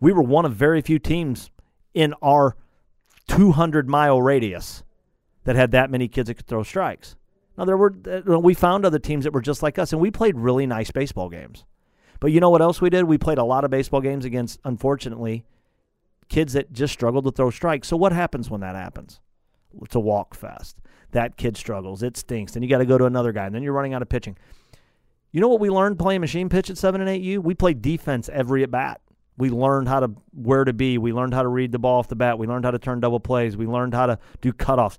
We 0.00 0.12
were 0.12 0.22
one 0.22 0.44
of 0.44 0.54
very 0.54 0.80
few 0.82 0.98
teams 0.98 1.50
in 1.94 2.14
our 2.22 2.56
200 3.28 3.88
mile 3.88 4.20
radius 4.20 4.82
that 5.44 5.56
had 5.56 5.70
that 5.70 5.90
many 5.90 6.08
kids 6.08 6.28
that 6.28 6.34
could 6.34 6.46
throw 6.46 6.62
strikes. 6.62 7.16
Now 7.56 7.64
there 7.64 7.76
were 7.76 7.94
uh, 8.06 8.38
we 8.38 8.54
found 8.54 8.84
other 8.84 8.98
teams 8.98 9.24
that 9.24 9.32
were 9.32 9.40
just 9.40 9.62
like 9.62 9.78
us, 9.78 9.92
and 9.92 10.00
we 10.00 10.10
played 10.10 10.36
really 10.36 10.66
nice 10.66 10.90
baseball 10.90 11.28
games. 11.28 11.64
But 12.24 12.32
you 12.32 12.40
know 12.40 12.48
what 12.48 12.62
else 12.62 12.80
we 12.80 12.88
did? 12.88 13.04
We 13.04 13.18
played 13.18 13.36
a 13.36 13.44
lot 13.44 13.64
of 13.64 13.70
baseball 13.70 14.00
games 14.00 14.24
against, 14.24 14.58
unfortunately, 14.64 15.44
kids 16.30 16.54
that 16.54 16.72
just 16.72 16.94
struggled 16.94 17.26
to 17.26 17.30
throw 17.30 17.50
strikes. 17.50 17.86
So 17.86 17.98
what 17.98 18.12
happens 18.12 18.48
when 18.48 18.62
that 18.62 18.74
happens? 18.74 19.20
It's 19.82 19.94
a 19.94 20.00
walk 20.00 20.34
fest. 20.34 20.78
That 21.10 21.36
kid 21.36 21.58
struggles. 21.58 22.02
It 22.02 22.16
stinks. 22.16 22.52
Then 22.52 22.62
you 22.62 22.68
got 22.70 22.78
to 22.78 22.86
go 22.86 22.96
to 22.96 23.04
another 23.04 23.32
guy, 23.32 23.44
and 23.44 23.54
then 23.54 23.62
you're 23.62 23.74
running 23.74 23.92
out 23.92 24.00
of 24.00 24.08
pitching. 24.08 24.38
You 25.32 25.42
know 25.42 25.48
what 25.48 25.60
we 25.60 25.68
learned 25.68 25.98
playing 25.98 26.22
machine 26.22 26.48
pitch 26.48 26.70
at 26.70 26.78
7 26.78 26.98
and 26.98 27.10
8U? 27.10 27.40
We 27.40 27.54
played 27.54 27.82
defense 27.82 28.30
every 28.32 28.62
at 28.62 28.70
bat. 28.70 29.02
We 29.36 29.50
learned 29.50 29.88
how 29.88 30.00
to 30.00 30.12
where 30.32 30.64
to 30.64 30.72
be. 30.72 30.96
We 30.96 31.12
learned 31.12 31.34
how 31.34 31.42
to 31.42 31.48
read 31.48 31.72
the 31.72 31.78
ball 31.78 31.98
off 31.98 32.08
the 32.08 32.16
bat. 32.16 32.38
We 32.38 32.46
learned 32.46 32.64
how 32.64 32.70
to 32.70 32.78
turn 32.78 33.00
double 33.00 33.20
plays. 33.20 33.54
We 33.54 33.66
learned 33.66 33.92
how 33.92 34.06
to 34.06 34.18
do 34.40 34.50
cutoffs. 34.54 34.96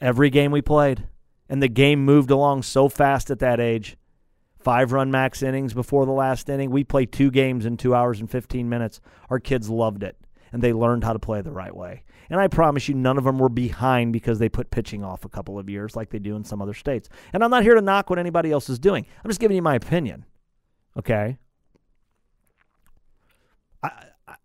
Every 0.00 0.30
game 0.30 0.52
we 0.52 0.62
played. 0.62 1.06
And 1.50 1.62
the 1.62 1.68
game 1.68 2.02
moved 2.02 2.30
along 2.30 2.62
so 2.62 2.88
fast 2.88 3.30
at 3.30 3.40
that 3.40 3.60
age. 3.60 3.98
Five 4.66 4.90
run 4.90 5.12
max 5.12 5.44
innings 5.44 5.74
before 5.74 6.06
the 6.06 6.10
last 6.10 6.48
inning. 6.48 6.72
We 6.72 6.82
played 6.82 7.12
two 7.12 7.30
games 7.30 7.66
in 7.66 7.76
two 7.76 7.94
hours 7.94 8.18
and 8.18 8.28
15 8.28 8.68
minutes. 8.68 9.00
Our 9.30 9.38
kids 9.38 9.70
loved 9.70 10.02
it, 10.02 10.16
and 10.50 10.60
they 10.60 10.72
learned 10.72 11.04
how 11.04 11.12
to 11.12 11.20
play 11.20 11.40
the 11.40 11.52
right 11.52 11.72
way. 11.72 12.02
And 12.30 12.40
I 12.40 12.48
promise 12.48 12.88
you, 12.88 12.96
none 12.96 13.16
of 13.16 13.22
them 13.22 13.38
were 13.38 13.48
behind 13.48 14.12
because 14.12 14.40
they 14.40 14.48
put 14.48 14.72
pitching 14.72 15.04
off 15.04 15.24
a 15.24 15.28
couple 15.28 15.56
of 15.56 15.70
years 15.70 15.94
like 15.94 16.10
they 16.10 16.18
do 16.18 16.34
in 16.34 16.42
some 16.42 16.60
other 16.60 16.74
states. 16.74 17.08
And 17.32 17.44
I'm 17.44 17.50
not 17.52 17.62
here 17.62 17.76
to 17.76 17.80
knock 17.80 18.10
what 18.10 18.18
anybody 18.18 18.50
else 18.50 18.68
is 18.68 18.80
doing, 18.80 19.06
I'm 19.22 19.30
just 19.30 19.38
giving 19.38 19.54
you 19.54 19.62
my 19.62 19.76
opinion. 19.76 20.24
Okay? 20.98 21.38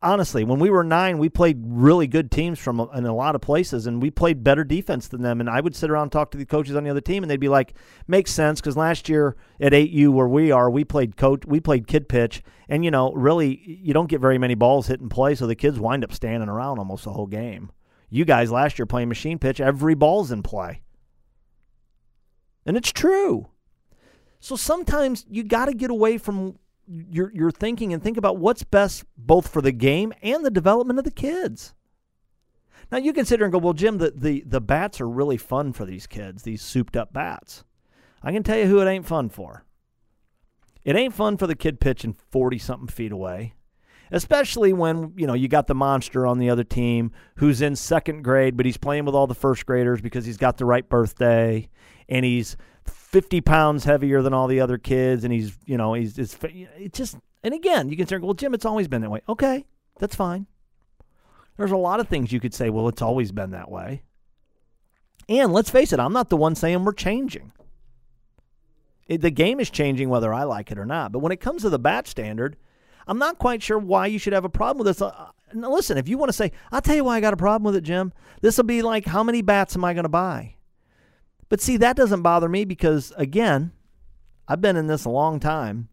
Honestly, 0.01 0.43
when 0.43 0.59
we 0.59 0.69
were 0.69 0.83
nine, 0.83 1.17
we 1.17 1.29
played 1.29 1.61
really 1.63 2.07
good 2.07 2.29
teams 2.31 2.59
from 2.59 2.79
uh, 2.79 2.85
in 2.87 3.05
a 3.05 3.15
lot 3.15 3.35
of 3.35 3.41
places, 3.41 3.87
and 3.87 4.01
we 4.01 4.11
played 4.11 4.43
better 4.43 4.63
defense 4.63 5.07
than 5.07 5.21
them. 5.21 5.39
And 5.39 5.49
I 5.49 5.61
would 5.61 5.75
sit 5.75 5.89
around 5.89 6.03
and 6.03 6.11
talk 6.11 6.31
to 6.31 6.37
the 6.37 6.45
coaches 6.45 6.75
on 6.75 6.83
the 6.83 6.89
other 6.89 7.01
team, 7.01 7.23
and 7.23 7.29
they'd 7.29 7.39
be 7.39 7.49
like, 7.49 7.73
"Makes 8.07 8.31
sense," 8.31 8.61
because 8.61 8.77
last 8.77 9.09
year 9.09 9.35
at 9.59 9.73
8U 9.73 10.11
where 10.11 10.27
we 10.27 10.51
are, 10.51 10.69
we 10.69 10.83
played 10.83 11.17
coach, 11.17 11.45
we 11.45 11.59
played 11.59 11.87
kid 11.87 12.07
pitch, 12.07 12.43
and 12.69 12.85
you 12.85 12.91
know, 12.91 13.11
really, 13.13 13.61
you 13.65 13.93
don't 13.93 14.09
get 14.09 14.21
very 14.21 14.37
many 14.37 14.55
balls 14.55 14.87
hit 14.87 15.01
in 15.01 15.09
play, 15.09 15.35
so 15.35 15.47
the 15.47 15.55
kids 15.55 15.79
wind 15.79 16.03
up 16.03 16.13
standing 16.13 16.49
around 16.49 16.77
almost 16.79 17.03
the 17.03 17.13
whole 17.13 17.27
game. 17.27 17.71
You 18.09 18.25
guys 18.25 18.51
last 18.51 18.77
year 18.77 18.85
playing 18.85 19.09
machine 19.09 19.39
pitch, 19.39 19.61
every 19.61 19.95
ball's 19.95 20.31
in 20.31 20.43
play, 20.43 20.81
and 22.65 22.77
it's 22.77 22.91
true. 22.91 23.47
So 24.39 24.55
sometimes 24.55 25.25
you 25.29 25.43
got 25.43 25.65
to 25.65 25.73
get 25.73 25.91
away 25.91 26.17
from 26.17 26.57
your 27.09 27.31
your 27.33 27.51
thinking 27.51 27.93
and 27.93 28.03
think 28.03 28.17
about 28.17 28.37
what's 28.37 28.63
best 28.63 29.05
both 29.17 29.47
for 29.47 29.61
the 29.61 29.71
game 29.71 30.13
and 30.21 30.45
the 30.45 30.51
development 30.51 30.99
of 30.99 31.05
the 31.05 31.11
kids. 31.11 31.73
Now 32.91 32.97
you 32.97 33.13
consider 33.13 33.45
and 33.45 33.53
go, 33.53 33.57
well, 33.57 33.73
Jim, 33.73 33.99
the, 33.99 34.11
the, 34.13 34.43
the 34.45 34.59
bats 34.59 34.99
are 34.99 35.07
really 35.07 35.37
fun 35.37 35.71
for 35.71 35.85
these 35.85 36.07
kids, 36.07 36.43
these 36.43 36.61
souped 36.61 36.97
up 36.97 37.13
bats. 37.13 37.63
I 38.21 38.31
can 38.31 38.43
tell 38.43 38.57
you 38.57 38.65
who 38.65 38.81
it 38.81 38.87
ain't 38.87 39.05
fun 39.05 39.29
for. 39.29 39.65
It 40.83 40.95
ain't 40.95 41.13
fun 41.13 41.37
for 41.37 41.47
the 41.47 41.55
kid 41.55 41.79
pitching 41.79 42.13
40 42.31 42.57
something 42.57 42.87
feet 42.87 43.11
away, 43.11 43.53
especially 44.11 44.73
when, 44.73 45.13
you 45.15 45.25
know, 45.25 45.33
you 45.33 45.47
got 45.47 45.67
the 45.67 45.75
monster 45.75 46.25
on 46.25 46.37
the 46.37 46.49
other 46.49 46.63
team 46.63 47.11
who's 47.35 47.61
in 47.61 47.75
second 47.75 48.23
grade, 48.23 48.57
but 48.57 48.65
he's 48.65 48.77
playing 48.77 49.05
with 49.05 49.15
all 49.15 49.27
the 49.27 49.35
first 49.35 49.65
graders 49.65 50.01
because 50.01 50.25
he's 50.25 50.37
got 50.37 50.57
the 50.57 50.65
right 50.65 50.87
birthday 50.89 51.69
and 52.09 52.25
he's 52.25 52.57
50 53.11 53.41
pounds 53.41 53.83
heavier 53.83 54.21
than 54.21 54.33
all 54.33 54.47
the 54.47 54.61
other 54.61 54.77
kids, 54.77 55.23
and 55.23 55.33
he's, 55.33 55.57
you 55.65 55.77
know, 55.77 55.93
he's, 55.93 56.17
it's, 56.17 56.37
just, 56.91 57.17
and 57.43 57.53
again, 57.53 57.89
you 57.89 57.97
can 57.97 58.07
say, 58.07 58.17
well, 58.17 58.33
Jim, 58.33 58.53
it's 58.53 58.65
always 58.65 58.87
been 58.87 59.01
that 59.01 59.11
way. 59.11 59.21
Okay, 59.27 59.65
that's 59.99 60.15
fine. 60.15 60.47
There's 61.57 61.71
a 61.71 61.77
lot 61.77 61.99
of 61.99 62.07
things 62.07 62.31
you 62.31 62.39
could 62.39 62.53
say, 62.53 62.69
well, 62.69 62.87
it's 62.87 63.01
always 63.01 63.31
been 63.31 63.51
that 63.51 63.69
way. 63.69 64.03
And 65.27 65.51
let's 65.51 65.69
face 65.69 65.93
it, 65.93 65.99
I'm 65.99 66.13
not 66.13 66.29
the 66.29 66.37
one 66.37 66.55
saying 66.55 66.83
we're 66.83 66.93
changing. 66.93 67.51
It, 69.07 69.21
the 69.21 69.29
game 69.29 69.59
is 69.59 69.69
changing 69.69 70.09
whether 70.09 70.33
I 70.33 70.43
like 70.43 70.71
it 70.71 70.79
or 70.79 70.85
not. 70.85 71.11
But 71.11 71.19
when 71.19 71.31
it 71.31 71.41
comes 71.41 71.63
to 71.63 71.69
the 71.69 71.77
bat 71.77 72.07
standard, 72.07 72.55
I'm 73.07 73.17
not 73.17 73.39
quite 73.39 73.61
sure 73.61 73.77
why 73.77 74.07
you 74.07 74.19
should 74.19 74.33
have 74.33 74.45
a 74.45 74.49
problem 74.49 74.85
with 74.85 74.87
this. 74.87 75.01
Uh, 75.01 75.31
listen, 75.53 75.97
if 75.97 76.07
you 76.07 76.17
want 76.17 76.29
to 76.29 76.33
say, 76.33 76.51
I'll 76.71 76.81
tell 76.81 76.95
you 76.95 77.03
why 77.03 77.17
I 77.17 77.21
got 77.21 77.33
a 77.33 77.37
problem 77.37 77.63
with 77.63 77.75
it, 77.75 77.83
Jim. 77.83 78.13
This 78.41 78.57
will 78.57 78.63
be 78.63 78.81
like, 78.81 79.05
how 79.05 79.23
many 79.23 79.41
bats 79.41 79.75
am 79.75 79.83
I 79.83 79.93
going 79.93 80.03
to 80.03 80.09
buy? 80.09 80.55
But 81.51 81.59
see, 81.59 81.75
that 81.75 81.97
doesn't 81.97 82.21
bother 82.21 82.47
me 82.47 82.63
because, 82.63 83.11
again, 83.17 83.73
I've 84.47 84.61
been 84.61 84.77
in 84.77 84.87
this 84.87 85.03
a 85.03 85.09
long 85.09 85.37
time. 85.41 85.89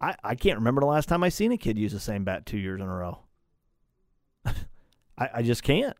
I, 0.00 0.14
I 0.24 0.34
can't 0.34 0.56
remember 0.56 0.80
the 0.80 0.86
last 0.86 1.06
time 1.06 1.22
I 1.22 1.28
seen 1.28 1.52
a 1.52 1.58
kid 1.58 1.76
use 1.76 1.92
the 1.92 2.00
same 2.00 2.24
bat 2.24 2.46
two 2.46 2.56
years 2.56 2.80
in 2.80 2.86
a 2.86 2.94
row. 2.94 3.18
I, 4.46 5.28
I 5.34 5.42
just 5.42 5.62
can't. 5.62 5.94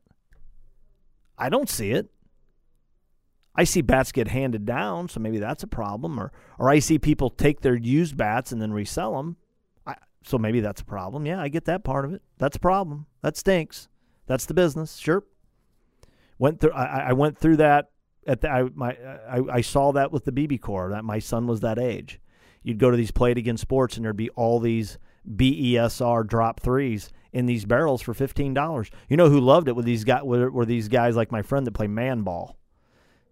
I 1.36 1.50
don't 1.50 1.68
see 1.68 1.90
it. 1.90 2.10
I 3.54 3.64
see 3.64 3.82
bats 3.82 4.12
get 4.12 4.28
handed 4.28 4.64
down, 4.64 5.10
so 5.10 5.20
maybe 5.20 5.40
that's 5.40 5.62
a 5.62 5.66
problem. 5.68 6.18
Or, 6.18 6.32
or 6.58 6.70
I 6.70 6.78
see 6.78 6.98
people 6.98 7.28
take 7.28 7.60
their 7.60 7.76
used 7.76 8.16
bats 8.16 8.50
and 8.50 8.62
then 8.62 8.72
resell 8.72 9.14
them. 9.18 9.36
I, 9.86 9.96
so 10.24 10.38
maybe 10.38 10.60
that's 10.60 10.80
a 10.80 10.86
problem. 10.86 11.26
Yeah, 11.26 11.42
I 11.42 11.48
get 11.48 11.66
that 11.66 11.84
part 11.84 12.06
of 12.06 12.14
it. 12.14 12.22
That's 12.38 12.56
a 12.56 12.60
problem. 12.60 13.04
That 13.20 13.36
stinks. 13.36 13.88
That's 14.26 14.46
the 14.46 14.54
business. 14.54 14.96
Sure. 14.96 15.22
Went 16.38 16.60
through. 16.60 16.72
I, 16.72 17.10
I 17.10 17.12
went 17.12 17.36
through 17.36 17.58
that 17.58 17.90
at 18.26 18.40
the, 18.40 18.50
I, 18.50 18.62
my, 18.74 18.96
I, 19.28 19.42
I 19.50 19.60
saw 19.60 19.92
that 19.92 20.12
with 20.12 20.24
the 20.24 20.32
BBCOR, 20.32 20.90
that 20.90 21.04
my 21.04 21.18
son 21.18 21.46
was 21.46 21.60
that 21.60 21.78
age. 21.78 22.20
You'd 22.62 22.78
go 22.78 22.90
to 22.90 22.96
these 22.96 23.12
Play 23.12 23.30
It 23.30 23.38
Again 23.38 23.56
sports, 23.56 23.96
and 23.96 24.04
there'd 24.04 24.16
be 24.16 24.30
all 24.30 24.58
these 24.58 24.98
BESR 25.28 26.26
drop 26.26 26.60
threes 26.60 27.10
in 27.32 27.46
these 27.46 27.64
barrels 27.64 28.02
for 28.02 28.14
fifteen 28.14 28.54
dollars. 28.54 28.90
You 29.08 29.16
know 29.16 29.28
who 29.28 29.40
loved 29.40 29.68
it? 29.68 29.76
With 29.76 29.84
these 29.84 30.04
guys 30.04 30.22
were, 30.24 30.50
were, 30.50 30.66
these 30.66 30.88
guys 30.88 31.16
like 31.16 31.30
my 31.30 31.42
friend 31.42 31.66
that 31.66 31.72
play 31.72 31.86
man 31.86 32.22
ball. 32.22 32.56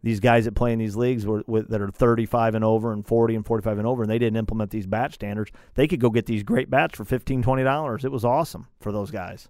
These 0.02 0.20
guys 0.20 0.44
that 0.44 0.54
play 0.54 0.72
in 0.72 0.78
these 0.78 0.96
leagues 0.96 1.24
were, 1.26 1.42
that 1.48 1.80
are 1.80 1.90
35 1.90 2.54
and 2.54 2.64
over 2.64 2.92
and 2.92 3.06
40 3.06 3.36
and 3.36 3.46
45 3.46 3.78
and 3.78 3.86
over, 3.86 4.02
and 4.02 4.10
they 4.10 4.18
didn't 4.18 4.36
implement 4.36 4.70
these 4.70 4.86
bat 4.86 5.14
standards. 5.14 5.50
They 5.74 5.88
could 5.88 6.00
go 6.00 6.10
get 6.10 6.26
these 6.26 6.42
great 6.42 6.68
bats 6.68 6.96
for 6.96 7.06
15 7.06 7.42
$20. 7.42 8.04
It 8.04 8.12
was 8.12 8.24
awesome 8.24 8.68
for 8.80 8.92
those 8.92 9.10
guys. 9.10 9.48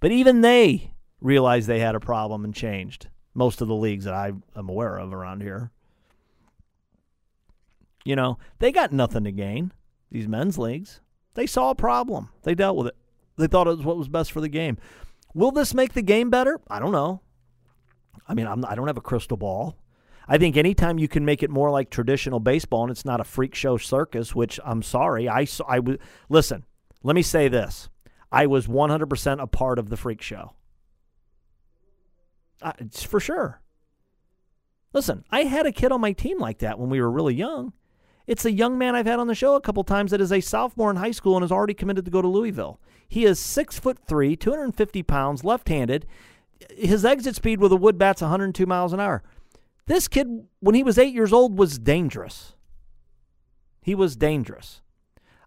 But 0.00 0.10
even 0.10 0.40
they 0.40 0.94
realized 1.20 1.68
they 1.68 1.78
had 1.78 1.94
a 1.94 2.00
problem 2.00 2.44
and 2.44 2.52
changed 2.52 3.08
most 3.34 3.60
of 3.60 3.68
the 3.68 3.74
leagues 3.74 4.04
that 4.04 4.14
I 4.14 4.28
am 4.56 4.68
aware 4.68 4.96
of 4.96 5.12
around 5.12 5.42
here. 5.42 5.70
You 8.04 8.16
know, 8.16 8.38
they 8.58 8.70
got 8.70 8.92
nothing 8.92 9.24
to 9.24 9.32
gain, 9.32 9.72
these 10.10 10.28
men's 10.28 10.58
leagues. 10.58 11.00
They 11.34 11.46
saw 11.46 11.70
a 11.70 11.74
problem, 11.74 12.30
they 12.42 12.54
dealt 12.54 12.76
with 12.76 12.88
it. 12.88 12.96
They 13.36 13.48
thought 13.48 13.66
it 13.66 13.70
was 13.70 13.84
what 13.84 13.96
was 13.96 14.08
best 14.08 14.30
for 14.30 14.40
the 14.40 14.48
game. 14.48 14.78
Will 15.34 15.50
this 15.50 15.74
make 15.74 15.94
the 15.94 16.02
game 16.02 16.30
better? 16.30 16.60
I 16.70 16.78
don't 16.78 16.92
know. 16.92 17.20
I 18.28 18.34
mean, 18.34 18.46
I'm, 18.46 18.64
I 18.64 18.74
don't 18.74 18.86
have 18.86 18.96
a 18.96 19.02
crystal 19.02 19.36
ball. 19.36 19.76
I 20.26 20.38
think 20.38 20.56
anytime 20.56 20.98
you 20.98 21.08
can 21.08 21.24
make 21.24 21.42
it 21.42 21.50
more 21.50 21.70
like 21.70 21.90
traditional 21.90 22.40
baseball 22.40 22.82
and 22.82 22.90
it's 22.90 23.04
not 23.04 23.20
a 23.20 23.24
freak 23.24 23.54
show 23.54 23.76
circus, 23.76 24.34
which 24.34 24.58
I'm 24.64 24.82
sorry, 24.82 25.28
I, 25.28 25.46
I 25.68 25.80
listen. 26.28 26.64
Let 27.02 27.14
me 27.14 27.22
say 27.22 27.48
this: 27.48 27.90
I 28.32 28.46
was 28.46 28.66
100% 28.66 29.42
a 29.42 29.46
part 29.46 29.78
of 29.78 29.90
the 29.90 29.96
freak 29.96 30.22
show. 30.22 30.52
Uh, 32.64 32.72
for 32.94 33.20
sure. 33.20 33.60
Listen, 34.94 35.24
I 35.30 35.42
had 35.42 35.66
a 35.66 35.72
kid 35.72 35.92
on 35.92 36.00
my 36.00 36.12
team 36.12 36.38
like 36.38 36.58
that 36.58 36.78
when 36.78 36.88
we 36.88 37.00
were 37.00 37.10
really 37.10 37.34
young. 37.34 37.74
It's 38.26 38.46
a 38.46 38.52
young 38.52 38.78
man 38.78 38.94
I've 38.94 39.06
had 39.06 39.18
on 39.18 39.26
the 39.26 39.34
show 39.34 39.54
a 39.54 39.60
couple 39.60 39.84
times 39.84 40.10
that 40.10 40.20
is 40.20 40.32
a 40.32 40.40
sophomore 40.40 40.90
in 40.90 40.96
high 40.96 41.10
school 41.10 41.36
and 41.36 41.44
is 41.44 41.52
already 41.52 41.74
committed 41.74 42.06
to 42.06 42.10
go 42.10 42.22
to 42.22 42.28
Louisville. 42.28 42.80
He 43.06 43.26
is 43.26 43.38
six 43.38 43.78
foot 43.78 43.98
three, 44.06 44.34
250 44.34 45.02
pounds, 45.02 45.44
left-handed. 45.44 46.06
His 46.74 47.04
exit 47.04 47.36
speed 47.36 47.60
with 47.60 47.70
a 47.70 47.76
wood 47.76 47.98
bat's 47.98 48.22
102 48.22 48.64
miles 48.64 48.94
an 48.94 49.00
hour. 49.00 49.22
This 49.86 50.08
kid, 50.08 50.46
when 50.60 50.74
he 50.74 50.82
was 50.82 50.96
eight 50.96 51.12
years 51.12 51.34
old, 51.34 51.58
was 51.58 51.78
dangerous. 51.78 52.54
He 53.82 53.94
was 53.94 54.16
dangerous. 54.16 54.80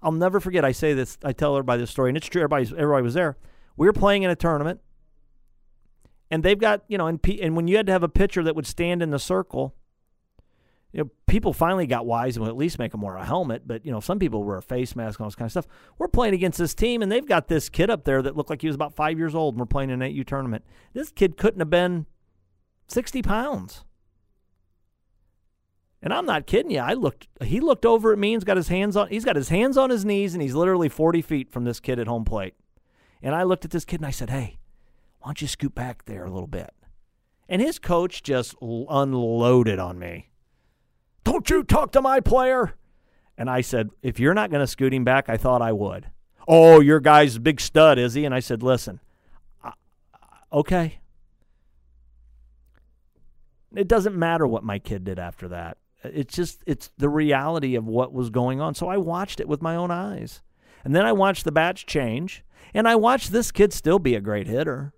I'll 0.03 0.11
never 0.11 0.39
forget. 0.39 0.63
I 0.63 0.71
say 0.71 0.93
this. 0.93 1.17
I 1.23 1.33
tell 1.33 1.55
everybody 1.55 1.81
this 1.81 1.89
story, 1.89 2.11
and 2.11 2.17
it's 2.17 2.27
true. 2.27 2.43
Everybody, 2.43 2.65
everybody 2.77 3.01
was 3.01 3.15
there. 3.15 3.37
We 3.75 3.87
were 3.87 3.93
playing 3.93 4.21
in 4.21 4.29
a 4.29 4.35
tournament 4.35 4.81
And 6.29 6.43
they've 6.43 6.59
got, 6.59 6.83
you 6.87 6.97
know, 6.97 7.07
and, 7.07 7.19
and 7.41 7.55
when 7.55 7.67
you 7.67 7.77
had 7.77 7.85
to 7.87 7.91
have 7.91 8.03
a 8.03 8.09
pitcher 8.09 8.43
that 8.43 8.55
would 8.55 8.67
stand 8.67 9.01
in 9.01 9.11
the 9.11 9.19
circle, 9.19 9.75
you 10.91 11.03
know, 11.03 11.09
people 11.25 11.53
finally 11.53 11.85
got 11.85 12.05
wise 12.05 12.35
and 12.35 12.43
would 12.43 12.49
at 12.49 12.57
least 12.57 12.79
make 12.79 12.91
them 12.91 13.01
wear 13.01 13.15
a 13.15 13.25
helmet. 13.25 13.67
But, 13.67 13.85
you 13.85 13.91
know, 13.91 13.99
some 13.99 14.19
people 14.19 14.43
wear 14.43 14.57
a 14.57 14.61
face 14.61 14.95
mask 14.95 15.19
and 15.19 15.25
all 15.25 15.29
this 15.29 15.35
kind 15.35 15.47
of 15.47 15.51
stuff. 15.51 15.67
We're 15.97 16.07
playing 16.07 16.33
against 16.33 16.57
this 16.57 16.73
team, 16.73 17.01
and 17.01 17.11
they've 17.11 17.25
got 17.25 17.47
this 17.47 17.69
kid 17.69 17.89
up 17.89 18.03
there 18.03 18.21
that 18.21 18.35
looked 18.35 18.49
like 18.49 18.61
he 18.61 18.67
was 18.67 18.75
about 18.75 18.95
five 18.95 19.17
years 19.17 19.35
old, 19.35 19.55
and 19.55 19.59
we're 19.59 19.67
playing 19.67 19.91
an 19.91 19.99
8U 19.99 20.25
tournament. 20.25 20.65
This 20.93 21.11
kid 21.11 21.37
couldn't 21.37 21.59
have 21.59 21.69
been 21.69 22.05
60 22.87 23.21
pounds. 23.21 23.83
And 26.01 26.13
I'm 26.13 26.25
not 26.25 26.45
kidding 26.45 26.71
you. 26.71 26.79
I 26.79 26.93
looked. 26.93 27.27
He 27.43 27.59
looked 27.59 27.85
over 27.85 28.13
at 28.13 28.19
me 28.19 28.33
and's 28.33 28.43
got 28.43 28.55
his 28.55 28.67
hands 28.67 28.95
on. 28.95 29.09
He's 29.09 29.25
got 29.25 29.35
his 29.35 29.49
hands 29.49 29.77
on 29.77 29.89
his 29.89 30.05
knees, 30.05 30.33
and 30.33 30.41
he's 30.41 30.55
literally 30.55 30.89
40 30.89 31.21
feet 31.21 31.51
from 31.51 31.63
this 31.63 31.79
kid 31.79 31.99
at 31.99 32.07
home 32.07 32.23
plate. 32.23 32.53
And 33.21 33.33
I 33.33 33.43
looked 33.43 33.65
at 33.65 33.71
this 33.71 33.83
kid 33.83 33.99
and 33.99 34.05
I 34.05 34.11
said, 34.11 34.29
"Hey, 34.29 34.59
why 35.27 35.31
don't 35.31 35.41
you 35.41 35.47
scoot 35.49 35.75
back 35.75 36.05
there 36.05 36.23
a 36.23 36.31
little 36.31 36.47
bit?" 36.47 36.73
And 37.49 37.61
his 37.61 37.79
coach 37.79 38.23
just 38.23 38.55
unloaded 38.61 39.77
on 39.77 39.99
me. 39.99 40.29
Don't 41.25 41.49
you 41.49 41.63
talk 41.63 41.91
to 41.91 42.01
my 42.01 42.21
player. 42.21 42.75
And 43.37 43.49
I 43.49 43.59
said, 43.61 43.89
if 44.01 44.19
you're 44.19 44.33
not 44.33 44.49
going 44.49 44.61
to 44.61 44.67
scoot 44.67 44.93
him 44.93 45.03
back, 45.03 45.29
I 45.29 45.37
thought 45.37 45.61
I 45.61 45.71
would. 45.73 46.07
Oh, 46.47 46.79
your 46.79 46.99
guy's 46.99 47.35
a 47.35 47.41
big 47.41 47.59
stud, 47.59 47.99
is 47.99 48.13
he? 48.13 48.25
And 48.25 48.33
I 48.33 48.39
said, 48.39 48.63
listen, 48.63 48.99
okay. 50.51 50.99
It 53.75 53.87
doesn't 53.87 54.15
matter 54.15 54.47
what 54.47 54.63
my 54.63 54.79
kid 54.79 55.03
did 55.03 55.19
after 55.19 55.49
that. 55.49 55.77
It's 56.03 56.33
just, 56.33 56.63
it's 56.65 56.89
the 56.97 57.09
reality 57.09 57.75
of 57.75 57.85
what 57.85 58.13
was 58.13 58.29
going 58.29 58.59
on. 58.59 58.73
So 58.73 58.87
I 58.87 58.97
watched 58.97 59.39
it 59.39 59.47
with 59.47 59.61
my 59.61 59.75
own 59.75 59.91
eyes. 59.91 60.41
And 60.83 60.95
then 60.95 61.05
I 61.05 61.11
watched 61.11 61.43
the 61.43 61.51
batch 61.51 61.85
change, 61.85 62.43
and 62.73 62.87
I 62.87 62.95
watched 62.95 63.31
this 63.31 63.51
kid 63.51 63.73
still 63.73 63.99
be 63.99 64.15
a 64.15 64.21
great 64.21 64.47
hitter. 64.47 64.93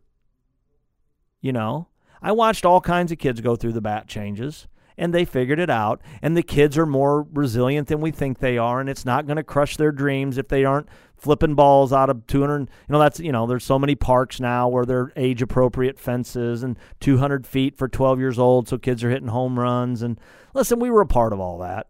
You 1.42 1.54
know, 1.54 1.88
I 2.22 2.32
watched 2.32 2.66
all 2.66 2.82
kinds 2.82 3.12
of 3.12 3.18
kids 3.18 3.42
go 3.42 3.56
through 3.56 3.74
the 3.74 3.82
bat 3.82 4.08
changes 4.08 4.68
and 5.00 5.14
they 5.14 5.24
figured 5.26 5.60
it 5.60 5.70
out. 5.70 6.02
And 6.22 6.36
the 6.36 6.44
kids 6.44 6.78
are 6.78 6.86
more 6.86 7.26
resilient 7.34 7.88
than 7.88 8.02
we 8.02 8.12
think 8.12 8.38
they 8.40 8.58
are, 8.58 8.80
and 8.82 8.90
it's 8.90 9.06
not 9.06 9.26
going 9.26 9.38
to 9.38 9.44
crush 9.44 9.78
their 9.78 9.94
dreams 9.94 10.38
if 10.38 10.50
they 10.50 10.66
aren't 10.66 10.90
flipping 11.16 11.56
balls 11.56 11.94
out 11.94 12.10
of 12.10 12.28
200. 12.28 12.62
You 12.62 12.68
know, 12.90 13.00
that's, 13.00 13.20
you 13.20 13.32
know, 13.32 13.48
there's 13.48 13.64
so 13.64 13.80
many 13.80 13.96
parks 13.96 14.40
now 14.40 14.68
where 14.68 14.86
they're 14.86 15.14
age 15.16 15.42
appropriate 15.42 15.98
fences 16.00 16.62
and 16.64 16.78
200 17.00 17.48
feet 17.48 17.78
for 17.78 17.88
12 17.88 18.20
years 18.20 18.38
old, 18.38 18.68
so 18.68 18.78
kids 18.78 19.04
are 19.04 19.10
hitting 19.10 19.30
home 19.30 19.58
runs. 19.58 20.02
And 20.02 20.20
listen, 20.54 20.80
we 20.80 20.92
were 20.92 21.02
a 21.02 21.08
part 21.08 21.34
of 21.34 21.40
all 21.40 21.58
that. 21.60 21.88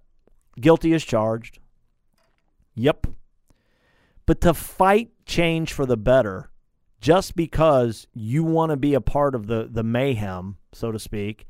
Guilty 0.62 0.94
as 0.94 1.04
charged. 1.04 1.60
Yep. 2.76 3.08
But 4.28 4.42
to 4.42 4.54
fight 4.54 5.10
change 5.26 5.74
for 5.74 5.88
the 5.88 5.98
better, 5.98 6.49
just 7.00 7.36
because 7.36 8.08
you 8.14 8.44
want 8.44 8.72
to 8.72 8.78
be 8.78 8.94
a 8.94 9.02
part 9.02 9.36
of 9.36 9.48
the 9.48 9.70
the 9.72 9.84
mayhem, 9.84 10.58
so 10.74 10.92
to 10.92 11.00
speak, 11.00 11.48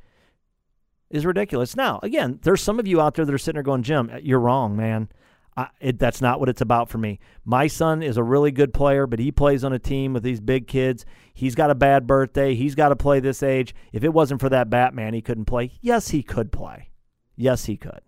is 1.09 1.25
ridiculous. 1.25 1.75
Now, 1.75 1.99
again, 2.03 2.39
there's 2.43 2.61
some 2.61 2.79
of 2.79 2.87
you 2.87 3.01
out 3.01 3.15
there 3.15 3.25
that 3.25 3.33
are 3.33 3.39
sitting 3.39 3.57
there 3.57 3.63
going, 3.63 3.83
Jim, 3.83 4.09
eh, 4.11 4.19
you're 4.21 4.39
wrong, 4.39 4.75
man. 4.75 5.09
I, 5.57 5.67
it, 5.81 5.99
that's 5.99 6.21
not 6.21 6.39
what 6.39 6.47
it's 6.47 6.61
about 6.61 6.89
for 6.89 6.99
me. 6.99 7.19
My 7.43 7.67
son 7.67 8.01
is 8.01 8.15
a 8.17 8.23
really 8.23 8.51
good 8.51 8.73
player, 8.73 9.07
but 9.07 9.19
he 9.19 9.31
plays 9.31 9.63
on 9.63 9.73
a 9.73 9.79
team 9.79 10.13
with 10.13 10.23
these 10.23 10.39
big 10.39 10.67
kids. 10.67 11.05
He's 11.33 11.55
got 11.55 11.71
a 11.71 11.75
bad 11.75 12.07
birthday. 12.07 12.55
He's 12.55 12.75
got 12.75 12.89
to 12.89 12.95
play 12.95 13.19
this 13.19 13.43
age. 13.43 13.75
If 13.91 14.03
it 14.03 14.13
wasn't 14.13 14.39
for 14.39 14.49
that 14.49 14.69
Batman, 14.69 15.13
he 15.13 15.21
couldn't 15.21 15.45
play. 15.45 15.71
Yes, 15.81 16.09
he 16.09 16.23
could 16.23 16.51
play. 16.51 16.91
Yes, 17.35 17.65
he 17.65 17.75
could. 17.75 18.01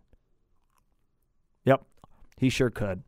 Yep, 1.66 1.84
he 2.38 2.50
sure 2.50 2.70
could. 2.70 3.04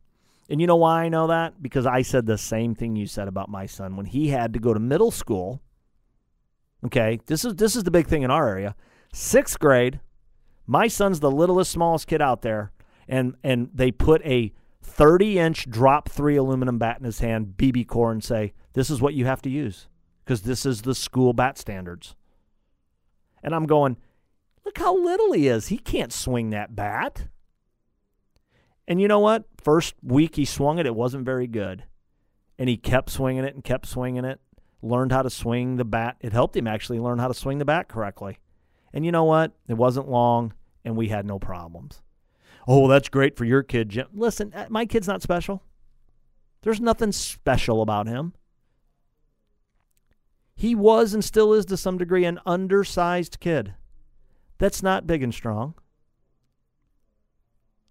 And 0.48 0.60
you 0.60 0.66
know 0.66 0.76
why 0.76 1.04
I 1.04 1.08
know 1.08 1.28
that? 1.28 1.62
Because 1.62 1.86
I 1.86 2.02
said 2.02 2.26
the 2.26 2.36
same 2.36 2.74
thing 2.74 2.96
you 2.96 3.06
said 3.06 3.28
about 3.28 3.48
my 3.48 3.66
son 3.66 3.96
when 3.96 4.06
he 4.06 4.28
had 4.28 4.52
to 4.52 4.58
go 4.58 4.74
to 4.74 4.80
middle 4.80 5.10
school. 5.10 5.62
Okay, 6.84 7.18
this 7.26 7.44
is 7.44 7.54
this 7.54 7.76
is 7.76 7.84
the 7.84 7.90
big 7.90 8.06
thing 8.06 8.22
in 8.22 8.30
our 8.30 8.48
area 8.48 8.74
sixth 9.14 9.58
grade. 9.58 10.00
My 10.66 10.88
son's 10.88 11.20
the 11.20 11.30
littlest, 11.30 11.70
smallest 11.70 12.06
kid 12.06 12.20
out 12.20 12.42
there, 12.42 12.72
and 13.08 13.36
and 13.42 13.70
they 13.72 13.90
put 13.90 14.20
a 14.24 14.52
30 14.82 15.38
inch 15.38 15.70
drop 15.70 16.08
three 16.10 16.36
aluminum 16.36 16.78
bat 16.78 16.98
in 16.98 17.04
his 17.04 17.20
hand, 17.20 17.54
BBCOR, 17.56 18.12
and 18.12 18.22
say, 18.22 18.52
"This 18.74 18.90
is 18.90 19.00
what 19.00 19.14
you 19.14 19.24
have 19.24 19.40
to 19.42 19.50
use 19.50 19.88
because 20.24 20.42
this 20.42 20.66
is 20.66 20.82
the 20.82 20.94
school 20.94 21.32
bat 21.32 21.56
standards." 21.56 22.14
And 23.42 23.54
I'm 23.54 23.66
going, 23.66 23.96
"Look 24.64 24.78
how 24.78 24.96
little 24.96 25.32
he 25.32 25.48
is. 25.48 25.68
He 25.68 25.78
can't 25.78 26.12
swing 26.12 26.50
that 26.50 26.76
bat." 26.76 27.28
And 28.86 29.00
you 29.00 29.08
know 29.08 29.20
what? 29.20 29.44
First 29.62 29.94
week 30.02 30.36
he 30.36 30.44
swung 30.44 30.78
it, 30.78 30.86
it 30.86 30.94
wasn't 30.94 31.24
very 31.24 31.46
good. 31.46 31.84
And 32.58 32.68
he 32.68 32.76
kept 32.76 33.10
swinging 33.10 33.44
it 33.44 33.54
and 33.54 33.64
kept 33.64 33.86
swinging 33.86 34.24
it. 34.24 34.40
Learned 34.82 35.12
how 35.12 35.22
to 35.22 35.30
swing 35.30 35.76
the 35.76 35.84
bat. 35.84 36.16
It 36.20 36.32
helped 36.32 36.56
him 36.56 36.66
actually 36.66 37.00
learn 37.00 37.18
how 37.18 37.28
to 37.28 37.34
swing 37.34 37.58
the 37.58 37.64
bat 37.64 37.88
correctly. 37.88 38.38
And 38.92 39.04
you 39.04 39.10
know 39.10 39.24
what? 39.24 39.52
It 39.66 39.74
wasn't 39.74 40.08
long, 40.08 40.52
and 40.84 40.94
we 40.94 41.08
had 41.08 41.24
no 41.24 41.38
problems. 41.38 42.02
Oh, 42.68 42.86
that's 42.86 43.08
great 43.08 43.36
for 43.36 43.44
your 43.44 43.62
kid, 43.62 43.88
Jim. 43.88 44.06
Listen, 44.12 44.52
uh, 44.54 44.66
my 44.68 44.84
kid's 44.84 45.08
not 45.08 45.22
special. 45.22 45.62
There's 46.62 46.80
nothing 46.80 47.12
special 47.12 47.82
about 47.82 48.06
him. 48.06 48.34
He 50.54 50.74
was 50.74 51.12
and 51.14 51.24
still 51.24 51.52
is 51.54 51.64
to 51.66 51.76
some 51.76 51.98
degree 51.98 52.24
an 52.24 52.38
undersized 52.46 53.40
kid. 53.40 53.74
That's 54.58 54.82
not 54.82 55.06
big 55.06 55.22
and 55.22 55.34
strong. 55.34 55.74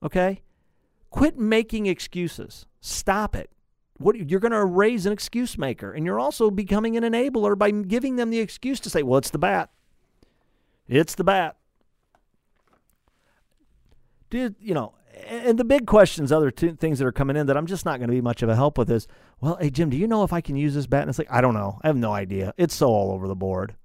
Okay? 0.01 0.42
Quit 1.13 1.38
making 1.38 1.86
excuses. 1.86 2.65
Stop 2.82 3.36
it. 3.36 3.52
What 3.99 4.15
you're 4.15 4.39
going 4.39 4.52
to 4.52 4.65
raise 4.65 5.06
an 5.06 5.13
excuse 5.13 5.60
maker 5.60 5.93
and 5.93 6.08
you're 6.08 6.19
also 6.19 6.49
becoming 6.49 6.97
an 6.97 7.04
enabler 7.04 7.56
by 7.56 7.69
giving 7.69 8.15
them 8.15 8.32
the 8.32 8.39
excuse 8.39 8.80
to 8.80 8.89
say, 8.89 9.04
"Well, 9.04 9.19
it's 9.19 9.30
the 9.30 9.38
bat." 9.38 9.69
It's 10.88 11.13
the 11.13 11.23
bat. 11.23 11.58
Dude, 14.32 14.56
you 14.60 14.73
know, 14.73 14.95
and 15.28 15.60
the 15.60 15.63
big 15.63 15.86
questions, 15.86 16.32
other 16.32 16.49
two 16.49 16.76
things 16.76 16.97
that 16.97 17.06
are 17.06 17.12
coming 17.12 17.38
in 17.38 17.45
that 17.45 17.58
I'm 17.58 17.67
just 17.67 17.86
not 17.86 17.99
going 17.99 18.10
to 18.10 18.15
be 18.15 18.19
much 18.19 18.41
of 18.41 18.49
a 18.49 18.56
help 18.56 18.80
with 18.80 18.89
is, 18.89 19.08
well, 19.39 19.58
hey 19.62 19.69
Jim, 19.69 19.91
do 19.91 19.97
you 19.97 20.08
know 20.08 20.23
if 20.23 20.34
I 20.34 20.41
can 20.41 20.56
use 20.56 20.73
this 20.73 20.88
bat? 20.88 21.02
And 21.02 21.10
it's 21.10 21.19
like, 21.19 21.32
I 21.32 21.41
don't 21.41 21.54
know. 21.54 21.80
I 21.84 21.88
have 21.88 21.95
no 21.95 22.12
idea. 22.12 22.56
It's 22.58 22.73
so 22.73 22.88
all 22.88 23.12
over 23.12 23.28
the 23.28 23.36
board. 23.36 23.76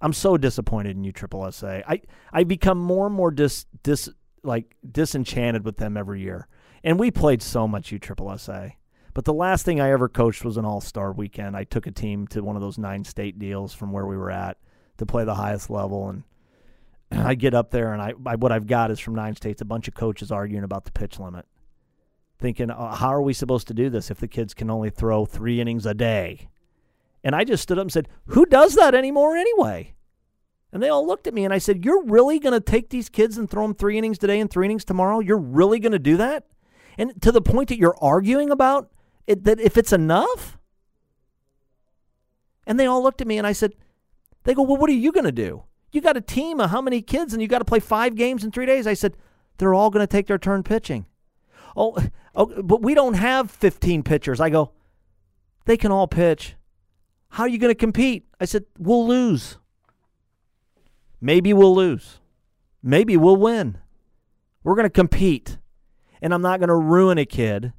I'm 0.00 0.12
so 0.12 0.36
disappointed 0.36 0.96
in 0.96 1.04
you, 1.04 1.12
Triple 1.12 1.50
SA. 1.52 1.82
I 1.86 2.02
I 2.32 2.42
become 2.42 2.78
more 2.78 3.06
and 3.06 3.14
more 3.14 3.30
dis 3.30 3.66
dis 3.84 4.10
like 4.42 4.76
disenchanted 4.90 5.64
with 5.64 5.76
them 5.76 5.96
every 5.96 6.20
year. 6.20 6.48
And 6.84 6.98
we 6.98 7.10
played 7.10 7.42
so 7.42 7.68
much 7.68 7.92
U 7.92 7.98
Triple 7.98 8.36
SA. 8.38 8.68
But 9.14 9.24
the 9.24 9.34
last 9.34 9.64
thing 9.64 9.80
I 9.80 9.90
ever 9.90 10.08
coached 10.08 10.44
was 10.44 10.56
an 10.56 10.64
All 10.64 10.80
Star 10.80 11.12
weekend. 11.12 11.56
I 11.56 11.64
took 11.64 11.86
a 11.86 11.90
team 11.90 12.26
to 12.28 12.42
one 12.42 12.56
of 12.56 12.62
those 12.62 12.78
nine 12.78 13.04
state 13.04 13.38
deals 13.38 13.74
from 13.74 13.92
where 13.92 14.06
we 14.06 14.16
were 14.16 14.30
at 14.30 14.56
to 14.98 15.06
play 15.06 15.24
the 15.24 15.34
highest 15.34 15.70
level. 15.70 16.08
And 16.08 16.24
I 17.12 17.34
get 17.34 17.54
up 17.54 17.70
there, 17.70 17.92
and 17.92 18.00
I, 18.00 18.14
I, 18.24 18.36
what 18.36 18.52
I've 18.52 18.66
got 18.66 18.90
is 18.90 18.98
from 18.98 19.14
nine 19.14 19.36
states 19.36 19.60
a 19.60 19.66
bunch 19.66 19.86
of 19.86 19.94
coaches 19.94 20.32
arguing 20.32 20.64
about 20.64 20.84
the 20.84 20.92
pitch 20.92 21.18
limit, 21.18 21.46
thinking, 22.38 22.70
uh, 22.70 22.94
how 22.94 23.12
are 23.12 23.22
we 23.22 23.34
supposed 23.34 23.68
to 23.68 23.74
do 23.74 23.90
this 23.90 24.10
if 24.10 24.18
the 24.18 24.28
kids 24.28 24.54
can 24.54 24.70
only 24.70 24.90
throw 24.90 25.26
three 25.26 25.60
innings 25.60 25.84
a 25.84 25.94
day? 25.94 26.48
And 27.22 27.36
I 27.36 27.44
just 27.44 27.62
stood 27.62 27.78
up 27.78 27.82
and 27.82 27.92
said, 27.92 28.08
who 28.26 28.46
does 28.46 28.74
that 28.74 28.94
anymore 28.94 29.36
anyway? 29.36 29.94
And 30.72 30.82
they 30.82 30.88
all 30.88 31.06
looked 31.06 31.26
at 31.26 31.34
me, 31.34 31.44
and 31.44 31.52
I 31.52 31.58
said, 31.58 31.84
you're 31.84 32.02
really 32.04 32.38
going 32.38 32.54
to 32.54 32.60
take 32.60 32.88
these 32.88 33.10
kids 33.10 33.36
and 33.36 33.50
throw 33.50 33.62
them 33.62 33.74
three 33.74 33.98
innings 33.98 34.18
today 34.18 34.40
and 34.40 34.50
three 34.50 34.64
innings 34.64 34.84
tomorrow? 34.84 35.20
You're 35.20 35.36
really 35.36 35.78
going 35.78 35.92
to 35.92 35.98
do 35.98 36.16
that? 36.16 36.46
And 36.96 37.20
to 37.20 37.30
the 37.30 37.42
point 37.42 37.68
that 37.68 37.78
you're 37.78 37.96
arguing 38.00 38.50
about 38.50 38.90
it, 39.26 39.44
that 39.44 39.60
if 39.60 39.76
it's 39.76 39.92
enough? 39.92 40.58
And 42.66 42.80
they 42.80 42.86
all 42.86 43.02
looked 43.02 43.20
at 43.20 43.26
me, 43.26 43.38
and 43.38 43.46
I 43.46 43.52
said, 43.52 43.74
they 44.44 44.54
go, 44.54 44.62
Well, 44.62 44.76
what 44.76 44.90
are 44.90 44.94
you 44.94 45.12
going 45.12 45.24
to 45.24 45.32
do? 45.32 45.64
You 45.92 46.00
got 46.00 46.16
a 46.16 46.22
team 46.22 46.60
of 46.60 46.70
how 46.70 46.80
many 46.80 47.02
kids 47.02 47.32
and 47.32 47.42
you 47.42 47.48
got 47.48 47.58
to 47.58 47.64
play 47.64 47.80
five 47.80 48.14
games 48.14 48.44
in 48.44 48.50
three 48.50 48.66
days? 48.66 48.86
I 48.86 48.94
said, 48.94 49.16
They're 49.58 49.74
all 49.74 49.90
going 49.90 50.02
to 50.02 50.10
take 50.10 50.26
their 50.26 50.38
turn 50.38 50.62
pitching. 50.62 51.06
Oh, 51.76 51.96
oh, 52.34 52.62
but 52.62 52.82
we 52.82 52.94
don't 52.94 53.14
have 53.14 53.50
15 53.50 54.02
pitchers. 54.02 54.40
I 54.40 54.50
go, 54.50 54.72
They 55.66 55.76
can 55.76 55.92
all 55.92 56.08
pitch. 56.08 56.56
How 57.30 57.44
are 57.44 57.48
you 57.48 57.58
going 57.58 57.70
to 57.70 57.78
compete? 57.78 58.26
I 58.40 58.44
said, 58.44 58.64
We'll 58.78 59.06
lose. 59.06 59.58
Maybe 61.24 61.52
we'll 61.52 61.74
lose. 61.74 62.18
Maybe 62.82 63.16
we'll 63.16 63.36
win. 63.36 63.78
We're 64.64 64.74
going 64.74 64.86
to 64.86 64.90
compete. 64.90 65.56
And 66.20 66.34
I'm 66.34 66.42
not 66.42 66.58
going 66.58 66.68
to 66.68 66.74
ruin 66.74 67.16
a 67.16 67.24
kid 67.24 67.72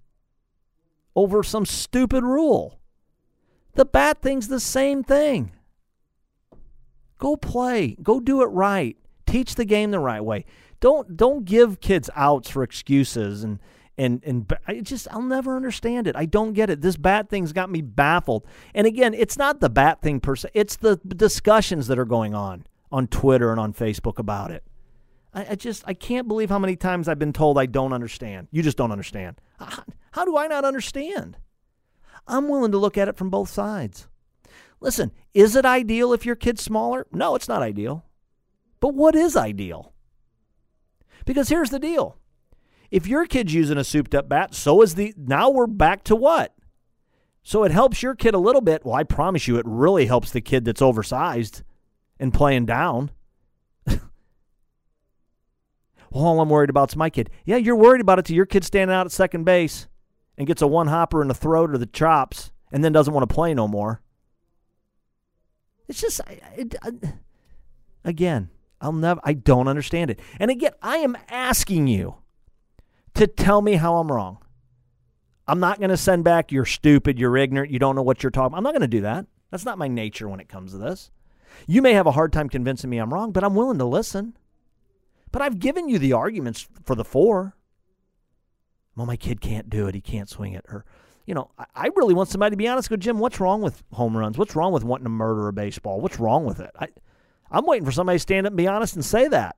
over 1.13 1.43
some 1.43 1.65
stupid 1.65 2.23
rule. 2.23 2.79
The 3.73 3.83
bad 3.83 4.21
thing's 4.21 4.47
the 4.47 4.61
same 4.61 5.03
thing. 5.03 5.51
Go 7.19 7.35
play. 7.35 7.97
Go 8.01 8.21
do 8.21 8.41
it 8.41 8.47
right. 8.47 8.95
Teach 9.27 9.55
the 9.55 9.65
game 9.65 9.91
the 9.91 9.99
right 9.99 10.23
way. 10.23 10.45
Don't 10.79 11.15
don't 11.15 11.45
give 11.45 11.79
kids 11.79 12.09
outs 12.15 12.49
for 12.49 12.63
excuses 12.63 13.43
and 13.43 13.59
and 13.97 14.21
and 14.25 14.51
I 14.67 14.81
just 14.81 15.07
I'll 15.11 15.21
never 15.21 15.55
understand 15.55 16.07
it. 16.07 16.15
I 16.15 16.25
don't 16.25 16.53
get 16.53 16.69
it. 16.69 16.81
This 16.81 16.97
bat 16.97 17.29
thing's 17.29 17.53
got 17.53 17.69
me 17.69 17.81
baffled. 17.81 18.45
And 18.73 18.85
again, 18.85 19.13
it's 19.13 19.37
not 19.37 19.59
the 19.59 19.69
bat 19.69 20.01
thing 20.01 20.19
per 20.19 20.35
se. 20.35 20.49
It's 20.53 20.75
the 20.75 20.97
discussions 20.97 21.87
that 21.87 21.97
are 21.97 22.05
going 22.05 22.33
on 22.33 22.65
on 22.93 23.07
Twitter 23.07 23.49
and 23.49 23.59
on 23.59 23.73
Facebook 23.73 24.19
about 24.19 24.51
it. 24.51 24.63
I, 25.33 25.47
I 25.49 25.55
just 25.55 25.83
I 25.87 25.95
can't 25.95 26.27
believe 26.27 26.49
how 26.49 26.59
many 26.59 26.75
times 26.75 27.07
I've 27.09 27.19
been 27.19 27.33
told 27.33 27.57
I 27.57 27.65
don't 27.65 27.91
understand. 27.91 28.47
You 28.51 28.61
just 28.61 28.77
don't 28.77 28.91
understand. 28.91 29.41
How, 29.59 29.83
how 30.11 30.25
do 30.25 30.37
I 30.37 30.47
not 30.47 30.63
understand? 30.63 31.37
I'm 32.27 32.47
willing 32.47 32.71
to 32.71 32.77
look 32.77 32.97
at 32.97 33.07
it 33.07 33.17
from 33.17 33.31
both 33.31 33.49
sides. 33.49 34.07
Listen, 34.79 35.11
is 35.33 35.55
it 35.55 35.65
ideal 35.65 36.13
if 36.13 36.25
your 36.25 36.35
kid's 36.35 36.61
smaller? 36.61 37.07
No, 37.11 37.35
it's 37.35 37.49
not 37.49 37.63
ideal. 37.63 38.05
But 38.79 38.93
what 38.93 39.15
is 39.15 39.35
ideal? 39.35 39.93
Because 41.25 41.49
here's 41.49 41.71
the 41.71 41.79
deal. 41.79 42.17
If 42.91 43.07
your 43.07 43.25
kid's 43.25 43.55
using 43.55 43.77
a 43.77 43.83
souped 43.83 44.13
up 44.13 44.29
bat, 44.29 44.53
so 44.53 44.83
is 44.83 44.95
the 44.95 45.15
now 45.17 45.49
we're 45.49 45.67
back 45.67 46.03
to 46.03 46.15
what? 46.15 46.53
So 47.41 47.63
it 47.63 47.71
helps 47.71 48.03
your 48.03 48.13
kid 48.13 48.35
a 48.35 48.39
little 48.39 48.61
bit. 48.61 48.85
Well, 48.85 48.93
I 48.93 49.03
promise 49.03 49.47
you 49.47 49.57
it 49.57 49.65
really 49.65 50.05
helps 50.05 50.31
the 50.31 50.41
kid 50.41 50.63
that's 50.63 50.81
oversized 50.81 51.63
and 52.19 52.33
playing 52.33 52.65
down. 52.65 53.11
well, 53.87 53.99
all 56.13 56.41
I'm 56.41 56.49
worried 56.49 56.69
about 56.69 56.91
is 56.91 56.95
my 56.95 57.09
kid. 57.09 57.29
Yeah, 57.45 57.57
you're 57.57 57.75
worried 57.75 58.01
about 58.01 58.19
it 58.19 58.25
to 58.25 58.35
your 58.35 58.45
kid 58.45 58.63
standing 58.63 58.95
out 58.95 59.05
at 59.05 59.11
second 59.11 59.43
base 59.43 59.87
and 60.37 60.47
gets 60.47 60.61
a 60.61 60.67
one 60.67 60.87
hopper 60.87 61.21
in 61.21 61.27
the 61.27 61.33
throat 61.33 61.71
or 61.71 61.77
the 61.77 61.85
chops 61.85 62.51
and 62.71 62.83
then 62.83 62.91
doesn't 62.91 63.13
want 63.13 63.27
to 63.27 63.33
play 63.33 63.53
no 63.53 63.67
more. 63.67 64.01
It's 65.87 66.01
just, 66.01 66.21
it, 66.55 66.75
again, 68.03 68.49
I'll 68.81 68.93
never, 68.93 69.21
I 69.23 69.33
don't 69.33 69.67
understand 69.67 70.11
it. 70.11 70.19
And 70.39 70.49
again, 70.49 70.71
I 70.81 70.97
am 70.97 71.17
asking 71.29 71.87
you 71.87 72.15
to 73.15 73.27
tell 73.27 73.61
me 73.61 73.73
how 73.73 73.97
I'm 73.97 74.11
wrong. 74.11 74.39
I'm 75.47 75.59
not 75.59 75.79
going 75.79 75.89
to 75.89 75.97
send 75.97 76.23
back, 76.23 76.51
you're 76.51 76.65
stupid, 76.65 77.19
you're 77.19 77.37
ignorant, 77.37 77.71
you 77.71 77.79
don't 77.79 77.95
know 77.95 78.01
what 78.01 78.23
you're 78.23 78.31
talking 78.31 78.47
about. 78.47 78.57
I'm 78.57 78.63
not 78.63 78.73
going 78.73 78.81
to 78.81 78.87
do 78.87 79.01
that. 79.01 79.25
That's 79.51 79.65
not 79.65 79.77
my 79.77 79.87
nature 79.87 80.27
when 80.27 80.39
it 80.39 80.49
comes 80.49 80.71
to 80.71 80.77
this. 80.77 81.11
You 81.67 81.81
may 81.81 81.93
have 81.93 82.07
a 82.07 82.11
hard 82.11 82.33
time 82.33 82.49
convincing 82.49 82.89
me 82.89 82.97
I'm 82.97 83.13
wrong, 83.13 83.31
but 83.31 83.43
I'm 83.43 83.55
willing 83.55 83.77
to 83.79 83.85
listen. 83.85 84.37
But 85.31 85.41
I've 85.41 85.59
given 85.59 85.89
you 85.89 85.99
the 85.99 86.13
arguments 86.13 86.67
for 86.83 86.95
the 86.95 87.03
four. 87.03 87.55
Well, 88.95 89.07
my 89.07 89.15
kid 89.15 89.41
can't 89.41 89.69
do 89.69 89.87
it. 89.87 89.95
He 89.95 90.01
can't 90.01 90.29
swing 90.29 90.53
it. 90.53 90.65
Or 90.69 90.85
you 91.25 91.33
know, 91.33 91.51
I 91.75 91.89
really 91.95 92.13
want 92.13 92.29
somebody 92.29 92.51
to 92.51 92.57
be 92.57 92.67
honest. 92.67 92.89
Go, 92.89 92.97
Jim, 92.97 93.17
what's 93.17 93.39
wrong 93.39 93.61
with 93.61 93.81
home 93.93 94.15
runs? 94.15 94.37
What's 94.37 94.55
wrong 94.55 94.73
with 94.73 94.83
wanting 94.83 95.05
to 95.05 95.09
murder 95.09 95.47
a 95.47 95.53
baseball? 95.53 96.01
What's 96.01 96.19
wrong 96.19 96.43
with 96.45 96.59
it? 96.59 96.71
I, 96.77 96.87
I'm 97.49 97.65
waiting 97.65 97.85
for 97.85 97.91
somebody 97.91 98.17
to 98.17 98.21
stand 98.21 98.45
up 98.45 98.51
and 98.51 98.57
be 98.57 98.67
honest 98.67 98.95
and 98.95 99.05
say 99.05 99.27
that. 99.29 99.55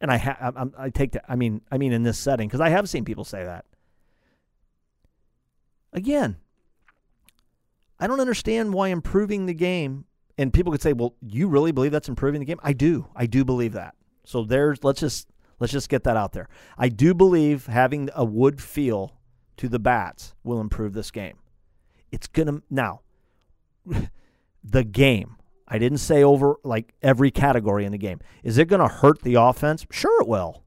And 0.00 0.10
I, 0.10 0.16
ha- 0.16 0.52
I, 0.56 0.86
I 0.86 0.90
take 0.90 1.12
that. 1.12 1.24
I 1.28 1.36
mean, 1.36 1.60
I 1.70 1.78
mean, 1.78 1.92
in 1.92 2.02
this 2.02 2.18
setting, 2.18 2.48
because 2.48 2.60
I 2.60 2.70
have 2.70 2.88
seen 2.88 3.04
people 3.04 3.24
say 3.24 3.44
that. 3.44 3.66
Again, 5.92 6.38
I 8.00 8.06
don't 8.06 8.20
understand 8.20 8.72
why 8.72 8.88
improving 8.88 9.46
the 9.46 9.54
game. 9.54 10.06
And 10.38 10.52
people 10.52 10.72
could 10.72 10.82
say, 10.82 10.92
"Well, 10.92 11.14
you 11.20 11.48
really 11.48 11.72
believe 11.72 11.92
that's 11.92 12.08
improving 12.08 12.40
the 12.40 12.46
game?" 12.46 12.60
I 12.62 12.72
do. 12.72 13.08
I 13.14 13.26
do 13.26 13.44
believe 13.44 13.72
that. 13.74 13.94
So 14.24 14.44
there's. 14.44 14.82
Let's 14.82 15.00
just 15.00 15.28
let's 15.60 15.72
just 15.72 15.88
get 15.88 16.04
that 16.04 16.16
out 16.16 16.32
there. 16.32 16.48
I 16.78 16.88
do 16.88 17.14
believe 17.14 17.66
having 17.66 18.08
a 18.14 18.24
wood 18.24 18.60
feel 18.60 19.18
to 19.58 19.68
the 19.68 19.78
bats 19.78 20.34
will 20.42 20.60
improve 20.60 20.94
this 20.94 21.10
game. 21.10 21.38
It's 22.10 22.26
to 22.48 22.62
now 22.70 23.00
the 24.64 24.84
game. 24.84 25.36
I 25.68 25.78
didn't 25.78 25.98
say 25.98 26.22
over 26.22 26.56
like 26.64 26.92
every 27.02 27.30
category 27.30 27.84
in 27.84 27.92
the 27.92 27.98
game. 27.98 28.20
Is 28.42 28.58
it 28.58 28.66
to 28.80 28.88
hurt 28.88 29.22
the 29.22 29.34
offense? 29.34 29.86
Sure 29.90 30.20
it 30.20 30.28
will. 30.28 30.64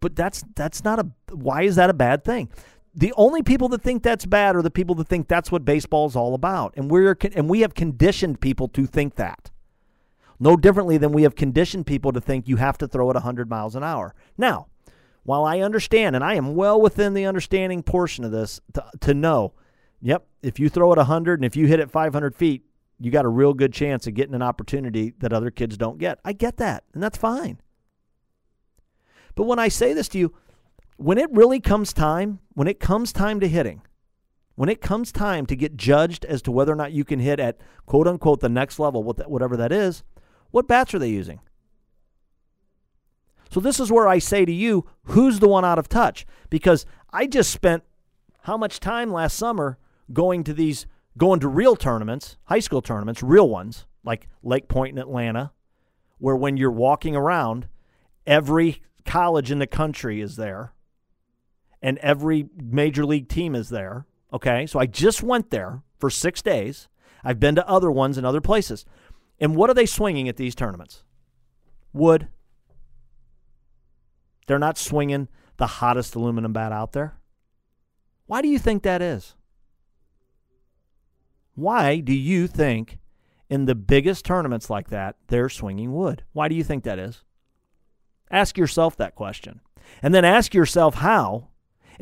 But 0.00 0.16
that's 0.16 0.44
that's 0.54 0.84
not 0.84 0.98
a 0.98 1.06
why 1.32 1.62
is 1.62 1.76
that 1.76 1.88
a 1.88 1.94
bad 1.94 2.24
thing? 2.24 2.50
The 2.94 3.12
only 3.16 3.42
people 3.42 3.68
that 3.70 3.82
think 3.82 4.02
that's 4.02 4.26
bad 4.26 4.54
are 4.54 4.62
the 4.62 4.70
people 4.70 4.94
that 4.96 5.08
think 5.08 5.26
that's 5.26 5.50
what 5.50 5.64
baseball 5.64 6.06
is 6.06 6.16
all 6.16 6.34
about. 6.34 6.74
And 6.76 6.90
we're 6.90 7.16
and 7.34 7.48
we 7.48 7.60
have 7.60 7.74
conditioned 7.74 8.40
people 8.40 8.68
to 8.68 8.86
think 8.86 9.14
that. 9.14 9.50
No 10.38 10.56
differently 10.56 10.98
than 10.98 11.12
we 11.12 11.22
have 11.22 11.36
conditioned 11.36 11.86
people 11.86 12.12
to 12.12 12.20
think 12.20 12.48
you 12.48 12.56
have 12.56 12.76
to 12.78 12.88
throw 12.88 13.08
it 13.10 13.14
100 13.14 13.48
miles 13.48 13.76
an 13.76 13.84
hour. 13.84 14.14
Now, 14.36 14.66
while 15.22 15.44
I 15.44 15.60
understand, 15.60 16.16
and 16.16 16.24
I 16.24 16.34
am 16.34 16.54
well 16.54 16.80
within 16.80 17.14
the 17.14 17.26
understanding 17.26 17.82
portion 17.82 18.24
of 18.24 18.32
this, 18.32 18.60
to, 18.74 18.84
to 19.00 19.14
know, 19.14 19.54
yep, 20.00 20.26
if 20.42 20.58
you 20.58 20.68
throw 20.68 20.92
it 20.92 20.96
100 20.96 21.38
and 21.38 21.44
if 21.44 21.56
you 21.56 21.66
hit 21.68 21.80
it 21.80 21.90
500 21.90 22.34
feet, 22.34 22.64
you 22.98 23.10
got 23.10 23.24
a 23.24 23.28
real 23.28 23.54
good 23.54 23.72
chance 23.72 24.06
of 24.06 24.14
getting 24.14 24.34
an 24.34 24.42
opportunity 24.42 25.14
that 25.18 25.32
other 25.32 25.50
kids 25.50 25.76
don't 25.76 25.98
get. 25.98 26.18
I 26.24 26.32
get 26.32 26.56
that, 26.58 26.84
and 26.92 27.02
that's 27.02 27.18
fine. 27.18 27.60
But 29.34 29.44
when 29.44 29.58
I 29.58 29.68
say 29.68 29.92
this 29.92 30.08
to 30.08 30.18
you, 30.18 30.34
when 31.02 31.18
it 31.18 31.30
really 31.32 31.58
comes 31.60 31.92
time, 31.92 32.38
when 32.54 32.68
it 32.68 32.78
comes 32.78 33.12
time 33.12 33.40
to 33.40 33.48
hitting, 33.48 33.82
when 34.54 34.68
it 34.68 34.80
comes 34.80 35.10
time 35.10 35.46
to 35.46 35.56
get 35.56 35.76
judged 35.76 36.24
as 36.26 36.42
to 36.42 36.52
whether 36.52 36.72
or 36.72 36.76
not 36.76 36.92
you 36.92 37.04
can 37.04 37.18
hit 37.18 37.40
at 37.40 37.58
quote 37.86 38.06
unquote 38.06 38.40
the 38.40 38.48
next 38.48 38.78
level, 38.78 39.02
whatever 39.02 39.56
that 39.56 39.72
is, 39.72 40.04
what 40.50 40.68
bats 40.68 40.94
are 40.94 40.98
they 40.98 41.08
using? 41.08 41.40
So 43.50 43.60
this 43.60 43.80
is 43.80 43.90
where 43.90 44.06
I 44.06 44.18
say 44.18 44.44
to 44.44 44.52
you, 44.52 44.86
who's 45.04 45.40
the 45.40 45.48
one 45.48 45.64
out 45.64 45.78
of 45.78 45.88
touch? 45.88 46.24
Because 46.50 46.86
I 47.12 47.26
just 47.26 47.50
spent 47.50 47.82
how 48.42 48.56
much 48.56 48.80
time 48.80 49.12
last 49.12 49.36
summer 49.36 49.78
going 50.12 50.44
to 50.44 50.54
these 50.54 50.86
going 51.18 51.40
to 51.40 51.48
real 51.48 51.76
tournaments, 51.76 52.36
high 52.44 52.60
school 52.60 52.80
tournaments, 52.80 53.22
real 53.22 53.48
ones, 53.48 53.86
like 54.04 54.28
Lake 54.42 54.68
Point 54.68 54.96
in 54.96 54.98
Atlanta, 54.98 55.52
where 56.18 56.36
when 56.36 56.56
you're 56.56 56.70
walking 56.70 57.16
around, 57.16 57.66
every 58.26 58.82
college 59.04 59.50
in 59.50 59.58
the 59.58 59.66
country 59.66 60.20
is 60.20 60.36
there 60.36 60.72
and 61.82 61.98
every 61.98 62.46
major 62.56 63.04
league 63.04 63.28
team 63.28 63.54
is 63.54 63.68
there. 63.68 64.06
Okay. 64.32 64.66
So 64.66 64.78
I 64.78 64.86
just 64.86 65.22
went 65.22 65.50
there 65.50 65.82
for 65.98 66.08
six 66.08 66.40
days. 66.40 66.88
I've 67.24 67.40
been 67.40 67.54
to 67.56 67.68
other 67.68 67.90
ones 67.90 68.16
in 68.16 68.24
other 68.24 68.40
places. 68.40 68.84
And 69.40 69.56
what 69.56 69.68
are 69.68 69.74
they 69.74 69.86
swinging 69.86 70.28
at 70.28 70.36
these 70.36 70.54
tournaments? 70.54 71.02
Wood, 71.92 72.28
they're 74.46 74.58
not 74.58 74.78
swinging 74.78 75.28
the 75.56 75.66
hottest 75.66 76.14
aluminum 76.14 76.52
bat 76.52 76.72
out 76.72 76.92
there. 76.92 77.18
Why 78.26 78.40
do 78.40 78.48
you 78.48 78.58
think 78.58 78.82
that 78.82 79.02
is? 79.02 79.34
Why 81.54 82.00
do 82.00 82.14
you 82.14 82.46
think 82.46 82.98
in 83.50 83.66
the 83.66 83.74
biggest 83.74 84.24
tournaments 84.24 84.70
like 84.70 84.88
that 84.88 85.16
they're 85.28 85.50
swinging 85.50 85.92
wood? 85.92 86.24
Why 86.32 86.48
do 86.48 86.54
you 86.54 86.64
think 86.64 86.84
that 86.84 86.98
is? 86.98 87.22
Ask 88.30 88.56
yourself 88.56 88.96
that 88.96 89.14
question. 89.14 89.60
And 90.02 90.14
then 90.14 90.24
ask 90.24 90.54
yourself 90.54 90.94
how 90.96 91.48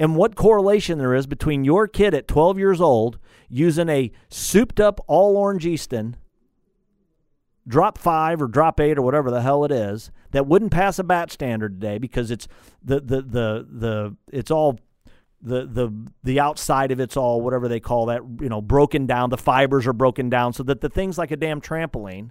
and 0.00 0.16
what 0.16 0.34
correlation 0.34 0.98
there 0.98 1.14
is 1.14 1.26
between 1.26 1.62
your 1.62 1.86
kid 1.86 2.14
at 2.14 2.26
12 2.26 2.58
years 2.58 2.80
old 2.80 3.18
using 3.50 3.88
a 3.90 4.10
souped 4.30 4.80
up 4.80 4.98
all 5.06 5.36
orange 5.36 5.66
Easton 5.66 6.16
drop 7.68 7.98
five 7.98 8.40
or 8.40 8.48
drop 8.48 8.80
eight 8.80 8.96
or 8.96 9.02
whatever 9.02 9.30
the 9.30 9.42
hell 9.42 9.62
it 9.64 9.70
is 9.70 10.10
that 10.30 10.46
wouldn't 10.46 10.72
pass 10.72 10.98
a 10.98 11.04
bat 11.04 11.30
standard 11.30 11.78
today 11.80 11.98
because 11.98 12.30
it's 12.30 12.48
the 12.82 12.98
the 13.00 13.20
the 13.20 13.66
the 13.70 14.16
it's 14.32 14.50
all 14.50 14.80
the 15.42 15.66
the 15.66 15.92
the 16.22 16.40
outside 16.40 16.90
of 16.90 17.00
it's 17.00 17.16
all 17.16 17.42
whatever 17.42 17.68
they 17.68 17.80
call 17.80 18.06
that 18.06 18.22
you 18.40 18.48
know 18.48 18.60
broken 18.60 19.06
down. 19.06 19.30
The 19.30 19.38
fibers 19.38 19.86
are 19.86 19.92
broken 19.92 20.28
down 20.28 20.52
so 20.52 20.62
that 20.64 20.80
the 20.80 20.88
things 20.88 21.18
like 21.18 21.30
a 21.30 21.36
damn 21.36 21.60
trampoline. 21.60 22.30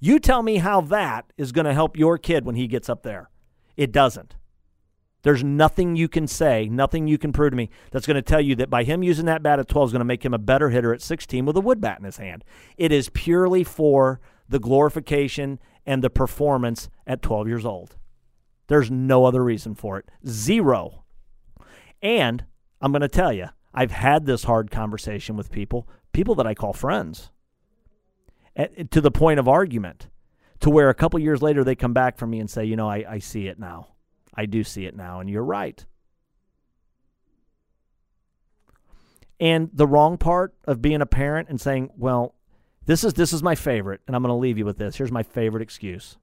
You 0.00 0.20
tell 0.20 0.42
me 0.42 0.58
how 0.58 0.80
that 0.82 1.32
is 1.36 1.50
going 1.50 1.64
to 1.64 1.74
help 1.74 1.96
your 1.96 2.18
kid 2.18 2.44
when 2.44 2.54
he 2.54 2.68
gets 2.68 2.88
up 2.88 3.02
there. 3.02 3.30
It 3.76 3.90
doesn't 3.90 4.36
there's 5.22 5.42
nothing 5.42 5.96
you 5.96 6.08
can 6.08 6.26
say 6.26 6.68
nothing 6.68 7.06
you 7.06 7.18
can 7.18 7.32
prove 7.32 7.50
to 7.50 7.56
me 7.56 7.70
that's 7.90 8.06
going 8.06 8.14
to 8.14 8.22
tell 8.22 8.40
you 8.40 8.54
that 8.56 8.70
by 8.70 8.84
him 8.84 9.02
using 9.02 9.26
that 9.26 9.42
bat 9.42 9.58
at 9.58 9.68
12 9.68 9.88
is 9.88 9.92
going 9.92 10.00
to 10.00 10.04
make 10.04 10.24
him 10.24 10.34
a 10.34 10.38
better 10.38 10.70
hitter 10.70 10.94
at 10.94 11.02
16 11.02 11.44
with 11.44 11.56
a 11.56 11.60
wood 11.60 11.80
bat 11.80 11.98
in 11.98 12.04
his 12.04 12.18
hand 12.18 12.44
it 12.76 12.92
is 12.92 13.08
purely 13.10 13.64
for 13.64 14.20
the 14.48 14.58
glorification 14.58 15.58
and 15.88 16.02
the 16.02 16.10
performance 16.10 16.88
at 17.06 17.22
12 17.22 17.48
years 17.48 17.64
old. 17.64 17.96
There's 18.66 18.90
no 18.90 19.24
other 19.24 19.42
reason 19.42 19.74
for 19.74 19.98
it. 19.98 20.10
Zero. 20.26 21.04
And 22.02 22.44
I'm 22.80 22.92
going 22.92 23.00
to 23.00 23.08
tell 23.08 23.32
you, 23.32 23.48
I've 23.72 23.90
had 23.90 24.26
this 24.26 24.44
hard 24.44 24.70
conversation 24.70 25.36
with 25.36 25.50
people, 25.50 25.88
people 26.12 26.34
that 26.36 26.46
I 26.46 26.54
call 26.54 26.72
friends, 26.72 27.30
at, 28.54 28.90
to 28.90 29.00
the 29.00 29.10
point 29.10 29.40
of 29.40 29.48
argument, 29.48 30.08
to 30.60 30.70
where 30.70 30.90
a 30.90 30.94
couple 30.94 31.18
years 31.20 31.40
later 31.40 31.64
they 31.64 31.74
come 31.74 31.94
back 31.94 32.18
from 32.18 32.30
me 32.30 32.40
and 32.40 32.50
say, 32.50 32.64
you 32.64 32.76
know, 32.76 32.88
I, 32.88 33.04
I 33.08 33.18
see 33.18 33.46
it 33.46 33.58
now. 33.58 33.88
I 34.38 34.46
do 34.46 34.62
see 34.62 34.86
it 34.86 34.94
now, 34.94 35.18
and 35.18 35.28
you're 35.28 35.42
right. 35.42 35.84
And 39.40 39.68
the 39.72 39.86
wrong 39.86 40.16
part 40.16 40.54
of 40.64 40.80
being 40.80 41.02
a 41.02 41.06
parent 41.06 41.48
and 41.48 41.60
saying, 41.60 41.90
well, 41.96 42.36
this 42.86 43.02
is 43.02 43.14
this 43.14 43.32
is 43.32 43.42
my 43.42 43.56
favorite, 43.56 44.00
and 44.06 44.14
I'm 44.14 44.22
going 44.22 44.30
to 44.30 44.36
leave 44.36 44.56
you 44.56 44.64
with 44.64 44.78
this. 44.78 44.96
Here's 44.96 45.10
my 45.10 45.24
favorite 45.24 45.62
excuse. 45.62 46.18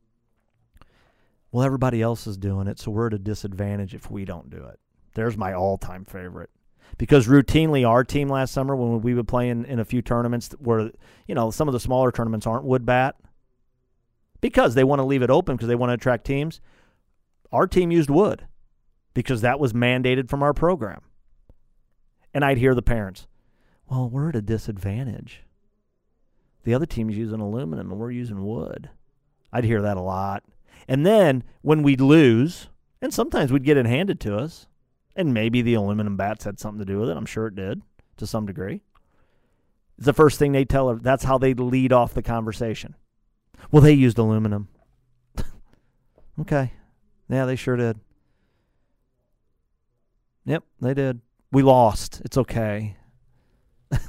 Well, 1.52 1.66
everybody 1.66 2.02
else 2.02 2.26
is 2.26 2.38
doing 2.38 2.68
it, 2.68 2.80
so 2.80 2.90
we're 2.90 3.08
at 3.08 3.14
a 3.14 3.20
disadvantage 3.20 3.94
if 3.94 4.10
we 4.10 4.24
don't 4.24 4.50
do 4.50 4.64
it. 4.64 4.80
There's 5.14 5.36
my 5.36 5.52
all-time 5.52 6.06
favorite. 6.06 6.50
Because 6.98 7.28
routinely, 7.28 7.86
our 7.86 8.06
team 8.06 8.30
last 8.30 8.54
summer, 8.54 8.78
when 8.78 9.02
we 9.02 9.14
would 9.14 9.28
play 9.28 9.50
in, 9.50 9.66
in 9.66 9.80
a 9.80 9.86
few 9.86 10.02
tournaments 10.02 10.56
where, 10.60 10.92
you 11.28 11.36
know, 11.36 11.52
some 11.52 11.68
of 11.68 11.74
the 11.74 11.82
smaller 11.82 12.14
tournaments 12.14 12.48
aren't 12.48 12.64
wood 12.64 12.86
bat, 12.86 13.16
because 14.40 14.74
they 14.74 14.86
want 14.86 15.00
to 15.00 15.04
leave 15.06 15.22
it 15.22 15.30
open 15.30 15.58
because 15.58 15.68
they 15.68 15.76
want 15.76 15.90
to 15.90 15.96
attract 15.96 16.26
teams, 16.26 16.62
our 17.52 17.68
team 17.68 17.92
used 17.92 18.10
wood 18.10 18.48
because 19.14 19.42
that 19.42 19.60
was 19.60 19.74
mandated 19.74 20.30
from 20.30 20.44
our 20.44 20.54
program. 20.54 21.02
And 22.34 22.44
I'd 22.44 22.58
hear 22.58 22.76
the 22.76 22.82
parents, 22.82 23.28
well, 23.90 24.10
we're 24.10 24.30
at 24.30 24.36
a 24.36 24.42
disadvantage. 24.42 25.44
The 26.64 26.74
other 26.74 26.86
team's 26.86 27.18
using 27.18 27.40
aluminum 27.40 27.92
and 27.92 28.00
we're 28.00 28.12
using 28.12 28.46
wood. 28.46 28.90
I'd 29.54 29.64
hear 29.64 29.82
that 29.82 29.98
a 29.98 30.02
lot. 30.02 30.44
And 30.88 31.06
then 31.06 31.44
when 31.62 31.82
we'd 31.82 32.02
lose, 32.02 32.70
and 33.02 33.14
sometimes 33.14 33.52
we'd 33.52 33.64
get 33.64 33.78
it 33.78 33.86
handed 33.86 34.20
to 34.22 34.36
us, 34.36 34.68
and 35.16 35.34
maybe 35.34 35.62
the 35.62 35.76
aluminum 35.76 36.18
bats 36.18 36.44
had 36.44 36.60
something 36.60 36.80
to 36.80 36.92
do 36.92 37.00
with 37.00 37.10
it. 37.10 37.18
I'm 37.18 37.26
sure 37.26 37.48
it 37.48 37.56
did 37.56 37.82
to 38.18 38.28
some 38.28 38.46
degree. 38.46 38.82
It's 39.98 40.06
the 40.06 40.14
first 40.14 40.38
thing 40.38 40.52
they 40.52 40.66
tell 40.66 40.90
her. 40.90 40.96
That's 40.96 41.24
how 41.24 41.38
they 41.38 41.54
lead 41.54 41.94
off 41.94 42.14
the 42.14 42.22
conversation. 42.22 42.96
Well, 43.72 43.82
they 43.82 43.94
used 43.94 44.18
aluminum. 44.18 44.68
okay. 46.42 46.74
Yeah, 47.30 47.46
they 47.46 47.56
sure 47.56 47.76
did. 47.76 48.00
Yep, 50.46 50.64
they 50.80 50.94
did. 50.94 51.22
We 51.52 51.64
lost. 51.64 52.22
It's 52.24 52.38
okay. 52.38 52.98
I, 53.92 54.00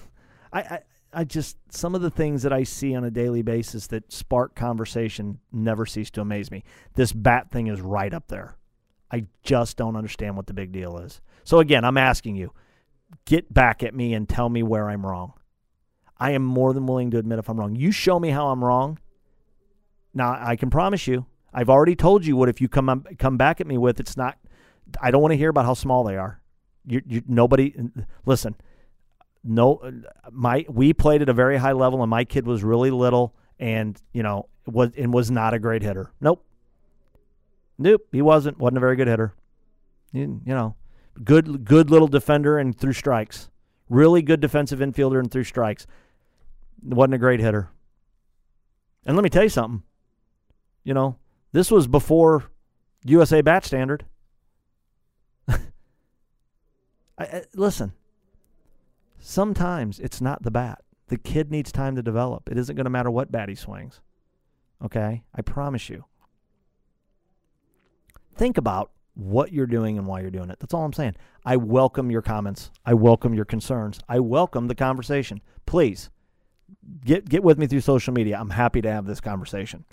I 0.52 0.80
I 1.16 1.24
just 1.24 1.56
some 1.70 1.94
of 1.94 2.02
the 2.02 2.10
things 2.10 2.42
that 2.42 2.52
I 2.52 2.62
see 2.62 2.94
on 2.94 3.02
a 3.02 3.10
daily 3.10 3.40
basis 3.40 3.86
that 3.86 4.12
spark 4.12 4.54
conversation 4.54 5.38
never 5.50 5.86
cease 5.86 6.10
to 6.10 6.20
amaze 6.20 6.50
me. 6.50 6.62
This 6.94 7.14
bat 7.14 7.50
thing 7.50 7.68
is 7.68 7.80
right 7.80 8.12
up 8.12 8.28
there. 8.28 8.58
I 9.10 9.24
just 9.42 9.78
don't 9.78 9.96
understand 9.96 10.36
what 10.36 10.46
the 10.46 10.52
big 10.52 10.72
deal 10.72 10.98
is. 10.98 11.22
So 11.42 11.60
again, 11.60 11.86
I'm 11.86 11.96
asking 11.96 12.36
you, 12.36 12.52
get 13.24 13.52
back 13.54 13.82
at 13.82 13.94
me 13.94 14.12
and 14.12 14.28
tell 14.28 14.50
me 14.50 14.62
where 14.62 14.90
I'm 14.90 15.06
wrong. 15.06 15.32
I 16.18 16.32
am 16.32 16.44
more 16.44 16.74
than 16.74 16.86
willing 16.86 17.10
to 17.12 17.18
admit 17.18 17.38
if 17.38 17.48
I'm 17.48 17.58
wrong. 17.58 17.76
You 17.76 17.92
show 17.92 18.20
me 18.20 18.28
how 18.28 18.48
I'm 18.48 18.62
wrong. 18.62 18.98
Now, 20.12 20.36
I 20.38 20.56
can 20.56 20.68
promise 20.68 21.06
you, 21.06 21.24
I've 21.56 21.70
already 21.70 21.96
told 21.96 22.26
you 22.26 22.36
what 22.36 22.50
if 22.50 22.60
you 22.60 22.68
come 22.68 23.04
come 23.18 23.38
back 23.38 23.62
at 23.62 23.66
me 23.66 23.78
with 23.78 23.98
it's 23.98 24.16
not 24.16 24.38
I 25.00 25.10
don't 25.10 25.22
want 25.22 25.32
to 25.32 25.38
hear 25.38 25.48
about 25.48 25.64
how 25.64 25.72
small 25.74 26.04
they 26.04 26.16
are. 26.16 26.40
You, 26.84 27.00
you 27.06 27.22
nobody 27.26 27.74
listen. 28.26 28.54
No 29.42 29.80
my 30.30 30.66
we 30.68 30.92
played 30.92 31.22
at 31.22 31.30
a 31.30 31.32
very 31.32 31.56
high 31.56 31.72
level 31.72 32.02
and 32.02 32.10
my 32.10 32.24
kid 32.24 32.46
was 32.46 32.62
really 32.62 32.90
little 32.90 33.34
and, 33.58 34.00
you 34.12 34.22
know, 34.22 34.48
was 34.66 34.90
and 34.98 35.14
was 35.14 35.30
not 35.30 35.54
a 35.54 35.58
great 35.58 35.80
hitter. 35.80 36.12
Nope. 36.20 36.44
Nope, 37.78 38.06
he 38.12 38.20
wasn't. 38.20 38.58
Wasn't 38.58 38.76
a 38.76 38.80
very 38.80 38.96
good 38.96 39.08
hitter. 39.08 39.34
You, 40.12 40.42
you 40.44 40.54
know, 40.54 40.76
good 41.24 41.64
good 41.64 41.90
little 41.90 42.08
defender 42.08 42.58
and 42.58 42.78
threw 42.78 42.92
strikes. 42.92 43.48
Really 43.88 44.20
good 44.20 44.40
defensive 44.40 44.80
infielder 44.80 45.20
and 45.20 45.30
threw 45.30 45.44
strikes. 45.44 45.86
Wasn't 46.82 47.14
a 47.14 47.18
great 47.18 47.40
hitter. 47.40 47.70
And 49.06 49.16
let 49.16 49.22
me 49.22 49.30
tell 49.30 49.44
you 49.44 49.48
something. 49.48 49.82
You 50.84 50.94
know, 50.94 51.16
this 51.52 51.70
was 51.70 51.86
before 51.86 52.44
USA 53.04 53.40
bat 53.40 53.64
standard. 53.64 54.04
I, 55.48 55.58
I, 57.18 57.42
listen, 57.54 57.92
sometimes 59.18 59.98
it's 59.98 60.20
not 60.20 60.42
the 60.42 60.50
bat. 60.50 60.82
The 61.08 61.18
kid 61.18 61.50
needs 61.50 61.70
time 61.70 61.94
to 61.96 62.02
develop. 62.02 62.48
It 62.50 62.58
isn't 62.58 62.74
going 62.74 62.84
to 62.84 62.90
matter 62.90 63.10
what 63.10 63.30
bat 63.30 63.48
he 63.48 63.54
swings. 63.54 64.00
Okay? 64.84 65.22
I 65.34 65.42
promise 65.42 65.88
you. 65.88 66.04
Think 68.34 68.58
about 68.58 68.90
what 69.14 69.50
you're 69.52 69.66
doing 69.66 69.96
and 69.96 70.06
why 70.06 70.20
you're 70.20 70.30
doing 70.30 70.50
it. 70.50 70.58
That's 70.60 70.74
all 70.74 70.84
I'm 70.84 70.92
saying. 70.92 71.16
I 71.44 71.56
welcome 71.56 72.10
your 72.10 72.22
comments. 72.22 72.70
I 72.84 72.94
welcome 72.94 73.32
your 73.34 73.46
concerns. 73.46 73.98
I 74.08 74.20
welcome 74.20 74.68
the 74.68 74.74
conversation. 74.74 75.40
Please 75.64 76.10
get 77.04 77.28
get 77.28 77.42
with 77.42 77.58
me 77.58 77.66
through 77.66 77.80
social 77.80 78.12
media. 78.12 78.38
I'm 78.38 78.50
happy 78.50 78.82
to 78.82 78.92
have 78.92 79.06
this 79.06 79.20
conversation. 79.20 79.84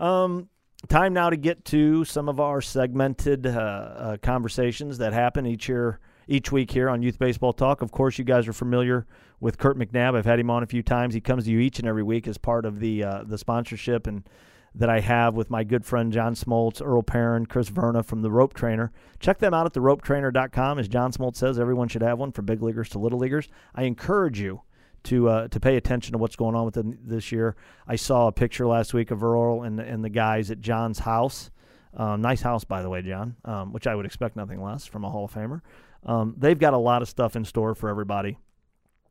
Um, 0.00 0.48
time 0.88 1.12
now 1.12 1.30
to 1.30 1.36
get 1.36 1.64
to 1.66 2.04
some 2.04 2.28
of 2.28 2.40
our 2.40 2.60
segmented 2.60 3.46
uh, 3.46 3.50
uh, 3.50 4.16
conversations 4.18 4.98
that 4.98 5.12
happen 5.12 5.46
each 5.46 5.68
year, 5.68 6.00
each 6.28 6.52
week 6.52 6.70
here 6.70 6.88
on 6.88 7.02
Youth 7.02 7.18
Baseball 7.18 7.52
Talk. 7.52 7.82
Of 7.82 7.92
course, 7.92 8.18
you 8.18 8.24
guys 8.24 8.46
are 8.46 8.52
familiar 8.52 9.06
with 9.40 9.58
Kirk 9.58 9.76
McNabb. 9.76 10.16
I've 10.16 10.26
had 10.26 10.38
him 10.38 10.50
on 10.50 10.62
a 10.62 10.66
few 10.66 10.82
times. 10.82 11.14
He 11.14 11.20
comes 11.20 11.44
to 11.44 11.50
you 11.50 11.60
each 11.60 11.78
and 11.78 11.88
every 11.88 12.02
week 12.02 12.28
as 12.28 12.38
part 12.38 12.64
of 12.64 12.80
the 12.80 13.04
uh, 13.04 13.24
the 13.24 13.38
sponsorship 13.38 14.06
and 14.06 14.28
that 14.74 14.90
I 14.90 15.00
have 15.00 15.34
with 15.34 15.48
my 15.48 15.64
good 15.64 15.86
friend 15.86 16.12
John 16.12 16.34
Smoltz, 16.34 16.84
Earl 16.84 17.02
Perrin, 17.02 17.46
Chris 17.46 17.68
Verna 17.68 18.02
from 18.02 18.20
the 18.20 18.30
Rope 18.30 18.52
Trainer. 18.52 18.92
Check 19.18 19.38
them 19.38 19.54
out 19.54 19.64
at 19.64 19.72
theropetrainer.com. 19.72 20.78
As 20.78 20.86
John 20.86 21.12
Smoltz 21.12 21.36
says, 21.36 21.58
everyone 21.58 21.88
should 21.88 22.02
have 22.02 22.18
one 22.18 22.30
from 22.30 22.44
big 22.44 22.62
leaguers 22.62 22.90
to 22.90 22.98
little 22.98 23.18
leaguers. 23.18 23.48
I 23.74 23.84
encourage 23.84 24.38
you 24.38 24.60
to 25.06 25.28
uh, 25.28 25.48
to 25.48 25.60
pay 25.60 25.76
attention 25.76 26.12
to 26.12 26.18
what's 26.18 26.36
going 26.36 26.54
on 26.54 26.64
with 26.64 26.74
them 26.74 26.98
this 27.02 27.32
year. 27.32 27.56
I 27.86 27.96
saw 27.96 28.28
a 28.28 28.32
picture 28.32 28.66
last 28.66 28.94
week 28.94 29.10
of 29.10 29.24
Earl 29.24 29.62
and 29.62 29.80
and 29.80 30.04
the 30.04 30.10
guys 30.10 30.50
at 30.50 30.60
John's 30.60 31.00
house. 31.00 31.50
Um, 31.96 32.20
nice 32.20 32.42
house, 32.42 32.64
by 32.64 32.82
the 32.82 32.90
way, 32.90 33.00
John, 33.00 33.36
um, 33.44 33.72
which 33.72 33.86
I 33.86 33.94
would 33.94 34.04
expect 34.04 34.36
nothing 34.36 34.62
less 34.62 34.84
from 34.84 35.04
a 35.04 35.10
Hall 35.10 35.24
of 35.24 35.32
Famer. 35.32 35.62
Um, 36.04 36.34
they've 36.36 36.58
got 36.58 36.74
a 36.74 36.78
lot 36.78 37.00
of 37.00 37.08
stuff 37.08 37.36
in 37.36 37.44
store 37.44 37.74
for 37.74 37.88
everybody, 37.88 38.38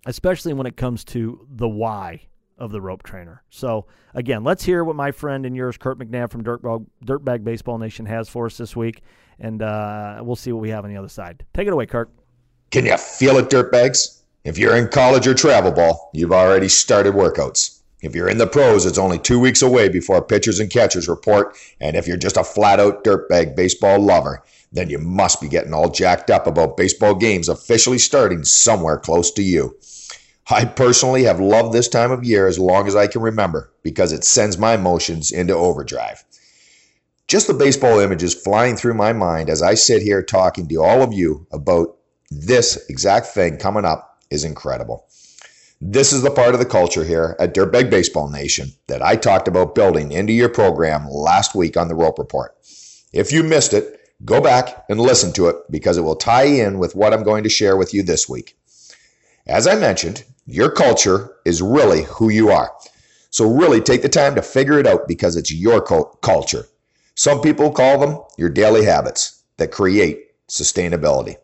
especially 0.05 0.53
when 0.53 0.67
it 0.67 0.77
comes 0.77 1.03
to 1.05 1.47
the 1.49 1.67
why 1.67 2.21
of 2.57 2.71
the 2.71 2.79
rope 2.79 3.03
trainer. 3.03 3.43
So, 3.49 3.87
again, 4.13 4.43
let's 4.43 4.63
hear 4.63 4.83
what 4.83 4.95
my 4.95 5.11
friend 5.11 5.45
and 5.45 5.55
yours, 5.55 5.77
Kirk 5.77 5.97
McNabb 5.97 6.29
from 6.29 6.43
Dirtbag, 6.43 6.85
Dirtbag 7.03 7.43
Baseball 7.43 7.77
Nation, 7.79 8.05
has 8.05 8.29
for 8.29 8.45
us 8.45 8.57
this 8.57 8.75
week, 8.75 9.01
and 9.39 9.61
uh, 9.61 10.21
we'll 10.21 10.35
see 10.35 10.51
what 10.51 10.61
we 10.61 10.69
have 10.69 10.85
on 10.85 10.91
the 10.91 10.97
other 10.97 11.09
side. 11.09 11.43
Take 11.53 11.67
it 11.67 11.73
away, 11.73 11.87
Kirk. 11.87 12.11
Can 12.71 12.85
you 12.85 12.97
feel 12.97 13.37
it, 13.37 13.49
Dirtbags? 13.49 14.21
If 14.45 14.59
you're 14.59 14.75
in 14.75 14.89
college 14.89 15.25
or 15.25 15.33
travel 15.33 15.71
ball, 15.71 16.11
you've 16.13 16.31
already 16.31 16.67
started 16.67 17.15
workouts. 17.15 17.79
If 18.03 18.13
you're 18.13 18.29
in 18.29 18.37
the 18.37 18.45
pros, 18.45 18.85
it's 18.85 18.99
only 18.99 19.17
two 19.17 19.39
weeks 19.39 19.63
away 19.63 19.89
before 19.89 20.21
pitchers 20.21 20.59
and 20.59 20.69
catchers 20.69 21.07
report. 21.07 21.57
And 21.81 21.95
if 21.95 22.07
you're 22.07 22.15
just 22.15 22.37
a 22.37 22.43
flat 22.43 22.79
out 22.79 23.03
dirtbag 23.03 23.55
baseball 23.55 23.99
lover, 23.99 24.43
then 24.71 24.87
you 24.87 24.99
must 24.99 25.41
be 25.41 25.49
getting 25.49 25.73
all 25.73 25.89
jacked 25.89 26.29
up 26.29 26.45
about 26.45 26.77
baseball 26.77 27.15
games 27.15 27.49
officially 27.49 27.97
starting 27.97 28.43
somewhere 28.43 28.99
close 28.99 29.31
to 29.31 29.41
you. 29.41 29.75
I 30.47 30.65
personally 30.65 31.23
have 31.23 31.39
loved 31.39 31.73
this 31.73 31.87
time 31.87 32.11
of 32.11 32.23
year 32.23 32.45
as 32.45 32.59
long 32.59 32.87
as 32.87 32.95
I 32.95 33.07
can 33.07 33.23
remember 33.23 33.73
because 33.81 34.11
it 34.11 34.23
sends 34.23 34.59
my 34.59 34.75
emotions 34.75 35.31
into 35.31 35.55
overdrive. 35.55 36.23
Just 37.27 37.47
the 37.47 37.55
baseball 37.55 37.99
images 37.99 38.35
flying 38.35 38.75
through 38.75 38.93
my 38.93 39.11
mind 39.11 39.49
as 39.49 39.63
I 39.63 39.73
sit 39.73 40.03
here 40.03 40.21
talking 40.21 40.67
to 40.67 40.83
all 40.83 41.01
of 41.01 41.13
you 41.13 41.47
about 41.51 41.97
this 42.29 42.87
exact 42.89 43.25
thing 43.25 43.57
coming 43.57 43.85
up 43.85 44.14
is 44.35 44.43
incredible. 44.43 45.07
This 45.81 46.13
is 46.13 46.21
the 46.21 46.31
part 46.31 46.53
of 46.53 46.59
the 46.59 46.65
culture 46.65 47.03
here 47.03 47.35
at 47.39 47.53
Dirtbag 47.53 47.89
Baseball 47.89 48.29
Nation 48.29 48.73
that 48.87 49.01
I 49.01 49.15
talked 49.15 49.47
about 49.47 49.75
building 49.75 50.11
into 50.11 50.31
your 50.31 50.49
program 50.49 51.09
last 51.09 51.55
week 51.55 51.75
on 51.75 51.87
the 51.87 51.95
Rope 51.95 52.19
Report. 52.19 52.55
If 53.11 53.31
you 53.31 53.43
missed 53.43 53.73
it, 53.73 53.99
go 54.23 54.39
back 54.39 54.85
and 54.89 54.99
listen 54.99 55.33
to 55.33 55.47
it 55.47 55.57
because 55.69 55.97
it 55.97 56.01
will 56.01 56.15
tie 56.15 56.45
in 56.45 56.79
with 56.79 56.95
what 56.95 57.13
I'm 57.13 57.23
going 57.23 57.43
to 57.43 57.49
share 57.49 57.75
with 57.75 57.93
you 57.93 58.03
this 58.03 58.29
week. 58.29 58.57
As 59.47 59.67
I 59.67 59.75
mentioned, 59.75 60.23
your 60.45 60.71
culture 60.71 61.35
is 61.45 61.61
really 61.61 62.03
who 62.03 62.29
you 62.29 62.49
are. 62.51 62.71
So, 63.29 63.51
really 63.51 63.81
take 63.81 64.01
the 64.01 64.09
time 64.09 64.35
to 64.35 64.41
figure 64.41 64.79
it 64.79 64.87
out 64.87 65.07
because 65.07 65.35
it's 65.35 65.53
your 65.53 65.81
culture. 65.81 66.67
Some 67.15 67.41
people 67.41 67.71
call 67.71 67.99
them 67.99 68.21
your 68.37 68.49
daily 68.49 68.85
habits 68.85 69.43
that 69.57 69.71
create 69.71 70.31
sustainability. 70.47 71.35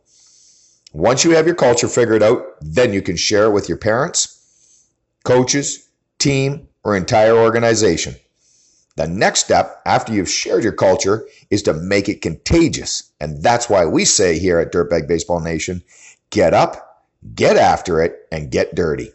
Once 0.94 1.24
you 1.24 1.32
have 1.32 1.46
your 1.46 1.56
culture 1.56 1.88
figured 1.88 2.22
out, 2.22 2.46
then 2.60 2.92
you 2.92 3.02
can 3.02 3.16
share 3.16 3.46
it 3.46 3.52
with 3.52 3.70
your 3.70 3.78
parents, 3.78 4.88
coaches, 5.24 5.90
team, 6.20 6.68
or 6.84 6.98
entire 6.98 7.34
organization. 7.34 8.14
The 8.98 9.08
next 9.08 9.40
step 9.40 9.82
after 9.86 10.12
you've 10.12 10.30
shared 10.30 10.64
your 10.64 10.74
culture 10.74 11.26
is 11.50 11.64
to 11.64 11.74
make 11.74 12.10
it 12.10 12.22
contagious. 12.22 13.12
And 13.22 13.42
that's 13.42 13.70
why 13.70 13.86
we 13.86 14.04
say 14.04 14.38
here 14.38 14.60
at 14.60 14.74
Dirtbag 14.74 15.08
Baseball 15.08 15.40
Nation 15.40 15.82
get 16.30 16.54
up, 16.54 17.06
get 17.36 17.56
after 17.56 18.02
it, 18.02 18.28
and 18.32 18.52
get 18.52 18.76
dirty. 18.76 19.12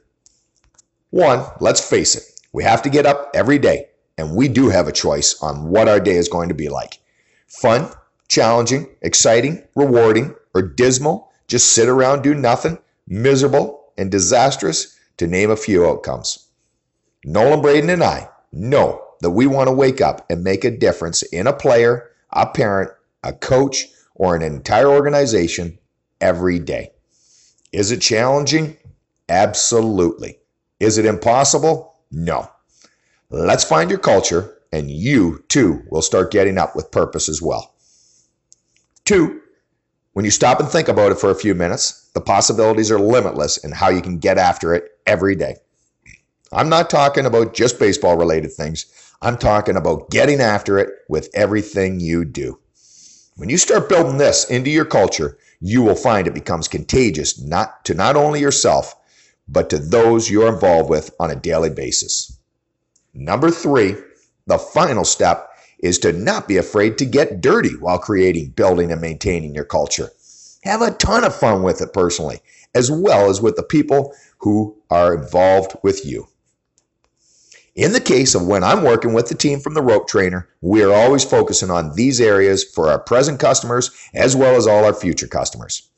One, 1.11 1.45
let's 1.61 1.89
face 1.89 2.15
it, 2.15 2.25
we 2.53 2.65
have 2.65 2.83
to 2.83 2.91
get 2.91 3.05
up 3.05 3.31
every 3.35 3.59
day, 3.59 3.89
and 4.17 4.35
we 4.35 4.49
do 4.49 4.71
have 4.71 4.89
a 4.89 4.93
choice 4.93 5.41
on 5.43 5.69
what 5.69 5.89
our 5.89 6.01
day 6.01 6.17
is 6.17 6.29
going 6.29 6.49
to 6.49 6.55
be 6.55 6.71
like 6.71 7.01
fun, 7.47 7.91
challenging, 8.29 8.89
exciting, 9.03 9.63
rewarding, 9.75 10.35
or 10.55 10.63
dismal 10.63 11.31
just 11.49 11.73
sit 11.73 11.89
around, 11.89 12.23
do 12.23 12.35
nothing, 12.35 12.79
miserable, 13.07 13.93
and 13.97 14.11
disastrous, 14.11 14.99
to 15.17 15.27
name 15.27 15.51
a 15.51 15.57
few 15.57 15.87
outcomes. 15.87 16.49
Nolan 17.25 17.63
Braden 17.63 17.91
and 17.91 18.05
I 18.05 18.29
know 18.53 19.03
that 19.21 19.31
we 19.31 19.47
want 19.47 19.69
to 19.69 19.75
wake 19.75 20.01
up 20.01 20.27
and 20.31 20.45
make 20.45 20.65
a 20.65 20.71
difference 20.71 21.23
in 21.23 21.47
a 21.47 21.53
player, 21.53 22.11
a 22.31 22.47
parent, 22.47 22.91
a 23.25 23.33
coach, 23.33 23.87
or 24.15 24.37
an 24.37 24.43
entire 24.43 24.89
organization 24.89 25.79
every 26.21 26.59
day. 26.59 26.93
Is 27.73 27.91
it 27.91 28.01
challenging? 28.01 28.77
Absolutely. 29.29 30.39
Is 30.81 30.99
it 30.99 31.07
impossible? 31.07 31.97
No. 32.11 32.51
Let's 33.31 33.65
find 33.65 33.91
your 33.91 33.99
culture, 33.99 34.59
and 34.73 34.91
you 34.91 35.45
too 35.49 35.83
will 35.91 36.03
start 36.03 36.31
getting 36.31 36.59
up 36.59 36.77
with 36.77 36.91
purpose 36.91 37.29
as 37.29 37.43
well. 37.43 37.75
Two, 39.05 39.41
when 40.17 40.25
you 40.25 40.31
stop 40.31 40.61
and 40.61 40.69
think 40.71 40.89
about 40.89 41.13
it 41.13 41.19
for 41.19 41.31
a 41.31 41.35
few 41.35 41.55
minutes, 41.55 42.09
the 42.15 42.23
possibilities 42.23 42.91
are 42.91 42.99
limitless 42.99 43.59
in 43.59 43.71
how 43.71 43.91
you 43.91 44.01
can 44.01 44.17
get 44.17 44.39
after 44.39 44.73
it 44.73 44.99
every 45.07 45.37
day. 45.37 45.57
I'm 46.51 46.71
not 46.71 46.89
talking 46.89 47.27
about 47.27 47.53
just 47.53 47.79
baseball 47.79 48.17
related 48.17 48.51
things. 48.51 48.87
I'm 49.21 49.37
talking 49.37 49.77
about 49.77 50.09
getting 50.09 50.41
after 50.41 50.79
it 50.79 50.89
with 51.11 51.29
everything 51.35 52.01
you 52.01 52.25
do. 52.25 52.59
When 53.35 53.51
you 53.51 53.59
start 53.59 53.91
building 53.91 54.17
this 54.17 54.49
into 54.49 54.71
your 54.71 54.87
culture, 54.87 55.37
you 55.61 55.83
will 55.83 55.95
find 55.95 56.27
it 56.27 56.33
becomes 56.33 56.67
contagious 56.67 57.39
not 57.39 57.85
to 57.85 57.93
not 57.93 58.17
only 58.17 58.41
yourself, 58.41 58.97
but 59.47 59.69
to 59.69 59.79
those 59.79 60.31
you're 60.31 60.51
involved 60.51 60.89
with 60.89 61.15
on 61.21 61.31
a 61.31 61.37
daily 61.37 61.69
basis. 61.69 62.39
Number 63.13 63.51
three, 63.51 63.97
the 64.47 64.57
final 64.57 65.05
step 65.05 65.51
is 65.79 65.99
to 66.01 66.13
not 66.13 66.49
be 66.49 66.57
afraid 66.57 66.99
to 66.99 67.05
get 67.05 67.41
dirty 67.41 67.77
while 67.77 67.99
creating, 67.99 68.51
building, 68.51 68.91
and 68.93 69.01
maintaining 69.01 69.55
your 69.55 69.65
culture. 69.65 70.11
have 70.63 70.83
a 70.83 70.91
ton 70.91 71.25
of 71.25 71.35
fun 71.35 71.63
with 71.63 71.81
it 71.81 71.93
personally, 71.93 72.41
as 72.75 72.91
well 72.91 73.31
as 73.31 73.41
with 73.41 73.57
the 73.57 73.63
people 73.63 74.15
who 74.39 74.77
are 74.91 75.15
involved 75.15 75.77
with 75.83 76.05
you. 76.05 76.29
In 77.77 77.93
the 77.93 78.01
case 78.01 78.35
of 78.35 78.47
when 78.47 78.65
I'm 78.65 78.83
working 78.83 79.13
with 79.13 79.29
the 79.29 79.35
team 79.35 79.61
from 79.61 79.75
the 79.75 79.83
rope 79.83 80.09
trainer, 80.09 80.49
we 80.63 80.83
are 80.83 80.93
always 80.93 81.25
focusing 81.25 81.71
on 81.71 81.95
these 81.95 82.23
areas 82.23 82.65
for 82.65 82.89
our 82.89 82.99
present 82.99 83.39
customers 83.39 83.91
as 84.15 84.35
well 84.35 84.57
as 84.57 84.67
all 84.67 84.85
our 84.87 84.95
future 84.95 85.27
customers. 85.27 85.89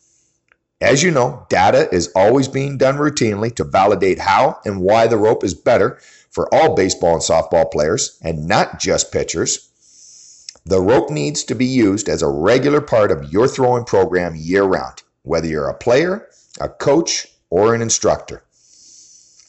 As 0.81 1.03
you 1.03 1.11
know, 1.11 1.47
data 1.49 1.89
is 1.93 2.11
always 2.15 2.49
being 2.49 2.79
done 2.79 2.97
routinely 2.97 3.55
to 3.57 3.65
validate 3.65 4.19
how 4.19 4.59
and 4.65 4.81
why 4.81 5.07
the 5.07 5.17
rope 5.17 5.45
is 5.45 5.55
better 5.55 5.99
for 6.31 6.53
all 6.53 6.75
baseball 6.75 7.15
and 7.15 7.23
softball 7.23 7.71
players 7.71 8.19
and 8.23 8.47
not 8.47 8.81
just 8.81 9.13
pitchers. 9.13 9.68
The 10.69 10.83
rope 10.83 11.09
needs 11.09 11.45
to 11.45 11.55
be 11.55 11.65
used 11.65 12.11
as 12.11 12.21
a 12.21 12.29
regular 12.29 12.83
part 12.83 13.11
of 13.11 13.33
your 13.33 13.49
throwing 13.49 13.85
program 13.85 14.37
year 14.37 14.65
round, 14.65 15.03
whether 15.23 15.47
you're 15.47 15.71
a 15.71 15.75
player, 15.75 16.29
a 16.61 16.69
coach, 16.69 17.27
or 17.49 17.75
an 17.75 17.81
instructor. 17.81 18.43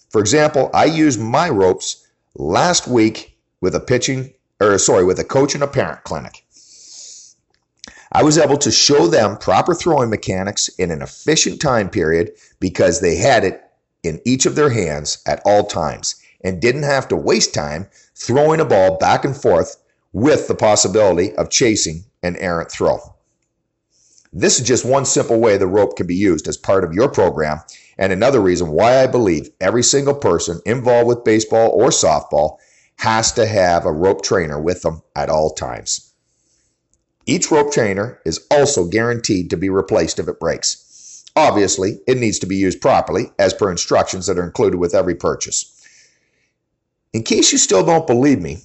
For 0.09 0.21
example, 0.21 0.69
I 0.73 0.85
used 0.85 1.19
my 1.19 1.49
ropes 1.49 2.07
last 2.35 2.87
week 2.87 3.37
with 3.59 3.75
a 3.75 3.81
pitching 3.81 4.33
or 4.61 4.77
sorry, 4.77 5.03
with 5.03 5.19
a 5.19 5.25
coach 5.25 5.53
and 5.55 5.63
a 5.63 5.67
parent 5.67 6.05
clinic. 6.05 6.45
I 8.13 8.23
was 8.23 8.37
able 8.37 8.57
to 8.57 8.71
show 8.71 9.07
them 9.07 9.37
proper 9.37 9.75
throwing 9.75 10.09
mechanics 10.09 10.69
in 10.69 10.89
an 10.89 11.01
efficient 11.01 11.59
time 11.59 11.89
period 11.89 12.31
because 12.61 13.01
they 13.01 13.17
had 13.17 13.43
it 13.43 13.61
in 14.03 14.21
each 14.23 14.45
of 14.45 14.55
their 14.55 14.69
hands 14.69 15.21
at 15.25 15.41
all 15.43 15.65
times 15.65 16.15
and 16.45 16.61
didn't 16.61 16.83
have 16.83 17.09
to 17.09 17.17
waste 17.17 17.53
time 17.53 17.87
throwing 18.15 18.61
a 18.61 18.65
ball 18.65 18.97
back 18.97 19.25
and 19.25 19.35
forth 19.35 19.75
with 20.13 20.47
the 20.47 20.55
possibility 20.55 21.35
of 21.35 21.49
chasing 21.49 22.03
an 22.23 22.35
errant 22.37 22.71
throw. 22.71 22.99
This 24.31 24.59
is 24.59 24.67
just 24.67 24.85
one 24.85 25.05
simple 25.05 25.39
way 25.39 25.57
the 25.57 25.67
rope 25.67 25.97
can 25.97 26.05
be 26.05 26.15
used 26.15 26.47
as 26.47 26.57
part 26.57 26.83
of 26.83 26.93
your 26.93 27.09
program, 27.09 27.61
and 27.97 28.13
another 28.13 28.39
reason 28.39 28.69
why 28.69 29.01
I 29.01 29.07
believe 29.07 29.49
every 29.59 29.83
single 29.83 30.13
person 30.13 30.61
involved 30.65 31.07
with 31.07 31.23
baseball 31.23 31.69
or 31.71 31.89
softball 31.89 32.57
has 32.97 33.31
to 33.33 33.45
have 33.47 33.85
a 33.85 33.91
rope 33.91 34.21
trainer 34.21 34.61
with 34.61 34.83
them 34.83 35.01
at 35.15 35.29
all 35.29 35.51
times. 35.51 36.13
Each 37.25 37.49
rope 37.51 37.71
trainer 37.71 38.19
is 38.25 38.45
also 38.51 38.85
guaranteed 38.85 39.49
to 39.49 39.57
be 39.57 39.69
replaced 39.69 40.19
if 40.19 40.27
it 40.27 40.39
breaks. 40.39 41.25
Obviously, 41.35 41.99
it 42.07 42.17
needs 42.17 42.39
to 42.39 42.47
be 42.47 42.57
used 42.57 42.81
properly 42.81 43.31
as 43.39 43.53
per 43.53 43.71
instructions 43.71 44.27
that 44.27 44.37
are 44.37 44.43
included 44.43 44.77
with 44.77 44.93
every 44.93 45.15
purchase. 45.15 45.75
In 47.13 47.23
case 47.23 47.51
you 47.51 47.57
still 47.57 47.85
don't 47.85 48.05
believe 48.05 48.41
me, 48.41 48.61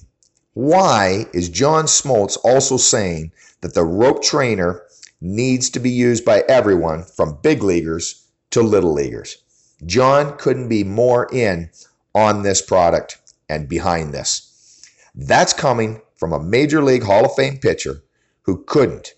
why 0.55 1.25
is 1.33 1.49
John 1.49 1.83
Smoltz 1.83 2.37
also 2.41 2.77
saying 2.77 3.33
that 3.59 3.73
the 3.73 3.83
rope 3.83 4.23
trainer 4.23 4.83
needs 5.19 5.69
to 5.71 5.81
be 5.81 5.89
used 5.89 6.23
by 6.23 6.45
everyone 6.47 7.03
from 7.03 7.39
big 7.43 7.61
leaguers 7.61 8.25
to 8.51 8.61
little 8.61 8.93
leaguers? 8.93 9.37
John 9.85 10.37
couldn't 10.37 10.69
be 10.69 10.85
more 10.85 11.27
in 11.33 11.69
on 12.13 12.43
this 12.43 12.61
product 12.61 13.17
and 13.49 13.67
behind 13.67 14.13
this. 14.13 14.81
That's 15.13 15.51
coming 15.51 16.01
from 16.15 16.31
a 16.31 16.39
Major 16.39 16.81
League 16.81 17.03
Hall 17.03 17.25
of 17.25 17.35
Fame 17.35 17.57
pitcher 17.57 18.01
who 18.43 18.63
couldn't 18.63 19.13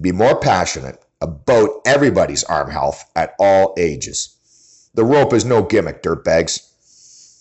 be 0.00 0.10
more 0.10 0.34
passionate 0.34 1.00
about 1.20 1.82
everybody's 1.86 2.42
arm 2.42 2.68
health 2.68 3.08
at 3.14 3.36
all 3.38 3.74
ages. 3.78 4.36
The 4.94 5.04
rope 5.04 5.32
is 5.32 5.44
no 5.44 5.62
gimmick, 5.62 6.02
dirtbags. 6.02 6.68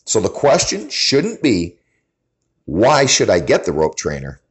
So 0.06 0.20
the 0.20 0.30
question 0.30 0.88
shouldn't 0.90 1.42
be, 1.42 1.80
why 2.66 3.06
should 3.06 3.30
I 3.30 3.40
get 3.40 3.66
the 3.66 3.72
rope 3.72 3.96
trainer? 3.96 4.42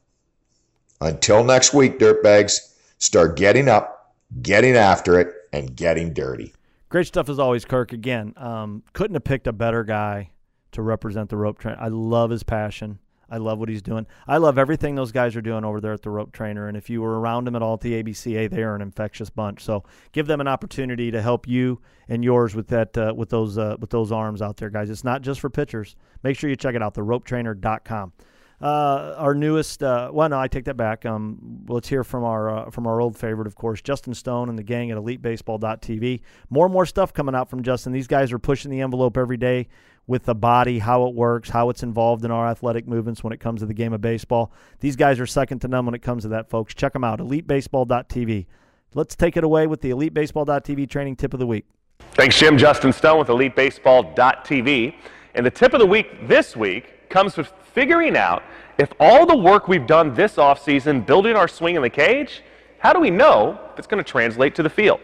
Until 1.00 1.44
next 1.44 1.72
week, 1.72 1.98
dirtbags, 1.98 2.74
start 2.98 3.36
getting 3.36 3.68
up, 3.68 4.14
getting 4.42 4.76
after 4.76 5.18
it, 5.18 5.34
and 5.52 5.74
getting 5.74 6.12
dirty. 6.12 6.52
Great 6.88 7.06
stuff 7.06 7.28
as 7.28 7.38
always, 7.38 7.64
Kirk. 7.64 7.92
Again, 7.92 8.34
um, 8.36 8.82
couldn't 8.92 9.14
have 9.14 9.24
picked 9.24 9.46
a 9.46 9.52
better 9.52 9.84
guy 9.84 10.30
to 10.72 10.82
represent 10.82 11.30
the 11.30 11.36
rope 11.36 11.58
train. 11.58 11.76
I 11.78 11.88
love 11.88 12.30
his 12.30 12.42
passion. 12.42 12.98
I 13.30 13.36
love 13.36 13.58
what 13.58 13.68
he's 13.68 13.82
doing. 13.82 14.06
I 14.26 14.38
love 14.38 14.58
everything 14.58 14.94
those 14.94 15.12
guys 15.12 15.36
are 15.36 15.42
doing 15.42 15.64
over 15.64 15.80
there 15.80 15.92
at 15.92 16.02
the 16.02 16.10
rope 16.10 16.32
trainer. 16.32 16.68
And 16.68 16.76
if 16.76 16.88
you 16.88 17.02
were 17.02 17.20
around 17.20 17.44
them 17.44 17.56
at 17.56 17.62
all 17.62 17.74
at 17.74 17.80
the 17.80 18.02
ABCA, 18.02 18.50
they 18.50 18.62
are 18.62 18.74
an 18.74 18.82
infectious 18.82 19.30
bunch. 19.30 19.62
So 19.62 19.84
give 20.12 20.26
them 20.26 20.40
an 20.40 20.48
opportunity 20.48 21.10
to 21.10 21.20
help 21.20 21.46
you 21.46 21.80
and 22.08 22.24
yours 22.24 22.54
with 22.54 22.68
that 22.68 22.96
uh, 22.96 23.12
with 23.14 23.28
those 23.28 23.58
uh, 23.58 23.76
with 23.78 23.90
those 23.90 24.10
arms 24.12 24.40
out 24.40 24.56
there, 24.56 24.70
guys. 24.70 24.90
It's 24.90 25.04
not 25.04 25.22
just 25.22 25.40
for 25.40 25.50
pitchers. 25.50 25.96
Make 26.22 26.38
sure 26.38 26.48
you 26.48 26.56
check 26.56 26.74
it 26.74 26.82
out, 26.82 26.94
theropetrainer.com. 26.94 28.12
Uh, 28.60 29.14
our 29.16 29.34
newest, 29.34 29.84
uh, 29.84 30.10
well, 30.12 30.28
no, 30.28 30.40
I 30.40 30.48
take 30.48 30.64
that 30.64 30.76
back. 30.76 31.06
Um, 31.06 31.64
let's 31.68 31.88
hear 31.88 32.02
from 32.02 32.24
our 32.24 32.50
uh, 32.50 32.70
from 32.70 32.88
our 32.88 33.00
old 33.00 33.16
favorite, 33.16 33.46
of 33.46 33.54
course, 33.54 33.80
Justin 33.80 34.14
Stone 34.14 34.48
and 34.48 34.58
the 34.58 34.64
gang 34.64 34.90
at 34.90 34.96
EliteBaseball.tv. 34.98 36.20
More 36.50 36.66
and 36.66 36.72
more 36.72 36.86
stuff 36.86 37.12
coming 37.12 37.36
out 37.36 37.48
from 37.48 37.62
Justin. 37.62 37.92
These 37.92 38.08
guys 38.08 38.32
are 38.32 38.38
pushing 38.38 38.70
the 38.70 38.80
envelope 38.80 39.16
every 39.16 39.36
day 39.36 39.68
with 40.08 40.24
the 40.24 40.34
body, 40.34 40.80
how 40.80 41.06
it 41.06 41.14
works, 41.14 41.50
how 41.50 41.68
it's 41.68 41.84
involved 41.84 42.24
in 42.24 42.30
our 42.32 42.48
athletic 42.48 42.88
movements 42.88 43.22
when 43.22 43.32
it 43.32 43.38
comes 43.38 43.60
to 43.60 43.66
the 43.66 43.74
game 43.74 43.92
of 43.92 44.00
baseball. 44.00 44.50
These 44.80 44.96
guys 44.96 45.20
are 45.20 45.26
second 45.26 45.60
to 45.60 45.68
none 45.68 45.84
when 45.84 45.94
it 45.94 46.02
comes 46.02 46.24
to 46.24 46.28
that, 46.30 46.48
folks. 46.48 46.74
Check 46.74 46.94
them 46.94 47.04
out, 47.04 47.20
elitebaseball.tv. 47.20 48.46
Let's 48.94 49.14
take 49.14 49.36
it 49.36 49.44
away 49.44 49.66
with 49.66 49.82
the 49.82 49.90
elitebaseball.tv 49.90 50.88
training 50.88 51.16
tip 51.16 51.34
of 51.34 51.40
the 51.40 51.46
week. 51.46 51.66
Thanks, 52.12 52.38
Jim. 52.38 52.56
Justin 52.56 52.92
Stone 52.92 53.18
with 53.18 53.28
elitebaseball.tv. 53.28 54.94
And 55.34 55.44
the 55.44 55.50
tip 55.50 55.74
of 55.74 55.80
the 55.80 55.86
week 55.86 56.26
this 56.26 56.56
week 56.56 57.10
comes 57.10 57.36
with 57.36 57.52
figuring 57.74 58.16
out 58.16 58.42
if 58.78 58.90
all 58.98 59.26
the 59.26 59.36
work 59.36 59.68
we've 59.68 59.86
done 59.86 60.14
this 60.14 60.36
offseason 60.36 61.04
building 61.04 61.36
our 61.36 61.48
swing 61.48 61.76
in 61.76 61.82
the 61.82 61.90
cage, 61.90 62.42
how 62.78 62.94
do 62.94 63.00
we 63.00 63.10
know 63.10 63.60
if 63.72 63.78
it's 63.78 63.88
going 63.88 64.02
to 64.02 64.10
translate 64.10 64.54
to 64.54 64.62
the 64.62 64.70
field? 64.70 65.00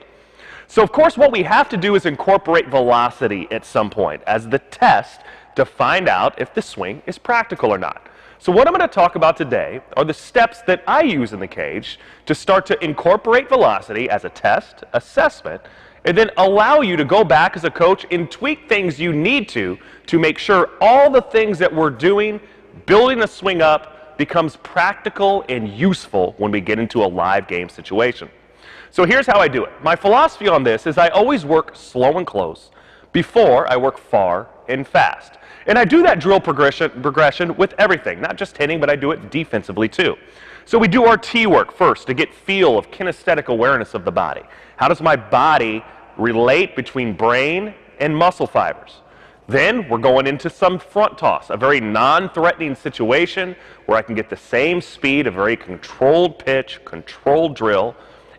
So, 0.75 0.83
of 0.83 0.91
course, 0.91 1.17
what 1.17 1.31
we 1.31 1.45
have 1.45 1.69
to 1.69 1.77
do 1.77 1.95
is 1.95 2.05
incorporate 2.05 2.67
velocity 2.67 3.47
at 3.53 3.65
some 3.65 3.89
point 3.91 4.25
as 4.27 4.49
the 4.49 4.59
test 4.59 5.21
to 5.55 5.65
find 5.65 6.09
out 6.09 6.41
if 6.41 6.53
the 6.53 6.63
swing 6.63 7.01
is 7.07 7.17
practical 7.17 7.73
or 7.73 7.79
not. 7.79 8.09
So, 8.41 8.51
what 8.51 8.67
I'm 8.67 8.75
going 8.75 8.81
to 8.81 8.93
talk 8.93 9.15
about 9.15 9.37
today 9.37 9.81
are 9.97 10.03
the 10.03 10.13
steps 10.13 10.63
that 10.63 10.83
I 10.89 11.03
use 11.03 11.33
in 11.33 11.39
the 11.39 11.47
cage 11.47 12.01
to 12.27 12.35
start 12.35 12.67
to 12.67 12.85
incorporate 12.85 13.49
velocity 13.49 14.11
as 14.11 14.25
a 14.25 14.31
test, 14.31 14.83
assessment, 14.95 15.63
and 16.07 16.19
then 16.19 16.33
allow 16.39 16.81
you 16.81 16.97
to 16.97 17.05
go 17.05 17.23
back 17.23 17.57
as 17.57 17.63
a 17.63 17.71
coach 17.71 18.05
and 18.11 18.29
tweak 18.29 18.69
things 18.69 18.99
you 18.99 19.13
need 19.13 19.49
to 19.51 19.79
to 20.09 20.19
make 20.19 20.39
sure 20.39 20.71
all 20.81 21.09
the 21.09 21.23
things 21.23 21.57
that 21.61 21.73
we're 21.73 21.89
doing, 21.89 22.41
building 22.87 23.21
the 23.21 23.29
swing 23.29 23.63
up, 23.63 24.19
becomes 24.19 24.57
practical 24.57 25.45
and 25.49 25.69
useful 25.69 26.35
when 26.39 26.51
we 26.51 26.61
get 26.61 26.81
into 26.81 27.05
a 27.05 27.07
live 27.07 27.47
game 27.47 27.69
situation. 27.69 28.29
So 28.95 29.05
here's 29.05 29.27
how 29.27 29.41
I 29.41 29.49
do 29.49 29.65
it. 29.65 29.73
My 29.83 29.97
philosophy 29.97 30.47
on 30.47 30.63
this 30.63 30.87
is 30.87 30.99
I 30.99 31.09
always 31.09 31.45
work 31.45 31.75
slow 31.75 32.17
and 32.17 32.25
close 32.25 32.71
before 33.11 33.69
I 33.69 33.77
work 33.77 33.99
far 33.99 34.47
and 34.69 34.87
fast. 34.87 35.33
And 35.67 35.77
I 35.77 35.85
do 35.85 36.05
that 36.05 36.21
drill 36.21 36.39
progression, 36.39 37.03
progression 37.03 37.57
with 37.57 37.75
everything, 37.79 38.21
not 38.21 38.37
just 38.37 38.57
hitting, 38.57 38.79
but 38.79 38.89
I 38.89 38.95
do 38.95 39.11
it 39.11 39.33
defensively 39.33 39.89
too. 39.89 40.15
So 40.65 40.79
we 40.79 40.87
do 40.87 41.07
our 41.07 41.17
T 41.17 41.49
work 41.49 41.73
first 41.73 42.07
to 42.07 42.15
get 42.15 42.33
feel 42.33 42.79
of 42.79 42.89
kinesthetic 42.93 43.47
awareness 43.47 43.95
of 43.95 44.05
the 44.05 44.13
body. 44.13 44.43
How 44.77 44.87
does 44.87 45.01
my 45.01 45.17
body 45.17 45.85
relate 46.17 46.77
between 46.77 47.15
brain 47.15 47.75
and 47.99 48.17
muscle 48.17 48.47
fibers? 48.47 49.01
Then 49.49 49.89
we're 49.89 49.99
going 49.99 50.29
into 50.29 50.49
some 50.49 50.79
front 50.79 51.19
toss, 51.19 51.51
a 51.51 51.57
very 51.57 51.81
non-threatening 51.81 52.77
situation 52.77 53.57
where 53.87 53.99
I 53.99 54.03
can 54.03 54.15
get 54.15 54.31
the 54.31 54.37
same 54.37 54.81
speed, 54.81 55.27
a 55.27 55.33
very 55.33 55.57
controlled 55.57 56.39
pitch, 56.39 56.79
controlled 56.85 57.57
drill, 57.57 57.97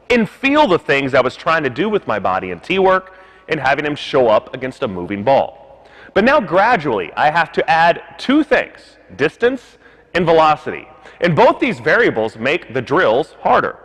and 0.10 0.30
feel 0.30 0.68
the 0.68 0.80
things 0.80 1.14
I 1.14 1.22
was 1.22 1.36
trying 1.36 1.64
to 1.64 1.70
do 1.70 1.90
with 1.90 2.08
my 2.08 2.20
body 2.20 2.52
in 2.52 2.60
T 2.60 2.80
work 2.80 3.18
and 3.48 3.60
having 3.60 3.86
him 3.86 3.96
show 3.96 4.28
up 4.28 4.54
against 4.54 4.84
a 4.84 4.88
moving 4.88 5.24
ball. 5.24 5.88
But 6.14 6.24
now 6.24 6.40
gradually 6.40 7.12
I 7.14 7.32
have 7.32 7.52
to 7.54 7.70
add 7.70 8.02
two 8.18 8.44
things, 8.44 8.98
distance 9.16 9.78
and 10.14 10.26
velocity. 10.26 10.88
And 11.22 11.36
both 11.36 11.60
these 11.60 11.80
variables 11.80 12.38
make 12.38 12.74
the 12.74 12.82
drills 12.82 13.36
harder. 13.42 13.80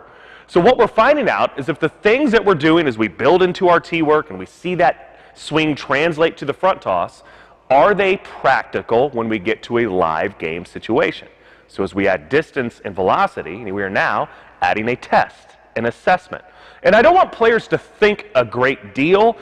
So 0.47 0.59
what 0.59 0.77
we're 0.77 0.87
finding 0.87 1.29
out 1.29 1.57
is 1.57 1.69
if 1.69 1.79
the 1.79 1.89
things 1.89 2.31
that 2.31 2.43
we're 2.43 2.55
doing 2.55 2.87
as 2.87 2.97
we 2.97 3.07
build 3.07 3.41
into 3.41 3.69
our 3.69 3.79
T 3.79 4.01
work 4.01 4.29
and 4.29 4.37
we 4.37 4.45
see 4.45 4.75
that 4.75 5.17
swing 5.33 5.75
translate 5.75 6.37
to 6.37 6.45
the 6.45 6.53
front 6.53 6.81
toss, 6.81 7.23
are 7.69 7.93
they 7.93 8.17
practical 8.17 9.09
when 9.11 9.29
we 9.29 9.39
get 9.39 9.63
to 9.63 9.79
a 9.79 9.87
live 9.87 10.37
game 10.37 10.65
situation? 10.65 11.29
So 11.69 11.83
as 11.83 11.95
we 11.95 12.05
add 12.05 12.27
distance 12.27 12.81
and 12.83 12.93
velocity, 12.93 13.63
we 13.71 13.81
are 13.81 13.89
now 13.89 14.27
adding 14.61 14.89
a 14.89 14.95
test, 14.97 15.50
an 15.75 15.85
assessment. 15.85 16.43
And 16.83 16.95
I 16.95 17.01
don't 17.01 17.15
want 17.15 17.31
players 17.31 17.67
to 17.69 17.77
think 17.77 18.27
a 18.35 18.43
great 18.43 18.95
deal 18.95 19.37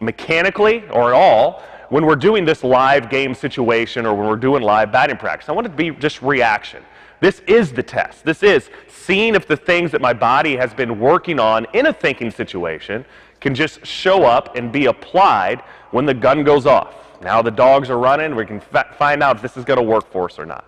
mechanically 0.00 0.88
or 0.90 1.12
at 1.12 1.14
all 1.14 1.62
when 1.88 2.06
we're 2.06 2.16
doing 2.16 2.44
this 2.44 2.64
live 2.64 3.10
game 3.10 3.34
situation 3.34 4.06
or 4.06 4.14
when 4.14 4.26
we're 4.26 4.36
doing 4.36 4.62
live 4.62 4.92
batting 4.92 5.16
practice. 5.16 5.48
I 5.48 5.52
want 5.52 5.66
it 5.66 5.70
to 5.70 5.76
be 5.76 5.90
just 5.90 6.22
reaction. 6.22 6.82
This 7.20 7.40
is 7.46 7.72
the 7.72 7.82
test. 7.82 8.24
This 8.24 8.42
is 8.42 8.70
seeing 8.88 9.34
if 9.34 9.46
the 9.46 9.56
things 9.56 9.90
that 9.92 10.00
my 10.00 10.12
body 10.12 10.56
has 10.56 10.74
been 10.74 10.98
working 10.98 11.38
on 11.38 11.66
in 11.72 11.86
a 11.86 11.92
thinking 11.92 12.30
situation 12.30 13.04
can 13.40 13.54
just 13.54 13.84
show 13.86 14.24
up 14.24 14.56
and 14.56 14.72
be 14.72 14.86
applied 14.86 15.60
when 15.90 16.06
the 16.06 16.14
gun 16.14 16.44
goes 16.44 16.66
off. 16.66 16.94
Now 17.22 17.40
the 17.42 17.50
dogs 17.50 17.90
are 17.90 17.98
running, 17.98 18.34
we 18.34 18.44
can 18.44 18.60
find 18.60 19.22
out 19.22 19.36
if 19.36 19.42
this 19.42 19.56
is 19.56 19.64
going 19.64 19.78
to 19.78 19.82
work 19.82 20.10
for 20.10 20.26
us 20.26 20.38
or 20.38 20.46
not. 20.46 20.64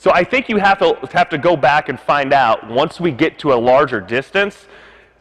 So 0.00 0.10
I 0.12 0.24
think 0.24 0.48
you 0.48 0.56
have 0.56 0.78
to, 0.78 0.96
have 1.12 1.28
to 1.28 1.36
go 1.36 1.58
back 1.58 1.90
and 1.90 2.00
find 2.00 2.32
out 2.32 2.66
once 2.66 2.98
we 2.98 3.10
get 3.10 3.38
to 3.40 3.52
a 3.52 3.54
larger 3.54 4.00
distance, 4.00 4.66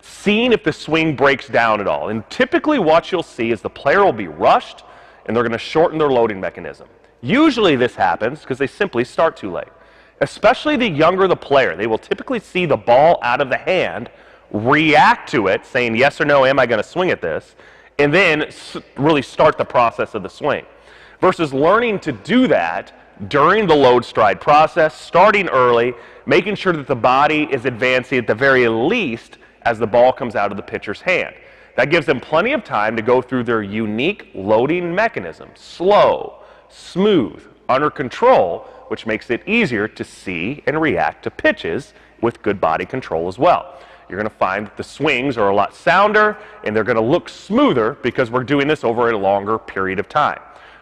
seeing 0.01 0.53
if 0.53 0.63
the 0.63 0.71
swing 0.71 1.17
breaks 1.17 1.49
down 1.49 1.81
at 1.81 1.87
all. 1.87 2.07
And 2.07 2.27
typically 2.29 2.79
what 2.79 3.11
you'll 3.11 3.21
see 3.21 3.51
is 3.51 3.61
the 3.61 3.69
player 3.69 4.05
will 4.05 4.13
be 4.13 4.29
rushed 4.29 4.85
and 5.25 5.35
they're 5.35 5.43
going 5.43 5.51
to 5.51 5.57
shorten 5.57 5.99
their 5.99 6.09
loading 6.09 6.39
mechanism. 6.39 6.87
Usually 7.19 7.75
this 7.75 7.93
happens 7.93 8.39
because 8.39 8.57
they 8.57 8.67
simply 8.67 9.03
start 9.03 9.35
too 9.35 9.51
late. 9.51 9.67
Especially 10.21 10.77
the 10.77 10.89
younger 10.89 11.27
the 11.27 11.35
player, 11.35 11.75
they 11.75 11.85
will 11.85 11.97
typically 11.97 12.39
see 12.39 12.65
the 12.65 12.77
ball 12.77 13.19
out 13.21 13.41
of 13.41 13.49
the 13.49 13.57
hand, 13.57 14.09
react 14.49 15.29
to 15.31 15.47
it, 15.47 15.65
saying 15.65 15.97
yes 15.97 16.21
or 16.21 16.25
no, 16.25 16.45
am 16.45 16.57
I 16.57 16.65
going 16.65 16.81
to 16.81 16.87
swing 16.87 17.09
at 17.09 17.21
this, 17.21 17.57
and 17.97 18.13
then 18.13 18.49
really 18.95 19.23
start 19.23 19.57
the 19.57 19.65
process 19.65 20.15
of 20.15 20.23
the 20.23 20.29
swing. 20.29 20.65
Versus 21.19 21.53
learning 21.53 21.99
to 21.99 22.13
do 22.13 22.47
that 22.47 22.93
during 23.27 23.67
the 23.67 23.75
load 23.75 24.05
stride 24.05 24.39
process, 24.39 24.95
starting 24.95 25.47
early, 25.49 25.93
making 26.25 26.55
sure 26.55 26.73
that 26.73 26.87
the 26.87 26.95
body 26.95 27.47
is 27.51 27.65
advancing 27.65 28.19
at 28.19 28.27
the 28.27 28.35
very 28.35 28.67
least 28.67 29.37
as 29.63 29.77
the 29.77 29.87
ball 29.87 30.13
comes 30.13 30.35
out 30.35 30.51
of 30.51 30.57
the 30.57 30.63
pitcher's 30.63 31.01
hand. 31.01 31.35
That 31.75 31.89
gives 31.89 32.05
them 32.05 32.19
plenty 32.19 32.53
of 32.53 32.63
time 32.63 32.95
to 32.95 33.01
go 33.01 33.21
through 33.21 33.43
their 33.43 33.61
unique 33.61 34.29
loading 34.33 34.93
mechanism, 34.93 35.49
slow, 35.55 36.43
smooth, 36.69 37.43
under 37.67 37.89
control, 37.89 38.67
which 38.87 39.05
makes 39.05 39.29
it 39.29 39.47
easier 39.47 39.87
to 39.87 40.03
see 40.03 40.63
and 40.65 40.81
react 40.81 41.23
to 41.23 41.31
pitches 41.31 41.93
with 42.21 42.41
good 42.41 42.59
body 42.59 42.85
control 42.85 43.27
as 43.27 43.37
well. 43.37 43.79
You're 44.09 44.17
going 44.17 44.29
to 44.29 44.35
find 44.35 44.65
that 44.65 44.75
the 44.75 44.83
swings 44.83 45.37
are 45.37 45.49
a 45.49 45.55
lot 45.55 45.75
sounder 45.75 46.37
and 46.63 46.75
they're 46.75 46.83
going 46.83 46.95
to 46.95 47.01
look 47.01 47.29
smoother 47.29 47.93
because 48.01 48.31
we're 48.31 48.43
doing 48.43 48.67
this 48.67 48.83
over 48.83 49.11
a 49.11 49.17
longer 49.17 49.59
period 49.59 49.99
of 49.99 50.09
time. 50.09 50.39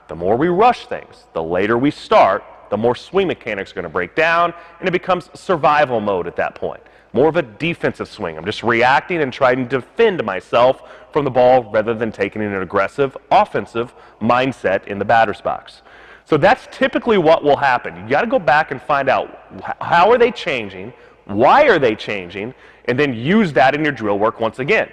The 0.07 0.15
more 0.15 0.35
we 0.37 0.47
rush 0.47 0.87
things, 0.87 1.25
the 1.33 1.43
later 1.43 1.77
we 1.77 1.91
start, 1.91 2.43
the 2.69 2.77
more 2.77 2.95
swing 2.95 3.27
mechanics 3.27 3.71
are 3.71 3.75
going 3.75 3.83
to 3.83 3.89
break 3.89 4.15
down 4.15 4.53
and 4.79 4.87
it 4.87 4.91
becomes 4.91 5.29
survival 5.33 5.99
mode 5.99 6.27
at 6.27 6.35
that 6.35 6.55
point 6.55 6.81
more 7.13 7.29
of 7.29 7.35
a 7.35 7.41
defensive 7.41 8.07
swing. 8.07 8.37
I'm 8.37 8.45
just 8.45 8.63
reacting 8.63 9.21
and 9.21 9.31
trying 9.31 9.57
to 9.57 9.65
defend 9.65 10.23
myself 10.23 10.83
from 11.11 11.25
the 11.25 11.31
ball 11.31 11.69
rather 11.71 11.93
than 11.93 12.11
taking 12.11 12.43
an 12.43 12.61
aggressive 12.61 13.17
offensive 13.31 13.93
mindset 14.21 14.85
in 14.85 14.99
the 14.99 15.05
batter's 15.05 15.41
box. 15.41 15.81
So 16.25 16.37
that's 16.37 16.67
typically 16.71 17.17
what 17.17 17.43
will 17.43 17.57
happen. 17.57 17.95
You 17.95 18.09
got 18.09 18.21
to 18.21 18.27
go 18.27 18.39
back 18.39 18.71
and 18.71 18.81
find 18.81 19.09
out 19.09 19.75
how 19.81 20.11
are 20.11 20.17
they 20.17 20.31
changing, 20.31 20.93
why 21.25 21.67
are 21.67 21.79
they 21.79 21.95
changing, 21.95 22.53
and 22.85 22.99
then 22.99 23.13
use 23.13 23.53
that 23.53 23.73
in 23.73 23.83
your 23.83 23.93
drill 23.93 24.19
work 24.19 24.39
once 24.39 24.59
again. 24.59 24.89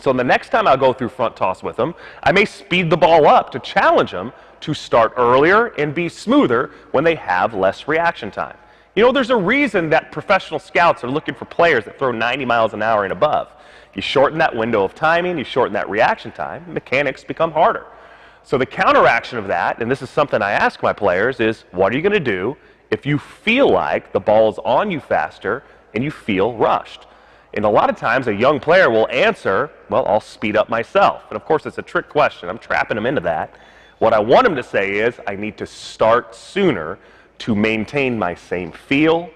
So 0.00 0.12
the 0.12 0.24
next 0.24 0.50
time 0.50 0.66
I'll 0.66 0.76
go 0.76 0.92
through 0.92 1.08
front 1.08 1.36
toss 1.36 1.62
with 1.62 1.76
them, 1.76 1.94
I 2.22 2.32
may 2.32 2.44
speed 2.44 2.90
the 2.90 2.96
ball 2.96 3.26
up 3.26 3.50
to 3.52 3.58
challenge 3.58 4.12
them 4.12 4.32
to 4.60 4.74
start 4.74 5.12
earlier 5.16 5.66
and 5.78 5.94
be 5.94 6.08
smoother 6.08 6.70
when 6.92 7.04
they 7.04 7.14
have 7.14 7.54
less 7.54 7.88
reaction 7.88 8.30
time. 8.30 8.56
You 8.94 9.04
know, 9.04 9.12
there's 9.12 9.30
a 9.30 9.36
reason 9.36 9.90
that 9.90 10.10
professional 10.10 10.58
scouts 10.58 11.04
are 11.04 11.10
looking 11.10 11.34
for 11.34 11.44
players 11.44 11.84
that 11.84 11.98
throw 11.98 12.10
90 12.10 12.44
miles 12.44 12.74
an 12.74 12.82
hour 12.82 13.04
and 13.04 13.12
above. 13.12 13.48
You 13.94 14.02
shorten 14.02 14.38
that 14.38 14.54
window 14.54 14.82
of 14.84 14.94
timing, 14.94 15.38
you 15.38 15.44
shorten 15.44 15.72
that 15.74 15.88
reaction 15.88 16.32
time, 16.32 16.64
mechanics 16.72 17.24
become 17.24 17.52
harder. 17.52 17.86
So 18.42 18.58
the 18.58 18.66
counteraction 18.66 19.38
of 19.38 19.46
that, 19.48 19.80
and 19.80 19.90
this 19.90 20.02
is 20.02 20.10
something 20.10 20.42
I 20.42 20.52
ask 20.52 20.82
my 20.82 20.92
players, 20.92 21.38
is 21.38 21.64
what 21.70 21.92
are 21.92 21.96
you 21.96 22.02
going 22.02 22.12
to 22.12 22.20
do 22.20 22.56
if 22.90 23.04
you 23.04 23.18
feel 23.18 23.70
like 23.70 24.12
the 24.12 24.20
ball 24.20 24.50
is 24.50 24.58
on 24.64 24.90
you 24.90 25.00
faster 25.00 25.62
and 25.94 26.02
you 26.02 26.10
feel 26.10 26.54
rushed? 26.54 27.06
And 27.54 27.64
a 27.64 27.68
lot 27.68 27.90
of 27.90 27.96
times 27.96 28.26
a 28.26 28.34
young 28.34 28.60
player 28.60 28.90
will 28.90 29.08
answer, 29.08 29.70
well, 29.90 30.06
I'll 30.06 30.20
speed 30.20 30.56
up 30.56 30.68
myself. 30.68 31.22
And 31.30 31.36
of 31.36 31.44
course, 31.44 31.66
it's 31.66 31.78
a 31.78 31.82
trick 31.82 32.08
question. 32.08 32.48
I'm 32.48 32.58
trapping 32.58 32.96
them 32.96 33.06
into 33.06 33.20
that. 33.22 33.54
What 33.98 34.12
I 34.12 34.20
want 34.20 34.44
them 34.44 34.54
to 34.56 34.62
say 34.62 34.96
is, 34.98 35.18
I 35.26 35.34
need 35.34 35.56
to 35.58 35.66
start 35.66 36.34
sooner 36.34 36.98
to 37.38 37.54
maintain 37.54 38.18
my 38.18 38.34
same 38.34 38.72
feel, 38.72 39.30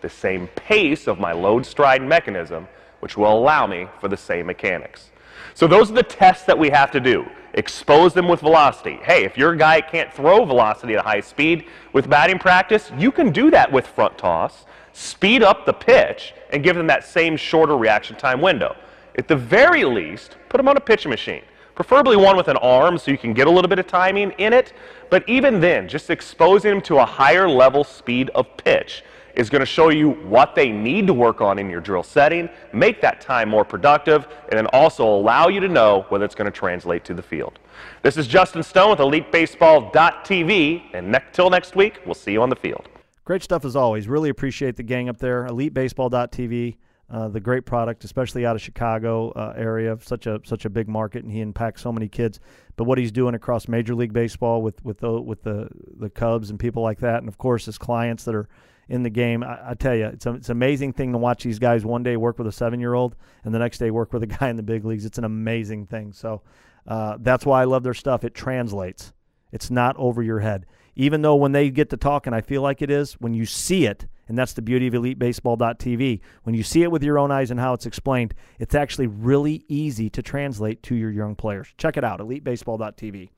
the 0.00 0.08
same 0.08 0.46
pace 0.48 1.06
of 1.06 1.18
my 1.18 1.32
load 1.32 1.66
stride 1.66 2.02
mechanism, 2.02 2.68
which 3.00 3.16
will 3.16 3.32
allow 3.32 3.66
me 3.66 3.88
for 4.00 4.08
the 4.08 4.16
same 4.16 4.46
mechanics. 4.46 5.10
So 5.54 5.66
those 5.66 5.90
are 5.90 5.94
the 5.94 6.02
tests 6.02 6.44
that 6.46 6.58
we 6.58 6.70
have 6.70 6.90
to 6.92 7.00
do. 7.00 7.26
Expose 7.54 8.12
them 8.12 8.28
with 8.28 8.40
velocity. 8.40 8.98
Hey, 9.02 9.24
if 9.24 9.38
your 9.38 9.56
guy 9.56 9.80
can't 9.80 10.12
throw 10.12 10.44
velocity 10.44 10.94
at 10.94 11.04
high 11.04 11.20
speed 11.20 11.66
with 11.92 12.08
batting 12.08 12.38
practice, 12.38 12.90
you 12.98 13.10
can 13.10 13.32
do 13.32 13.50
that 13.50 13.72
with 13.72 13.86
front 13.86 14.18
toss. 14.18 14.66
Speed 14.92 15.42
up 15.42 15.64
the 15.64 15.72
pitch 15.72 16.34
and 16.50 16.62
give 16.62 16.76
them 16.76 16.86
that 16.86 17.04
same 17.04 17.36
shorter 17.36 17.76
reaction 17.76 18.16
time 18.16 18.40
window. 18.40 18.76
At 19.16 19.28
the 19.28 19.36
very 19.36 19.84
least, 19.84 20.36
put 20.48 20.58
them 20.58 20.68
on 20.68 20.76
a 20.76 20.80
pitching 20.80 21.10
machine 21.10 21.42
preferably 21.76 22.16
one 22.16 22.36
with 22.36 22.48
an 22.48 22.56
arm 22.56 22.98
so 22.98 23.12
you 23.12 23.18
can 23.18 23.34
get 23.34 23.46
a 23.46 23.50
little 23.50 23.68
bit 23.68 23.78
of 23.78 23.86
timing 23.86 24.32
in 24.32 24.52
it. 24.52 24.72
But 25.10 25.28
even 25.28 25.60
then, 25.60 25.86
just 25.86 26.10
exposing 26.10 26.72
them 26.72 26.80
to 26.82 26.96
a 26.96 27.04
higher 27.04 27.48
level 27.48 27.84
speed 27.84 28.30
of 28.30 28.56
pitch 28.56 29.04
is 29.36 29.50
going 29.50 29.60
to 29.60 29.66
show 29.66 29.90
you 29.90 30.10
what 30.10 30.54
they 30.54 30.70
need 30.70 31.06
to 31.06 31.12
work 31.12 31.42
on 31.42 31.58
in 31.58 31.68
your 31.68 31.82
drill 31.82 32.02
setting, 32.02 32.48
make 32.72 33.02
that 33.02 33.20
time 33.20 33.50
more 33.50 33.66
productive, 33.66 34.26
and 34.48 34.58
then 34.58 34.66
also 34.68 35.06
allow 35.06 35.48
you 35.48 35.60
to 35.60 35.68
know 35.68 36.06
whether 36.08 36.24
it's 36.24 36.34
going 36.34 36.50
to 36.50 36.58
translate 36.58 37.04
to 37.04 37.12
the 37.12 37.22
field. 37.22 37.58
This 38.02 38.16
is 38.16 38.26
Justin 38.26 38.62
Stone 38.62 38.90
with 38.90 38.98
EliteBaseball.tv, 38.98 40.82
and 40.94 41.14
until 41.14 41.50
ne- 41.50 41.56
next 41.56 41.76
week, 41.76 42.00
we'll 42.06 42.14
see 42.14 42.32
you 42.32 42.40
on 42.40 42.48
the 42.48 42.56
field. 42.56 42.88
Great 43.26 43.42
stuff 43.42 43.66
as 43.66 43.76
always. 43.76 44.08
Really 44.08 44.30
appreciate 44.30 44.76
the 44.76 44.82
gang 44.82 45.10
up 45.10 45.18
there. 45.18 45.46
EliteBaseball.tv 45.46 46.76
uh, 47.08 47.28
the 47.28 47.40
great 47.40 47.64
product, 47.64 48.04
especially 48.04 48.44
out 48.44 48.56
of 48.56 48.62
Chicago 48.62 49.30
uh, 49.30 49.54
area, 49.56 49.96
such 50.00 50.26
a 50.26 50.40
such 50.44 50.64
a 50.64 50.70
big 50.70 50.88
market, 50.88 51.22
and 51.22 51.32
he 51.32 51.40
impacts 51.40 51.82
so 51.82 51.92
many 51.92 52.08
kids. 52.08 52.40
But 52.74 52.84
what 52.84 52.98
he's 52.98 53.12
doing 53.12 53.34
across 53.34 53.68
Major 53.68 53.94
League 53.94 54.12
Baseball 54.12 54.60
with 54.60 54.84
with 54.84 54.98
the 54.98 55.20
with 55.20 55.42
the 55.42 55.68
the 55.98 56.10
Cubs 56.10 56.50
and 56.50 56.58
people 56.58 56.82
like 56.82 56.98
that, 57.00 57.18
and 57.18 57.28
of 57.28 57.38
course 57.38 57.66
his 57.66 57.78
clients 57.78 58.24
that 58.24 58.34
are 58.34 58.48
in 58.88 59.02
the 59.02 59.10
game, 59.10 59.42
I, 59.42 59.70
I 59.70 59.74
tell 59.74 59.94
you, 59.94 60.06
it's 60.06 60.26
a, 60.26 60.34
it's 60.34 60.48
an 60.48 60.52
amazing 60.52 60.92
thing 60.92 61.12
to 61.12 61.18
watch 61.18 61.42
these 61.42 61.58
guys 61.58 61.84
one 61.84 62.02
day 62.02 62.16
work 62.16 62.38
with 62.38 62.46
a 62.46 62.52
seven 62.52 62.80
year 62.80 62.94
old, 62.94 63.14
and 63.44 63.54
the 63.54 63.58
next 63.58 63.78
day 63.78 63.90
work 63.90 64.12
with 64.12 64.22
a 64.22 64.26
guy 64.38 64.48
in 64.48 64.56
the 64.56 64.62
big 64.62 64.84
leagues. 64.84 65.04
It's 65.04 65.18
an 65.18 65.24
amazing 65.24 65.86
thing. 65.86 66.12
So 66.12 66.42
uh, 66.88 67.18
that's 67.20 67.46
why 67.46 67.62
I 67.62 67.64
love 67.64 67.82
their 67.82 67.94
stuff. 67.94 68.24
It 68.24 68.34
translates. 68.34 69.12
It's 69.52 69.70
not 69.70 69.96
over 69.96 70.22
your 70.22 70.40
head. 70.40 70.66
Even 70.96 71.22
though 71.22 71.36
when 71.36 71.52
they 71.52 71.70
get 71.70 71.90
to 71.90 71.96
talking, 71.96 72.32
I 72.32 72.40
feel 72.40 72.62
like 72.62 72.82
it 72.82 72.90
is, 72.90 73.14
when 73.14 73.34
you 73.34 73.46
see 73.46 73.86
it, 73.86 74.06
and 74.28 74.36
that's 74.36 74.52
the 74.52 74.62
beauty 74.62 74.86
of 74.86 74.94
elitebaseball.tv. 74.94 76.20
When 76.42 76.54
you 76.54 76.62
see 76.62 76.82
it 76.82 76.90
with 76.90 77.02
your 77.02 77.18
own 77.18 77.30
eyes 77.30 77.50
and 77.50 77.60
how 77.60 77.74
it's 77.74 77.86
explained, 77.86 78.34
it's 78.58 78.74
actually 78.74 79.06
really 79.06 79.64
easy 79.68 80.10
to 80.10 80.22
translate 80.22 80.82
to 80.84 80.94
your 80.94 81.10
young 81.10 81.34
players. 81.34 81.68
Check 81.78 81.96
it 81.96 82.04
out, 82.04 82.20
elitebaseball.tv. 82.20 83.30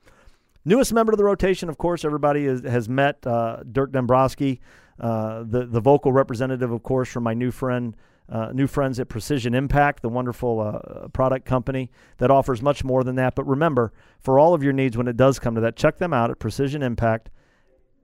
Newest 0.65 0.93
member 0.93 1.11
of 1.11 1.17
the 1.17 1.23
rotation, 1.23 1.69
of 1.69 1.77
course, 1.77 2.03
everybody 2.03 2.45
is, 2.45 2.61
has 2.63 2.89
met 2.89 3.25
uh, 3.25 3.57
Dirk 3.71 3.91
Dombrowski, 3.91 4.59
uh, 4.99 5.43
the, 5.43 5.65
the 5.65 5.79
vocal 5.79 6.11
representative, 6.11 6.71
of 6.71 6.83
course, 6.83 7.09
from 7.09 7.23
my 7.23 7.33
new 7.33 7.51
friend. 7.51 7.95
Uh, 8.31 8.51
new 8.53 8.67
friends 8.67 8.99
at 8.99 9.09
Precision 9.09 9.55
Impact, 9.55 10.03
the 10.03 10.09
wonderful 10.09 10.59
uh, 10.59 11.07
product 11.07 11.47
company 11.47 11.89
that 12.19 12.29
offers 12.29 12.61
much 12.61 12.83
more 12.83 13.03
than 13.03 13.15
that. 13.15 13.33
But 13.33 13.47
remember, 13.47 13.91
for 14.19 14.37
all 14.37 14.53
of 14.53 14.61
your 14.61 14.71
needs, 14.71 14.95
when 14.95 15.07
it 15.07 15.17
does 15.17 15.39
come 15.39 15.55
to 15.55 15.61
that, 15.61 15.75
check 15.75 15.97
them 15.97 16.13
out 16.13 16.29
at 16.29 16.37
Precision 16.37 16.83
Impact 16.83 17.31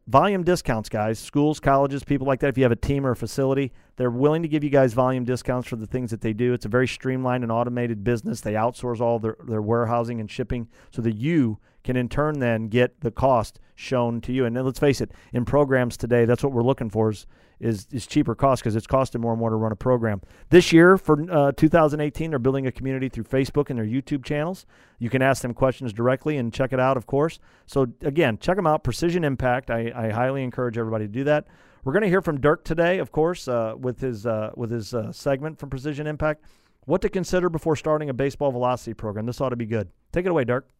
volume 0.07 0.43
discounts, 0.43 0.89
guys. 0.89 1.19
Schools, 1.19 1.59
colleges, 1.59 2.03
people 2.03 2.27
like 2.27 2.39
that. 2.41 2.49
If 2.49 2.57
you 2.57 2.63
have 2.63 2.71
a 2.71 2.77
team 2.77 3.05
or 3.05 3.11
a 3.11 3.15
facility, 3.15 3.71
they're 3.97 4.11
willing 4.11 4.41
to 4.43 4.47
give 4.47 4.63
you 4.63 4.69
guys 4.69 4.93
volume 4.93 5.23
discounts 5.23 5.67
for 5.67 5.75
the 5.75 5.87
things 5.87 6.11
that 6.11 6.21
they 6.21 6.33
do. 6.33 6.53
It's 6.53 6.65
a 6.65 6.69
very 6.69 6.87
streamlined 6.87 7.43
and 7.43 7.51
automated 7.51 8.03
business. 8.03 8.41
They 8.41 8.53
outsource 8.53 8.99
all 8.99 9.19
their, 9.19 9.37
their 9.47 9.61
warehousing 9.61 10.19
and 10.19 10.29
shipping 10.29 10.67
so 10.91 11.01
that 11.01 11.15
you 11.15 11.59
can 11.85 11.95
in 11.95 12.09
turn 12.09 12.39
then 12.39 12.67
get 12.67 12.99
the 12.99 13.11
cost 13.11 13.59
shown 13.75 14.19
to 14.21 14.33
you. 14.33 14.45
And 14.45 14.61
let's 14.65 14.79
face 14.79 14.99
it, 14.99 15.11
in 15.31 15.45
programs 15.45 15.95
today, 15.95 16.25
that's 16.25 16.43
what 16.43 16.51
we're 16.51 16.63
looking 16.63 16.89
for 16.89 17.11
is 17.11 17.25
is, 17.59 17.87
is 17.91 18.05
cheaper 18.05 18.35
cost 18.35 18.61
because 18.61 18.75
it's 18.75 18.85
costing 18.85 19.21
more 19.21 19.31
and 19.31 19.39
more 19.39 19.49
to 19.49 19.55
run 19.55 19.71
a 19.71 19.77
program. 19.77 20.21
This 20.49 20.73
year 20.73 20.97
for 20.97 21.25
uh, 21.31 21.51
2018, 21.53 22.29
they're 22.29 22.39
building 22.39 22.67
a 22.67 22.71
community 22.71 23.07
through 23.07 23.23
Facebook 23.23 23.69
and 23.69 23.79
their 23.79 23.85
YouTube 23.85 24.25
channels. 24.25 24.65
You 24.99 25.09
can 25.09 25.21
ask 25.21 25.41
them 25.41 25.53
questions 25.53 25.93
directly 25.93 26.35
and 26.35 26.53
check 26.53 26.73
it 26.73 26.81
out, 26.81 26.97
of 26.97 27.07
course. 27.07 27.39
So 27.65 27.87
again, 28.01 28.37
check 28.39 28.57
them 28.57 28.67
out. 28.67 28.83
Precision 28.83 29.23
Impact. 29.23 29.69
I, 29.69 29.91
I 29.95 30.09
highly 30.09 30.43
encourage 30.43 30.77
everybody 30.77 31.05
to 31.05 31.11
do 31.11 31.23
that. 31.25 31.47
We're 31.85 31.93
going 31.93 32.03
to 32.03 32.09
hear 32.09 32.21
from 32.21 32.41
Dirk 32.41 32.65
today, 32.65 32.97
of 32.97 33.11
course, 33.11 33.47
uh, 33.47 33.75
with 33.77 33.99
his 34.01 34.25
uh, 34.25 34.51
with 34.55 34.71
his 34.71 34.93
uh, 34.93 35.11
segment 35.11 35.59
from 35.59 35.69
Precision 35.69 36.07
Impact. 36.07 36.43
What 36.85 37.01
to 37.01 37.09
consider 37.09 37.49
before 37.49 37.75
starting 37.75 38.09
a 38.09 38.13
baseball 38.13 38.51
velocity 38.51 38.93
program. 38.93 39.25
This 39.25 39.39
ought 39.39 39.49
to 39.49 39.55
be 39.55 39.65
good. 39.65 39.89
Take 40.11 40.25
it 40.25 40.29
away, 40.29 40.43
Dirk. 40.43 40.74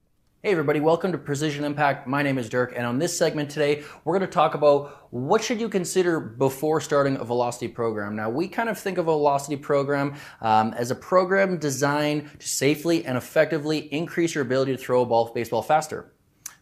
Hey 0.45 0.51
everybody, 0.51 0.79
welcome 0.79 1.11
to 1.11 1.17
Precision 1.17 1.63
Impact. 1.63 2.05
My 2.05 2.21
name 2.21 2.37
is 2.37 2.49
Dirk, 2.49 2.73
and 2.75 2.85
on 2.85 2.99
this 2.99 3.17
segment 3.17 3.49
today, 3.49 3.83
we're 4.03 4.15
going 4.15 4.29
to 4.29 4.31
talk 4.31 4.53
about 4.53 5.07
what 5.11 5.43
should 5.43 5.59
you 5.59 5.67
consider 5.67 6.19
before 6.19 6.79
starting 6.79 7.17
a 7.17 7.23
velocity 7.23 7.67
program. 7.67 8.15
Now, 8.15 8.29
we 8.29 8.47
kind 8.47 8.69
of 8.69 8.77
think 8.77 8.99
of 8.99 9.07
a 9.07 9.11
velocity 9.11 9.55
program 9.55 10.13
um, 10.41 10.75
as 10.77 10.91
a 10.91 10.95
program 10.95 11.57
designed 11.57 12.29
to 12.39 12.47
safely 12.47 13.03
and 13.07 13.17
effectively 13.17 13.91
increase 13.91 14.35
your 14.35 14.43
ability 14.43 14.73
to 14.73 14.77
throw 14.77 15.01
a 15.01 15.05
ball 15.07 15.31
baseball 15.33 15.63
faster. 15.63 16.13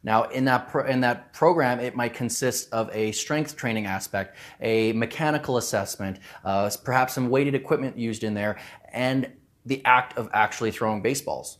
Now, 0.01 0.29
in 0.29 0.45
that 0.45 0.69
pro- 0.69 0.85
in 0.85 1.01
that 1.01 1.33
program, 1.33 1.81
it 1.81 1.93
might 1.93 2.13
consist 2.13 2.71
of 2.71 2.89
a 2.93 3.11
strength 3.11 3.57
training 3.57 3.85
aspect, 3.85 4.37
a 4.61 4.93
mechanical 4.93 5.57
assessment, 5.57 6.19
uh, 6.45 6.71
perhaps 6.85 7.15
some 7.15 7.29
weighted 7.29 7.53
equipment 7.53 7.97
used 7.97 8.23
in 8.23 8.33
there, 8.33 8.61
and 8.93 9.29
the 9.65 9.83
act 9.83 10.17
of 10.17 10.29
actually 10.31 10.71
throwing 10.71 11.01
baseballs. 11.01 11.57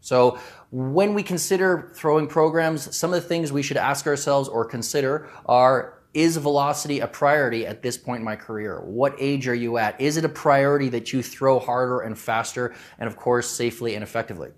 So, 0.00 0.38
when 0.70 1.14
we 1.14 1.22
consider 1.22 1.90
throwing 1.94 2.26
programs, 2.26 2.94
some 2.94 3.12
of 3.12 3.22
the 3.22 3.28
things 3.28 3.52
we 3.52 3.62
should 3.62 3.76
ask 3.76 4.06
ourselves 4.06 4.48
or 4.48 4.64
consider 4.64 5.28
are 5.46 5.98
is 6.14 6.36
velocity 6.36 7.00
a 7.00 7.06
priority 7.06 7.66
at 7.66 7.82
this 7.82 7.96
point 7.96 8.20
in 8.20 8.24
my 8.24 8.36
career? 8.36 8.80
What 8.80 9.14
age 9.18 9.46
are 9.46 9.54
you 9.54 9.78
at? 9.78 10.00
Is 10.00 10.16
it 10.16 10.24
a 10.24 10.28
priority 10.28 10.88
that 10.90 11.12
you 11.12 11.22
throw 11.22 11.58
harder 11.58 12.00
and 12.00 12.18
faster 12.18 12.74
and, 12.98 13.06
of 13.06 13.16
course, 13.16 13.48
safely 13.50 13.94
and 13.94 14.02
effectively? 14.02 14.50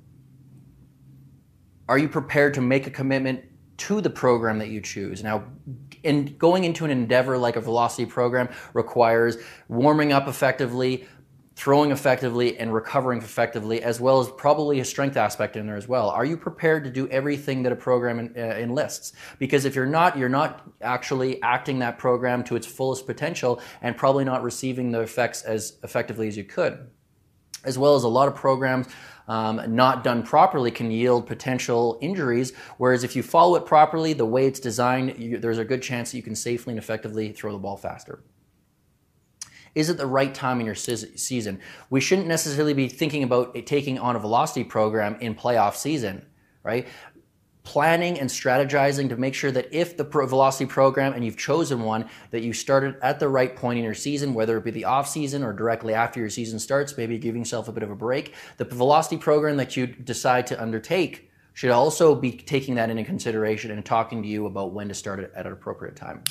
Are 1.89 1.99
you 1.99 2.09
prepared 2.09 2.55
to 2.55 2.61
make 2.61 2.87
a 2.87 2.91
commitment 2.91 3.45
to 3.79 4.01
the 4.01 4.11
program 4.11 4.59
that 4.61 4.69
you 4.69 4.81
choose? 4.81 5.23
Now, 5.23 5.45
in 6.03 6.37
going 6.39 6.65
into 6.65 6.85
an 6.85 6.91
endeavor 6.91 7.37
like 7.37 7.57
a 7.57 7.61
velocity 7.61 8.07
program 8.07 8.49
requires 8.73 9.37
warming 9.69 10.13
up 10.13 10.29
effectively, 10.29 11.07
throwing 11.61 11.91
effectively 11.91 12.57
and 12.57 12.73
recovering 12.73 13.19
effectively, 13.19 13.83
as 13.83 14.01
well 14.01 14.19
as 14.19 14.31
probably 14.31 14.81
a 14.81 14.85
strength 14.85 15.19
aspect 15.19 15.57
in 15.57 15.67
there 15.67 15.77
as 15.77 15.87
well. 15.87 16.09
Are 16.09 16.25
you 16.25 16.39
prepared 16.39 16.85
to 16.85 16.91
do 16.91 17.07
everything 17.09 17.63
that 17.65 17.71
a 17.71 17.77
program 17.77 18.19
in, 18.19 18.35
uh, 18.35 18.57
enlists? 18.57 19.13
Because 19.39 19.67
if 19.67 19.75
you're 19.75 19.85
not, 19.85 20.17
you're 20.17 20.31
not 20.31 20.67
actually 20.81 21.43
acting 21.43 21.81
that 21.81 21.99
program 21.99 22.43
to 22.45 22.57
its 22.57 22.67
fullest 22.67 23.05
potential 23.07 23.61
and 23.83 23.95
probably 23.95 24.25
not 24.25 24.43
receiving 24.43 24.91
the 24.91 25.01
effects 25.01 25.43
as 25.43 25.77
effectively 25.83 26.29
as 26.29 26.35
you 26.35 26.45
could. 26.45 26.89
As 27.63 27.77
well 27.77 27.95
as 27.95 28.05
a 28.05 28.09
lot 28.09 28.27
of 28.27 28.35
programs 28.35 28.87
um, 29.29 29.61
not 29.77 30.03
done 30.03 30.23
properly 30.23 30.71
can 30.71 30.91
yield 30.91 31.27
potential 31.27 31.99
injuries. 32.01 32.55
Whereas 32.79 33.05
if 33.05 33.15
you 33.15 33.23
follow 33.23 33.57
it 33.57 33.67
properly, 33.67 34.15
the 34.15 34.25
way 34.25 34.47
it's 34.47 34.61
designed, 34.61 35.19
you, 35.19 35.37
there's 35.37 35.59
a 35.59 35.65
good 35.67 35.83
chance 35.83 36.11
that 36.11 36.17
you 36.17 36.23
can 36.23 36.35
safely 36.35 36.73
and 36.73 36.79
effectively 36.79 37.33
throw 37.33 37.53
the 37.53 37.59
ball 37.59 37.77
faster. 37.77 38.25
Is 39.75 39.89
it 39.89 39.97
the 39.97 40.07
right 40.07 40.35
time 40.35 40.61
in 40.61 40.66
your 40.66 40.75
season? 40.75 41.61
We 41.91 42.01
shouldn't 42.01 42.29
necessarily 42.29 42.75
be 42.75 42.89
thinking 42.89 43.23
about 43.23 43.55
taking 43.66 43.99
on 43.99 44.16
a 44.16 44.18
velocity 44.18 44.64
program 44.64 45.16
in 45.21 45.35
playoff 45.35 45.77
season, 45.77 46.27
right? 46.62 46.87
planning 47.62 48.18
and 48.18 48.31
strategizing 48.31 49.09
to 49.09 49.16
make 49.16 49.35
sure 49.35 49.51
that 49.51 49.73
if 49.73 49.97
the 49.97 50.05
pro 50.05 50.27
velocity 50.27 50.66
program 50.66 51.12
and 51.12 51.25
you've 51.25 51.37
chosen 51.37 51.83
one 51.83 52.09
that 52.31 52.43
you 52.43 52.53
started 52.53 52.97
at 53.03 53.21
the 53.21 53.29
right 53.29 53.55
point 53.55 53.79
in 53.79 53.85
your 53.85 53.95
season 53.95 54.33
whether 54.33 54.57
it 54.57 54.64
be 54.64 54.71
the 54.71 54.85
off 54.85 55.07
season 55.07 55.43
or 55.43 55.53
directly 55.53 55.93
after 55.93 56.18
your 56.18 56.31
season 56.31 56.59
starts 56.59 56.97
maybe 56.97 57.18
giving 57.18 57.43
yourself 57.43 57.68
a 57.68 57.73
bit 57.73 57.83
of 57.83 57.91
a 57.91 57.95
break 57.95 58.35
the 58.57 58.64
velocity 58.64 59.16
program 59.16 59.57
that 59.57 59.77
you 59.77 59.87
decide 59.87 60.47
to 60.47 60.61
undertake 60.61 61.31
should 61.53 61.71
also 61.71 62.14
be 62.14 62.33
taking 62.33 62.77
that 62.77 62.89
into 62.89 63.05
consideration 63.05 63.71
and 63.71 63.85
talking 63.85 64.23
to 64.23 64.29
you 64.29 64.47
about 64.47 64.73
when 64.73 64.89
to 64.89 64.95
start 64.95 65.21
it 65.21 65.31
at 65.37 65.47
an 65.47 65.53
appropriate 65.53 65.97
time 65.97 66.23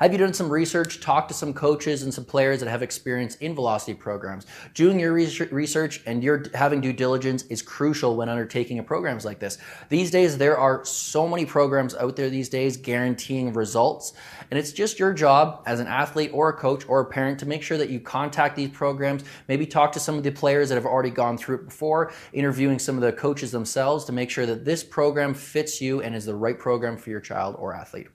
have 0.00 0.12
you 0.12 0.18
done 0.18 0.32
some 0.32 0.48
research, 0.48 1.00
talked 1.00 1.28
to 1.28 1.34
some 1.34 1.52
coaches 1.52 2.04
and 2.04 2.14
some 2.14 2.24
players 2.24 2.60
that 2.60 2.68
have 2.68 2.82
experience 2.82 3.34
in 3.36 3.54
velocity 3.54 3.94
programs? 3.94 4.46
Doing 4.74 5.00
your 5.00 5.12
research 5.12 6.02
and 6.06 6.22
your 6.22 6.44
having 6.54 6.80
due 6.80 6.92
diligence 6.92 7.42
is 7.44 7.62
crucial 7.62 8.16
when 8.16 8.28
undertaking 8.28 8.78
a 8.78 8.82
programs 8.82 9.24
like 9.24 9.40
this. 9.40 9.58
These 9.88 10.10
days, 10.12 10.38
there 10.38 10.56
are 10.56 10.84
so 10.84 11.26
many 11.26 11.44
programs 11.44 11.96
out 11.96 12.14
there 12.14 12.30
these 12.30 12.48
days 12.48 12.76
guaranteeing 12.76 13.52
results. 13.52 14.12
And 14.50 14.58
it's 14.58 14.72
just 14.72 14.98
your 15.00 15.12
job 15.12 15.62
as 15.66 15.80
an 15.80 15.88
athlete 15.88 16.30
or 16.32 16.50
a 16.50 16.52
coach 16.52 16.88
or 16.88 17.00
a 17.00 17.04
parent 17.06 17.40
to 17.40 17.46
make 17.46 17.62
sure 17.62 17.78
that 17.78 17.90
you 17.90 17.98
contact 17.98 18.54
these 18.54 18.70
programs, 18.70 19.24
maybe 19.48 19.66
talk 19.66 19.90
to 19.92 20.00
some 20.00 20.16
of 20.16 20.22
the 20.22 20.30
players 20.30 20.68
that 20.68 20.76
have 20.76 20.86
already 20.86 21.10
gone 21.10 21.36
through 21.36 21.56
it 21.56 21.64
before, 21.64 22.12
interviewing 22.32 22.78
some 22.78 22.94
of 22.94 23.02
the 23.02 23.12
coaches 23.12 23.50
themselves 23.50 24.04
to 24.04 24.12
make 24.12 24.30
sure 24.30 24.46
that 24.46 24.64
this 24.64 24.84
program 24.84 25.34
fits 25.34 25.80
you 25.80 26.02
and 26.02 26.14
is 26.14 26.24
the 26.24 26.34
right 26.34 26.58
program 26.58 26.96
for 26.96 27.10
your 27.10 27.20
child 27.20 27.56
or 27.58 27.74
athlete. 27.74 28.06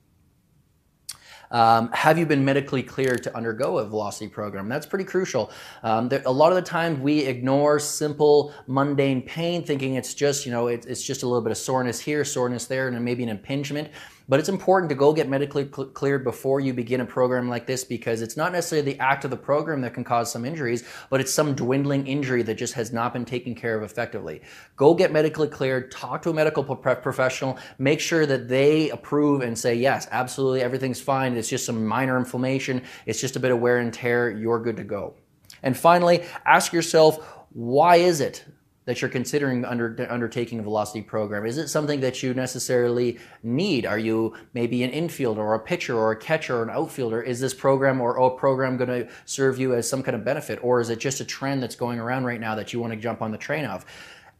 Um, 1.53 1.89
have 1.93 2.17
you 2.17 2.25
been 2.25 2.43
medically 2.43 2.83
cleared 2.83 3.23
to 3.23 3.37
undergo 3.37 3.77
a 3.77 3.85
velocity 3.85 4.27
program? 4.27 4.67
That's 4.67 4.85
pretty 4.85 5.05
crucial. 5.05 5.51
Um, 5.83 6.09
there, 6.09 6.23
a 6.25 6.31
lot 6.31 6.51
of 6.51 6.55
the 6.55 6.63
time 6.63 7.01
we 7.01 7.19
ignore 7.19 7.79
simple, 7.79 8.53
mundane 8.67 9.21
pain, 9.21 9.63
thinking 9.63 9.95
it's 9.95 10.13
just, 10.13 10.45
you 10.45 10.51
know, 10.51 10.67
it, 10.67 10.85
it's 10.87 11.03
just 11.03 11.23
a 11.23 11.27
little 11.27 11.41
bit 11.41 11.51
of 11.51 11.57
soreness 11.57 11.99
here, 11.99 12.25
soreness 12.25 12.65
there, 12.65 12.87
and 12.87 13.05
maybe 13.05 13.23
an 13.23 13.29
impingement. 13.29 13.89
But 14.29 14.39
it's 14.39 14.49
important 14.49 14.89
to 14.89 14.95
go 14.95 15.13
get 15.13 15.27
medically 15.27 15.69
cl- 15.73 15.89
cleared 15.89 16.23
before 16.23 16.59
you 16.59 16.73
begin 16.73 17.01
a 17.01 17.05
program 17.05 17.49
like 17.49 17.67
this 17.67 17.83
because 17.83 18.21
it's 18.21 18.37
not 18.37 18.51
necessarily 18.51 18.93
the 18.93 18.99
act 18.99 19.25
of 19.25 19.31
the 19.31 19.37
program 19.37 19.81
that 19.81 19.93
can 19.93 20.03
cause 20.03 20.31
some 20.31 20.45
injuries, 20.45 20.83
but 21.09 21.19
it's 21.19 21.33
some 21.33 21.53
dwindling 21.53 22.07
injury 22.07 22.43
that 22.43 22.55
just 22.55 22.73
has 22.73 22.93
not 22.93 23.13
been 23.13 23.25
taken 23.25 23.55
care 23.55 23.75
of 23.75 23.83
effectively. 23.83 24.41
Go 24.75 24.93
get 24.93 25.11
medically 25.11 25.47
cleared, 25.47 25.91
talk 25.91 26.21
to 26.23 26.29
a 26.29 26.33
medical 26.33 26.63
pro- 26.63 26.95
professional, 26.95 27.57
make 27.77 27.99
sure 27.99 28.25
that 28.25 28.47
they 28.47 28.89
approve 28.89 29.41
and 29.41 29.57
say, 29.57 29.75
yes, 29.75 30.07
absolutely, 30.11 30.61
everything's 30.61 31.01
fine. 31.01 31.35
It's 31.35 31.49
just 31.49 31.65
some 31.65 31.85
minor 31.85 32.17
inflammation, 32.17 32.83
it's 33.05 33.19
just 33.19 33.35
a 33.35 33.39
bit 33.39 33.51
of 33.51 33.59
wear 33.59 33.79
and 33.79 33.93
tear, 33.93 34.31
you're 34.31 34.61
good 34.61 34.77
to 34.77 34.83
go. 34.83 35.15
And 35.61 35.77
finally, 35.77 36.23
ask 36.45 36.73
yourself, 36.73 37.45
why 37.51 37.97
is 37.97 38.19
it 38.19 38.45
that 38.85 39.01
you're 39.01 39.09
considering 39.09 39.65
under, 39.65 40.07
undertaking 40.09 40.59
a 40.59 40.63
velocity 40.63 41.01
program? 41.01 41.45
Is 41.45 41.57
it 41.57 41.67
something 41.67 42.01
that 42.01 42.21
you 42.21 42.33
necessarily 42.33 43.19
need? 43.41 43.85
Are 43.85 43.97
you 43.97 44.35
maybe 44.53 44.83
an 44.83 44.91
infielder 44.91 45.37
or 45.37 45.55
a 45.55 45.59
pitcher 45.59 45.97
or 45.97 46.11
a 46.11 46.15
catcher 46.15 46.57
or 46.57 46.63
an 46.63 46.69
outfielder? 46.69 47.21
Is 47.21 47.39
this 47.39 47.53
program 47.53 48.01
or 48.01 48.17
a 48.17 48.29
program 48.31 48.77
going 48.77 48.89
to 48.89 49.09
serve 49.25 49.59
you 49.59 49.73
as 49.75 49.89
some 49.89 50.03
kind 50.03 50.15
of 50.15 50.23
benefit? 50.23 50.59
Or 50.63 50.81
is 50.81 50.89
it 50.89 50.99
just 50.99 51.21
a 51.21 51.25
trend 51.25 51.63
that's 51.63 51.75
going 51.75 51.99
around 51.99 52.25
right 52.25 52.39
now 52.39 52.55
that 52.55 52.73
you 52.73 52.79
want 52.79 52.93
to 52.93 52.99
jump 52.99 53.21
on 53.21 53.31
the 53.31 53.37
train 53.37 53.65
of? 53.65 53.85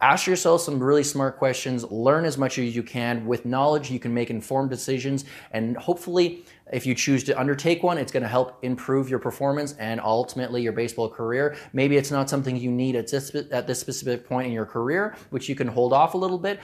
Ask 0.03 0.27
yourself 0.27 0.59
some 0.59 0.83
really 0.83 1.01
smart 1.01 1.37
questions, 1.37 1.89
learn 1.89 2.25
as 2.25 2.37
much 2.37 2.59
as 2.59 2.75
you 2.75 2.83
can. 2.83 3.25
With 3.25 3.45
knowledge, 3.45 3.89
you 3.89 3.99
can 3.99 4.13
make 4.13 4.29
informed 4.29 4.69
decisions, 4.69 5.23
and 5.51 5.77
hopefully, 5.77 6.43
if 6.73 6.85
you 6.85 6.93
choose 6.93 7.23
to 7.23 7.39
undertake 7.39 7.83
one, 7.83 7.97
it's 7.97 8.11
going 8.11 8.23
to 8.23 8.27
help 8.27 8.61
improve 8.63 9.09
your 9.09 9.19
performance 9.19 9.75
and 9.79 10.01
ultimately 10.01 10.61
your 10.61 10.73
baseball 10.73 11.07
career. 11.07 11.55
Maybe 11.71 11.95
it's 11.95 12.11
not 12.11 12.29
something 12.29 12.57
you 12.57 12.69
need 12.69 12.97
at 12.97 13.09
this, 13.09 13.33
at 13.33 13.65
this 13.65 13.79
specific 13.79 14.27
point 14.27 14.47
in 14.47 14.51
your 14.51 14.65
career, 14.65 15.15
which 15.29 15.47
you 15.47 15.55
can 15.55 15.69
hold 15.69 15.93
off 15.93 16.15
a 16.15 16.17
little 16.17 16.37
bit. 16.37 16.59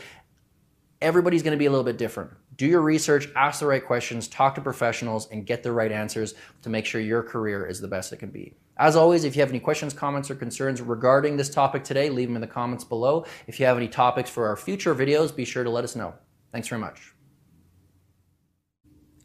Everybody's 1.02 1.42
going 1.42 1.54
to 1.54 1.58
be 1.58 1.68
a 1.68 1.70
little 1.70 1.86
bit 1.86 1.98
different. 1.98 2.32
Do 2.60 2.68
your 2.68 2.82
research, 2.82 3.30
ask 3.38 3.62
the 3.62 3.68
right 3.68 3.84
questions, 3.84 4.28
talk 4.28 4.54
to 4.56 4.62
professionals, 4.62 5.30
and 5.32 5.46
get 5.46 5.64
the 5.64 5.72
right 5.72 5.94
answers 5.94 6.34
to 6.62 6.70
make 6.70 6.86
sure 6.86 7.00
your 7.00 7.24
career 7.24 7.66
is 7.66 7.80
the 7.80 7.88
best 7.88 8.12
it 8.12 8.18
can 8.18 8.32
be. 8.32 8.54
As 8.76 8.98
always, 8.98 9.24
if 9.24 9.34
you 9.34 9.42
have 9.42 9.50
any 9.50 9.62
questions, 9.62 9.94
comments, 9.94 10.30
or 10.30 10.36
concerns 10.36 10.82
regarding 10.82 11.38
this 11.38 11.50
topic 11.50 11.86
today, 11.86 12.10
leave 12.10 12.28
them 12.28 12.36
in 12.36 12.42
the 12.42 12.48
comments 12.48 12.84
below. 12.84 13.26
If 13.48 13.62
you 13.62 13.66
have 13.66 13.78
any 13.78 13.88
topics 13.88 14.30
for 14.30 14.46
our 14.46 14.58
future 14.58 14.94
videos, 14.94 15.34
be 15.34 15.46
sure 15.46 15.64
to 15.64 15.70
let 15.70 15.86
us 15.86 15.96
know. 15.96 16.16
Thanks 16.52 16.68
very 16.68 16.82
much. 16.82 17.14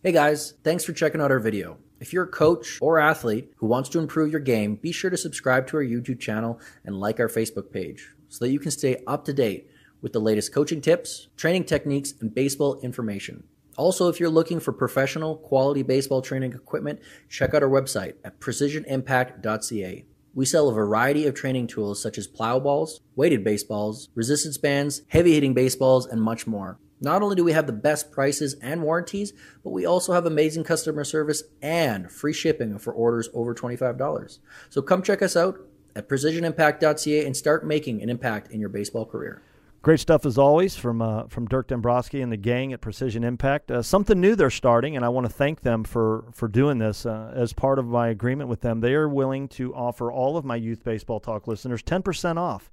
Hey 0.05 0.13
guys, 0.13 0.55
thanks 0.63 0.85
for 0.85 0.93
checking 0.93 1.21
out 1.21 1.33
our 1.33 1.41
video. 1.41 1.79
If 1.99 2.13
you're 2.13 2.27
a 2.27 2.29
coach 2.29 2.79
or 2.81 3.01
athlete 3.01 3.51
who 3.57 3.67
wants 3.67 3.89
to 3.89 3.99
improve 3.99 4.31
your 4.31 4.39
game, 4.39 4.77
be 4.77 4.93
sure 4.93 5.11
to 5.11 5.17
subscribe 5.17 5.67
to 5.69 5.79
our 5.79 5.83
YouTube 5.83 6.21
channel 6.21 6.61
and 6.85 7.01
like 7.01 7.19
our 7.19 7.29
Facebook 7.29 7.73
page 7.73 8.15
so 8.29 8.45
that 8.45 8.53
you 8.53 8.61
can 8.61 8.71
stay 8.71 9.03
up 9.09 9.25
to 9.25 9.33
date 9.33 9.71
with 10.05 10.13
the 10.13 10.21
latest 10.21 10.53
coaching 10.53 10.83
tips, 10.83 11.29
training 11.35 11.65
techniques, 11.65 12.13
and 12.21 12.35
baseball 12.35 12.79
information. 12.83 13.43
Also, 13.79 14.11
if 14.11 14.21
you're 14.21 14.29
looking 14.29 14.61
for 14.61 14.71
professional 14.71 15.37
quality 15.37 15.83
baseball 15.83 16.21
training 16.21 16.53
equipment, 16.53 17.01
check 17.31 17.55
out 17.55 17.63
our 17.63 17.71
website 17.71 18.13
at 18.23 18.39
precisionimpact.ca. 18.39 20.05
We 20.35 20.45
sell 20.45 20.69
a 20.69 20.75
variety 20.75 21.27
of 21.27 21.33
training 21.33 21.69
tools 21.69 22.03
such 22.03 22.19
as 22.19 22.29
plyo 22.29 22.63
balls, 22.63 23.01
weighted 23.17 23.43
baseballs, 23.43 24.11
resistance 24.15 24.59
bands, 24.59 25.01
heavy 25.09 25.33
hitting 25.33 25.55
baseballs, 25.55 26.05
and 26.05 26.21
much 26.21 26.47
more. 26.47 26.79
Not 27.01 27.23
only 27.23 27.35
do 27.35 27.43
we 27.43 27.53
have 27.53 27.67
the 27.67 27.73
best 27.73 28.13
prices 28.13 28.57
and 28.61 28.83
warranties, 28.83 29.33
but 29.63 29.71
we 29.71 29.87
also 29.87 30.13
have 30.13 30.27
amazing 30.27 30.65
customer 30.65 31.05
service 31.05 31.45
and 31.63 32.13
free 32.13 32.35
shipping 32.35 32.79
for 32.79 32.93
orders 32.93 33.31
over 33.33 33.55
$25. 33.55 34.39
So 34.69 34.83
come 34.83 35.03
check 35.03 35.23
us 35.23 35.35
out 35.35 35.59
at 35.97 36.11
precisionimpact.ca 36.11 37.25
and 37.25 37.35
start 37.35 37.67
making 37.67 38.03
an 38.03 38.11
impact 38.11 38.53
in 38.53 38.61
your 38.61 38.69
baseball 38.69 39.07
career. 39.07 39.43
Great 39.85 40.01
stuff 40.01 40.25
as 40.25 40.39
always 40.39 40.75
from 40.75 41.03
uh, 41.03 41.25
from 41.29 41.47
Dirk 41.47 41.69
Dombrowski 41.69 42.23
and 42.23 42.33
the 42.33 42.37
gang 42.37 42.73
at 42.73 42.81
Precision 42.81 43.23
Impact. 43.23 43.71
Uh, 43.71 43.83
something 43.83 44.19
new 44.19 44.35
they're 44.35 44.49
starting, 44.49 44.97
and 44.97 45.05
I 45.05 45.11
want 45.11 45.27
to 45.27 45.33
thank 45.33 45.61
them 45.61 45.85
for 45.85 46.25
for 46.33 46.49
doing 46.49 46.79
this. 46.79 47.05
Uh, 47.05 47.33
as 47.37 47.53
part 47.53 47.79
of 47.79 47.87
my 47.87 48.09
agreement 48.09 48.49
with 48.49 48.63
them, 48.63 48.81
they 48.81 48.95
are 48.95 49.09
willing 49.09 49.47
to 49.49 49.75
offer 49.75 50.11
all 50.11 50.37
of 50.37 50.45
my 50.45 50.57
Youth 50.57 50.83
Baseball 50.83 51.21
Talk 51.21 51.47
listeners 51.47 51.83
10% 51.83 52.39
off 52.39 52.71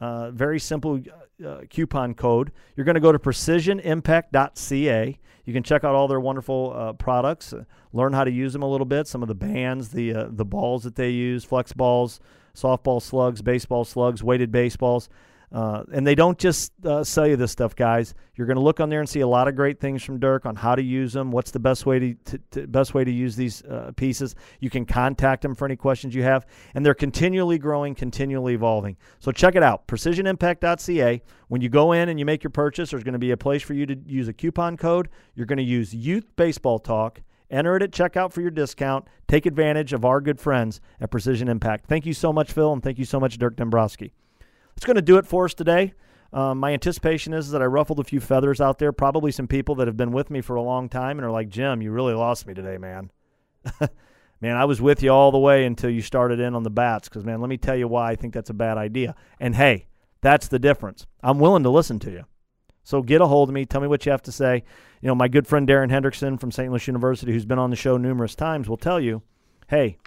uh, 0.00 0.30
very 0.30 0.58
simple 0.58 1.00
uh, 1.44 1.60
coupon 1.68 2.14
code. 2.14 2.52
You're 2.76 2.84
going 2.84 2.94
to 2.94 3.00
go 3.00 3.12
to 3.12 3.18
precisionimpact.ca. 3.18 5.18
You 5.44 5.52
can 5.52 5.62
check 5.62 5.84
out 5.84 5.94
all 5.94 6.08
their 6.08 6.20
wonderful 6.20 6.72
uh, 6.74 6.92
products, 6.94 7.52
uh, 7.52 7.64
learn 7.92 8.12
how 8.12 8.24
to 8.24 8.30
use 8.30 8.52
them 8.52 8.62
a 8.62 8.68
little 8.68 8.86
bit. 8.86 9.06
Some 9.06 9.22
of 9.22 9.28
the 9.28 9.34
bands, 9.34 9.90
the 9.90 10.14
uh, 10.14 10.28
the 10.30 10.44
balls 10.44 10.84
that 10.84 10.94
they 10.94 11.10
use, 11.10 11.44
flex 11.44 11.72
balls, 11.72 12.20
softball 12.54 13.02
slugs, 13.02 13.42
baseball 13.42 13.84
slugs, 13.84 14.22
weighted 14.22 14.52
baseballs. 14.52 15.08
Uh, 15.52 15.82
and 15.92 16.06
they 16.06 16.14
don't 16.14 16.38
just 16.38 16.72
uh, 16.84 17.02
sell 17.02 17.26
you 17.26 17.36
this 17.36 17.50
stuff, 17.50 17.74
guys. 17.74 18.14
You're 18.36 18.46
going 18.46 18.56
to 18.56 18.62
look 18.62 18.78
on 18.78 18.88
there 18.88 19.00
and 19.00 19.08
see 19.08 19.20
a 19.20 19.26
lot 19.26 19.48
of 19.48 19.56
great 19.56 19.80
things 19.80 20.02
from 20.02 20.20
Dirk 20.20 20.46
on 20.46 20.54
how 20.54 20.76
to 20.76 20.82
use 20.82 21.12
them. 21.12 21.32
What's 21.32 21.50
the 21.50 21.58
best 21.58 21.86
way 21.86 21.98
to, 21.98 22.14
to, 22.14 22.38
to 22.52 22.66
best 22.68 22.94
way 22.94 23.02
to 23.02 23.10
use 23.10 23.34
these 23.34 23.62
uh, 23.64 23.90
pieces? 23.96 24.36
You 24.60 24.70
can 24.70 24.84
contact 24.86 25.42
them 25.42 25.56
for 25.56 25.64
any 25.64 25.74
questions 25.74 26.14
you 26.14 26.22
have, 26.22 26.46
and 26.74 26.86
they're 26.86 26.94
continually 26.94 27.58
growing, 27.58 27.96
continually 27.96 28.54
evolving. 28.54 28.96
So 29.18 29.32
check 29.32 29.56
it 29.56 29.62
out, 29.62 29.88
PrecisionImpact.ca. 29.88 31.22
When 31.48 31.60
you 31.60 31.68
go 31.68 31.92
in 31.92 32.08
and 32.08 32.18
you 32.18 32.24
make 32.24 32.44
your 32.44 32.50
purchase, 32.50 32.90
there's 32.90 33.02
going 33.04 33.14
to 33.14 33.18
be 33.18 33.32
a 33.32 33.36
place 33.36 33.62
for 33.62 33.74
you 33.74 33.86
to 33.86 33.96
use 34.06 34.28
a 34.28 34.32
coupon 34.32 34.76
code. 34.76 35.08
You're 35.34 35.46
going 35.46 35.58
to 35.58 35.62
use 35.64 35.92
Youth 35.92 36.36
Baseball 36.36 36.78
Talk. 36.78 37.22
Enter 37.50 37.74
it 37.74 37.82
at 37.82 37.90
checkout 37.90 38.32
for 38.32 38.40
your 38.40 38.52
discount. 38.52 39.08
Take 39.26 39.44
advantage 39.44 39.92
of 39.92 40.04
our 40.04 40.20
good 40.20 40.40
friends 40.40 40.80
at 41.00 41.10
Precision 41.10 41.48
Impact. 41.48 41.86
Thank 41.86 42.06
you 42.06 42.14
so 42.14 42.32
much, 42.32 42.52
Phil, 42.52 42.72
and 42.72 42.80
thank 42.80 42.98
you 42.98 43.04
so 43.04 43.18
much, 43.18 43.38
Dirk 43.38 43.56
Dombrowski. 43.56 44.12
It's 44.80 44.86
going 44.86 44.96
to 44.96 45.02
do 45.02 45.18
it 45.18 45.26
for 45.26 45.44
us 45.44 45.52
today. 45.52 45.92
Um, 46.32 46.56
my 46.56 46.72
anticipation 46.72 47.34
is 47.34 47.50
that 47.50 47.60
I 47.60 47.66
ruffled 47.66 48.00
a 48.00 48.04
few 48.04 48.18
feathers 48.18 48.62
out 48.62 48.78
there. 48.78 48.92
Probably 48.92 49.30
some 49.30 49.46
people 49.46 49.74
that 49.74 49.86
have 49.86 49.96
been 49.98 50.10
with 50.10 50.30
me 50.30 50.40
for 50.40 50.56
a 50.56 50.62
long 50.62 50.88
time 50.88 51.18
and 51.18 51.26
are 51.26 51.30
like, 51.30 51.50
Jim, 51.50 51.82
you 51.82 51.92
really 51.92 52.14
lost 52.14 52.46
me 52.46 52.54
today, 52.54 52.78
man. 52.78 53.10
man, 54.40 54.56
I 54.56 54.64
was 54.64 54.80
with 54.80 55.02
you 55.02 55.10
all 55.10 55.32
the 55.32 55.38
way 55.38 55.66
until 55.66 55.90
you 55.90 56.00
started 56.00 56.40
in 56.40 56.54
on 56.54 56.62
the 56.62 56.70
bats. 56.70 57.10
Because, 57.10 57.26
man, 57.26 57.42
let 57.42 57.50
me 57.50 57.58
tell 57.58 57.76
you 57.76 57.88
why 57.88 58.10
I 58.10 58.16
think 58.16 58.32
that's 58.32 58.48
a 58.48 58.54
bad 58.54 58.78
idea. 58.78 59.14
And 59.38 59.54
hey, 59.54 59.86
that's 60.22 60.48
the 60.48 60.58
difference. 60.58 61.06
I'm 61.22 61.40
willing 61.40 61.64
to 61.64 61.70
listen 61.70 61.98
to 61.98 62.10
you. 62.10 62.24
So 62.82 63.02
get 63.02 63.20
a 63.20 63.26
hold 63.26 63.50
of 63.50 63.54
me. 63.54 63.66
Tell 63.66 63.82
me 63.82 63.86
what 63.86 64.06
you 64.06 64.12
have 64.12 64.22
to 64.22 64.32
say. 64.32 64.64
You 65.02 65.08
know, 65.08 65.14
my 65.14 65.28
good 65.28 65.46
friend 65.46 65.66
Darin 65.66 65.90
Hendrickson 65.90 66.40
from 66.40 66.52
St. 66.52 66.70
Louis 66.70 66.86
University, 66.86 67.32
who's 67.32 67.44
been 67.44 67.58
on 67.58 67.68
the 67.68 67.76
show 67.76 67.98
numerous 67.98 68.34
times, 68.34 68.66
will 68.66 68.78
tell 68.78 68.98
you, 68.98 69.20
hey, 69.68 69.98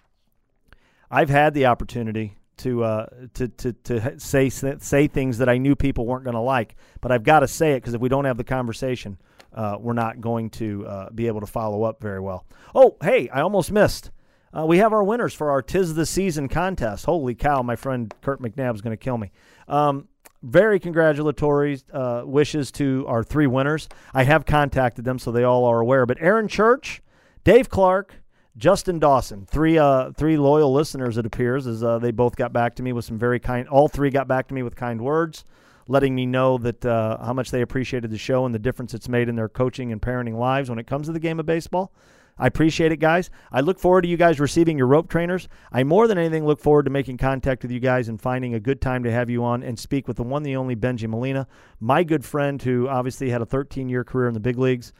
I've 1.11 1.29
had 1.29 1.53
the 1.53 1.67
opportunity 1.67 2.37
to 2.57 2.83
uh, 2.83 3.05
to 3.33 3.47
to 3.47 3.73
to 3.73 4.19
say 4.19 4.49
say 4.49 5.07
things 5.07 5.37
that 5.37 5.49
I 5.49 5.57
knew 5.57 5.75
people 5.75 6.05
weren't 6.05 6.23
going 6.23 6.35
to 6.35 6.41
like, 6.41 6.75
but 7.01 7.11
I've 7.11 7.23
got 7.23 7.39
to 7.39 7.47
say 7.47 7.73
it 7.73 7.77
because 7.77 7.93
if 7.93 8.01
we 8.01 8.09
don't 8.09 8.25
have 8.25 8.37
the 8.37 8.43
conversation, 8.43 9.17
uh, 9.53 9.77
we're 9.79 9.93
not 9.93 10.21
going 10.21 10.49
to 10.51 10.87
uh, 10.87 11.09
be 11.09 11.27
able 11.27 11.41
to 11.41 11.47
follow 11.47 11.83
up 11.83 12.01
very 12.01 12.19
well. 12.19 12.45
Oh, 12.73 12.97
hey, 13.01 13.29
I 13.29 13.41
almost 13.41 13.71
missed. 13.71 14.11
Uh, 14.55 14.65
we 14.65 14.77
have 14.77 14.93
our 14.93 15.03
winners 15.03 15.33
for 15.33 15.49
our 15.49 15.61
Tis 15.61 15.95
the 15.95 16.05
Season 16.05 16.47
contest. 16.47 17.05
Holy 17.05 17.33
cow, 17.33 17.63
my 17.63 17.75
friend 17.75 18.13
Kirk 18.21 18.39
McNabb 18.39 18.75
is 18.75 18.81
going 18.81 18.95
to 18.95 19.03
kill 19.03 19.17
me. 19.17 19.31
Um, 19.67 20.07
very 20.43 20.79
congratulatory 20.79 21.79
uh, 21.91 22.23
wishes 22.25 22.71
to 22.73 23.05
our 23.07 23.23
three 23.23 23.47
winners. 23.47 23.87
I 24.13 24.23
have 24.23 24.45
contacted 24.45 25.05
them, 25.05 25.17
so 25.17 25.31
they 25.31 25.43
all 25.43 25.65
are 25.65 25.79
aware. 25.79 26.05
But 26.05 26.17
Aaron 26.19 26.47
Church, 26.47 27.01
Dave 27.43 27.69
Clark, 27.69 28.22
Justin 28.57 28.99
Dawson, 28.99 29.47
three 29.47 29.77
uh, 29.77 30.11
three 30.11 30.37
loyal 30.37 30.71
listeners. 30.71 31.17
It 31.17 31.25
appears 31.25 31.65
as 31.65 31.83
uh, 31.83 31.97
they 31.97 32.11
both 32.11 32.35
got 32.35 32.53
back 32.53 32.75
to 32.75 32.83
me 32.83 32.93
with 32.93 33.05
some 33.05 33.17
very 33.17 33.39
kind. 33.39 33.67
All 33.67 33.87
three 33.87 34.11
got 34.11 34.27
back 34.27 34.47
to 34.49 34.53
me 34.53 34.61
with 34.61 34.75
kind 34.75 35.01
words, 35.01 35.43
letting 35.87 36.13
me 36.13 36.27
know 36.27 36.59
that 36.59 36.85
uh, 36.85 37.23
how 37.23 37.33
much 37.33 37.49
they 37.49 37.61
appreciated 37.61 38.11
the 38.11 38.17
show 38.17 38.45
and 38.45 38.53
the 38.53 38.59
difference 38.59 38.93
it's 38.93 39.09
made 39.09 39.27
in 39.27 39.35
their 39.35 39.49
coaching 39.49 39.91
and 39.91 40.01
parenting 40.01 40.37
lives 40.37 40.69
when 40.69 40.77
it 40.77 40.85
comes 40.85 41.07
to 41.07 41.13
the 41.13 41.19
game 41.19 41.39
of 41.39 41.47
baseball. 41.47 41.91
I 42.37 42.47
appreciate 42.47 42.91
it, 42.91 42.97
guys. 42.97 43.29
I 43.51 43.61
look 43.61 43.79
forward 43.79 44.03
to 44.03 44.07
you 44.07 44.17
guys 44.17 44.39
receiving 44.39 44.77
your 44.77 44.87
rope 44.87 45.07
trainers. 45.07 45.47
I 45.71 45.83
more 45.83 46.07
than 46.07 46.17
anything 46.17 46.45
look 46.45 46.59
forward 46.59 46.85
to 46.85 46.91
making 46.91 47.17
contact 47.17 47.61
with 47.61 47.71
you 47.71 47.79
guys 47.79 48.07
and 48.07 48.19
finding 48.19 48.55
a 48.55 48.59
good 48.59 48.81
time 48.81 49.03
to 49.03 49.11
have 49.11 49.29
you 49.29 49.43
on 49.43 49.61
and 49.61 49.77
speak 49.77 50.07
with 50.07 50.17
the 50.17 50.23
one, 50.23 50.41
the 50.41 50.55
only 50.55 50.75
Bengie 50.75 51.07
Molina, 51.07 51.47
my 51.79 52.03
good 52.03 52.25
friend 52.25 52.61
who 52.61 52.87
obviously 52.87 53.29
had 53.29 53.41
a 53.41 53.45
13 53.45 53.87
year 53.87 54.03
career 54.03 54.27
in 54.27 54.33
the 54.33 54.39
big 54.39 54.57
leagues. 54.57 54.93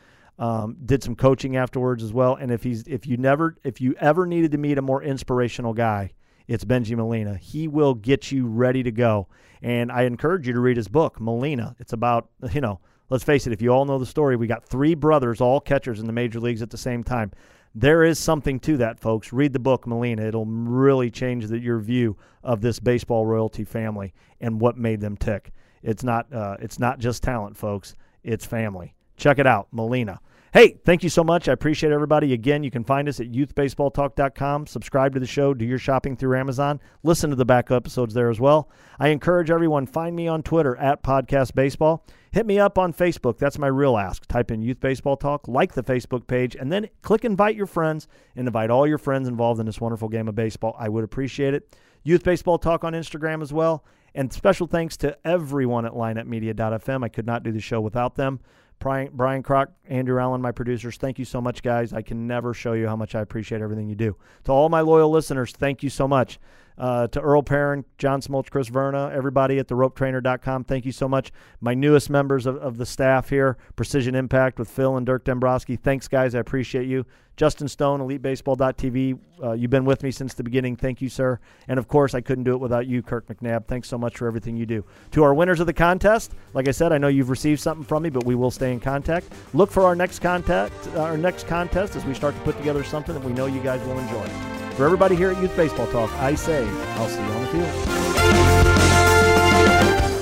Um, 0.43 0.75
did 0.85 1.01
some 1.01 1.15
coaching 1.15 1.55
afterwards 1.55 2.03
as 2.03 2.11
well. 2.11 2.35
And 2.35 2.51
if 2.51 2.63
he's 2.63 2.83
if 2.87 3.07
you 3.07 3.15
never 3.15 3.55
if 3.63 3.79
you 3.79 3.95
ever 3.99 4.25
needed 4.25 4.51
to 4.51 4.57
meet 4.57 4.77
a 4.77 4.81
more 4.81 5.01
inspirational 5.01 5.73
guy, 5.73 6.11
it's 6.47 6.65
Bengie 6.65 6.97
Molina. 6.97 7.37
He 7.37 7.67
will 7.67 7.93
get 7.93 8.31
you 8.31 8.47
ready 8.47 8.83
to 8.83 8.91
go. 8.91 9.29
And 9.61 9.89
I 9.89 10.03
encourage 10.03 10.45
you 10.45 10.53
to 10.53 10.59
read 10.59 10.75
his 10.75 10.89
book, 10.89 11.21
Molina. 11.21 11.75
It's 11.79 11.93
about 11.93 12.29
you 12.51 12.59
know 12.59 12.81
let's 13.09 13.23
face 13.23 13.45
it, 13.45 13.53
if 13.53 13.61
you 13.61 13.69
all 13.69 13.85
know 13.85 13.99
the 13.99 14.05
story, 14.05 14.35
we 14.35 14.47
got 14.47 14.65
three 14.65 14.95
brothers, 14.95 15.39
all 15.39 15.59
catchers 15.59 15.99
in 15.99 16.07
the 16.07 16.13
major 16.13 16.39
leagues 16.39 16.63
at 16.63 16.71
the 16.71 16.77
same 16.77 17.03
time. 17.03 17.31
There 17.75 18.03
is 18.03 18.19
something 18.19 18.59
to 18.61 18.77
that, 18.77 18.99
folks. 18.99 19.31
Read 19.31 19.53
the 19.53 19.59
book, 19.59 19.87
Molina. 19.87 20.23
It'll 20.23 20.45
really 20.45 21.09
change 21.09 21.47
the, 21.47 21.59
your 21.59 21.79
view 21.79 22.17
of 22.43 22.61
this 22.61 22.79
baseball 22.79 23.25
royalty 23.25 23.63
family 23.63 24.13
and 24.41 24.59
what 24.59 24.77
made 24.77 24.99
them 24.99 25.15
tick. 25.15 25.51
It's 25.83 26.03
not, 26.03 26.31
uh, 26.33 26.57
it's 26.59 26.79
not 26.79 26.99
just 26.99 27.23
talent, 27.23 27.55
folks. 27.55 27.95
It's 28.23 28.45
family. 28.45 28.95
Check 29.15 29.39
it 29.39 29.47
out, 29.47 29.67
Molina. 29.71 30.19
Hey, 30.53 30.77
thank 30.85 31.01
you 31.01 31.09
so 31.09 31.23
much. 31.23 31.49
I 31.49 31.51
appreciate 31.51 31.91
everybody. 31.91 32.31
Again, 32.31 32.63
you 32.63 32.69
can 32.69 32.83
find 32.83 33.09
us 33.09 33.19
at 33.19 33.31
youthbaseballtalk.com. 33.31 34.67
Subscribe 34.67 35.15
to 35.15 35.19
the 35.19 35.25
show, 35.25 35.55
do 35.55 35.65
your 35.65 35.79
shopping 35.79 36.15
through 36.15 36.37
Amazon. 36.37 36.79
Listen 37.01 37.31
to 37.31 37.35
the 37.35 37.43
back 37.43 37.71
episodes 37.71 38.13
there 38.13 38.29
as 38.29 38.39
well. 38.39 38.69
I 38.99 39.07
encourage 39.07 39.49
everyone, 39.49 39.87
find 39.87 40.15
me 40.15 40.27
on 40.27 40.43
Twitter 40.43 40.75
at 40.75 41.01
Podcast 41.01 41.55
Baseball. 41.55 42.05
Hit 42.31 42.45
me 42.45 42.59
up 42.59 42.77
on 42.77 42.93
Facebook. 42.93 43.39
That's 43.39 43.57
my 43.57 43.65
real 43.65 43.97
ask. 43.97 44.27
Type 44.27 44.51
in 44.51 44.61
Youth 44.61 44.79
Baseball 44.79 45.17
Talk, 45.17 45.47
like 45.47 45.73
the 45.73 45.83
Facebook 45.83 46.27
page, 46.27 46.55
and 46.55 46.71
then 46.71 46.87
click 47.01 47.25
invite 47.25 47.55
your 47.55 47.65
friends 47.65 48.07
and 48.35 48.45
invite 48.47 48.69
all 48.69 48.85
your 48.85 48.99
friends 48.99 49.27
involved 49.27 49.59
in 49.59 49.65
this 49.65 49.81
wonderful 49.81 50.07
game 50.07 50.27
of 50.27 50.35
baseball. 50.35 50.75
I 50.77 50.87
would 50.87 51.03
appreciate 51.03 51.55
it. 51.55 51.75
Youth 52.03 52.23
Baseball 52.23 52.59
Talk 52.59 52.83
on 52.83 52.93
Instagram 52.93 53.41
as 53.41 53.51
well. 53.51 53.83
And 54.13 54.31
special 54.31 54.67
thanks 54.67 54.97
to 54.97 55.17
everyone 55.25 55.87
at 55.87 55.93
lineupmedia.fm. 55.93 57.03
I 57.03 57.09
could 57.09 57.25
not 57.25 57.41
do 57.41 57.51
the 57.51 57.59
show 57.59 57.81
without 57.81 58.13
them. 58.13 58.39
Brian, 58.83 59.09
Brian 59.13 59.41
Croc, 59.41 59.69
Andrew 59.87 60.19
Allen, 60.19 60.41
my 60.41 60.51
producers, 60.51 60.97
thank 60.97 61.17
you 61.17 61.23
so 61.23 61.39
much, 61.39 61.63
guys. 61.63 61.93
I 61.93 62.01
can 62.01 62.27
never 62.27 62.53
show 62.53 62.73
you 62.73 62.85
how 62.85 62.97
much 62.97 63.15
I 63.15 63.21
appreciate 63.21 63.61
everything 63.61 63.87
you 63.87 63.95
do. 63.95 64.17
To 64.43 64.51
all 64.51 64.67
my 64.67 64.81
loyal 64.81 65.09
listeners, 65.09 65.53
thank 65.53 65.83
you 65.83 65.89
so 65.89 66.05
much. 66.05 66.37
Uh, 66.77 67.07
to 67.07 67.21
Earl 67.21 67.43
Perrin, 67.43 67.85
John 67.97 68.19
Smoltz, 68.19 68.49
Chris 68.49 68.67
Verna, 68.67 69.09
everybody 69.13 69.57
at 69.59 69.67
theropetrainer.com, 69.67 70.65
thank 70.65 70.85
you 70.85 70.91
so 70.91 71.07
much. 71.07 71.31
My 71.61 71.73
newest 71.73 72.09
members 72.09 72.45
of, 72.45 72.57
of 72.57 72.77
the 72.77 72.85
staff 72.85 73.29
here, 73.29 73.57
Precision 73.77 74.15
Impact 74.15 74.59
with 74.59 74.69
Phil 74.69 74.97
and 74.97 75.05
Dirk 75.05 75.23
Dombrowski. 75.23 75.77
Thanks, 75.77 76.09
guys. 76.09 76.35
I 76.35 76.39
appreciate 76.39 76.87
you. 76.87 77.05
Justin 77.35 77.67
Stone, 77.67 77.99
EliteBaseball.tv. 77.99 79.19
Uh, 79.41 79.51
you've 79.53 79.71
been 79.71 79.85
with 79.85 80.03
me 80.03 80.11
since 80.11 80.33
the 80.33 80.43
beginning. 80.43 80.75
Thank 80.75 81.01
you, 81.01 81.09
sir. 81.09 81.39
And 81.67 81.79
of 81.79 81.87
course, 81.87 82.13
I 82.13 82.21
couldn't 82.21 82.43
do 82.43 82.53
it 82.53 82.59
without 82.59 82.85
you, 82.85 83.01
Kirk 83.01 83.27
McNabb. 83.27 83.65
Thanks 83.65 83.89
so 83.89 83.97
much 83.97 84.17
for 84.17 84.27
everything 84.27 84.55
you 84.55 84.65
do. 84.65 84.85
To 85.11 85.23
our 85.23 85.33
winners 85.33 85.59
of 85.59 85.65
the 85.65 85.73
contest, 85.73 86.33
like 86.53 86.67
I 86.67 86.71
said, 86.71 86.93
I 86.93 86.97
know 86.99 87.07
you've 87.07 87.29
received 87.29 87.61
something 87.61 87.85
from 87.85 88.03
me, 88.03 88.09
but 88.09 88.25
we 88.25 88.35
will 88.35 88.51
stay 88.51 88.71
in 88.71 88.79
contact. 88.79 89.27
Look 89.53 89.71
for 89.71 89.83
our 89.83 89.95
next 89.95 90.19
contact, 90.19 90.73
uh, 90.95 91.01
our 91.01 91.17
next 91.17 91.47
contest 91.47 91.95
as 91.95 92.05
we 92.05 92.13
start 92.13 92.35
to 92.35 92.41
put 92.41 92.55
together 92.57 92.83
something 92.83 93.15
that 93.15 93.23
we 93.23 93.33
know 93.33 93.47
you 93.47 93.61
guys 93.61 93.81
will 93.87 93.97
enjoy. 93.97 94.27
For 94.75 94.85
everybody 94.85 95.15
here 95.15 95.31
at 95.31 95.41
Youth 95.41 95.55
Baseball 95.55 95.87
Talk, 95.87 96.11
I 96.13 96.35
say 96.35 96.67
I'll 96.95 97.07
see 97.07 97.21
you 97.21 97.31
on 97.31 97.41
the 97.41 97.47
field. 97.47 97.69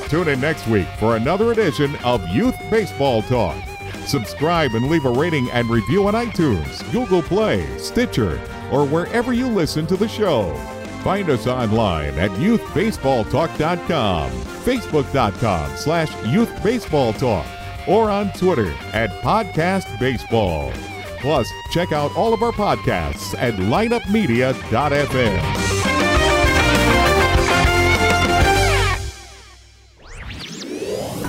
Tune 0.09 0.27
in 0.27 0.41
next 0.41 0.67
week 0.67 0.87
for 0.99 1.15
another 1.15 1.53
edition 1.53 1.95
of 2.03 2.27
Youth 2.29 2.57
Baseball 2.69 3.21
Talk. 3.21 3.55
Subscribe 4.11 4.75
and 4.75 4.89
leave 4.89 5.05
a 5.05 5.09
rating 5.09 5.49
and 5.51 5.69
review 5.69 6.05
on 6.05 6.15
iTunes, 6.15 6.91
Google 6.91 7.21
Play, 7.21 7.65
Stitcher, 7.77 8.41
or 8.69 8.85
wherever 8.85 9.31
you 9.31 9.47
listen 9.47 9.87
to 9.87 9.95
the 9.95 10.09
show. 10.09 10.53
Find 11.01 11.29
us 11.29 11.47
online 11.47 12.19
at 12.19 12.29
youthbaseballtalk.com, 12.31 14.31
facebook.com 14.31 15.77
slash 15.77 16.09
youthbaseballtalk, 16.09 17.87
or 17.87 18.11
on 18.11 18.33
Twitter 18.33 18.73
at 18.91 19.11
podcastbaseball. 19.21 20.73
Plus, 21.21 21.49
check 21.71 21.93
out 21.93 22.13
all 22.17 22.33
of 22.33 22.43
our 22.43 22.51
podcasts 22.51 23.33
at 23.37 23.53
lineupmedia.fm. 23.53 26.10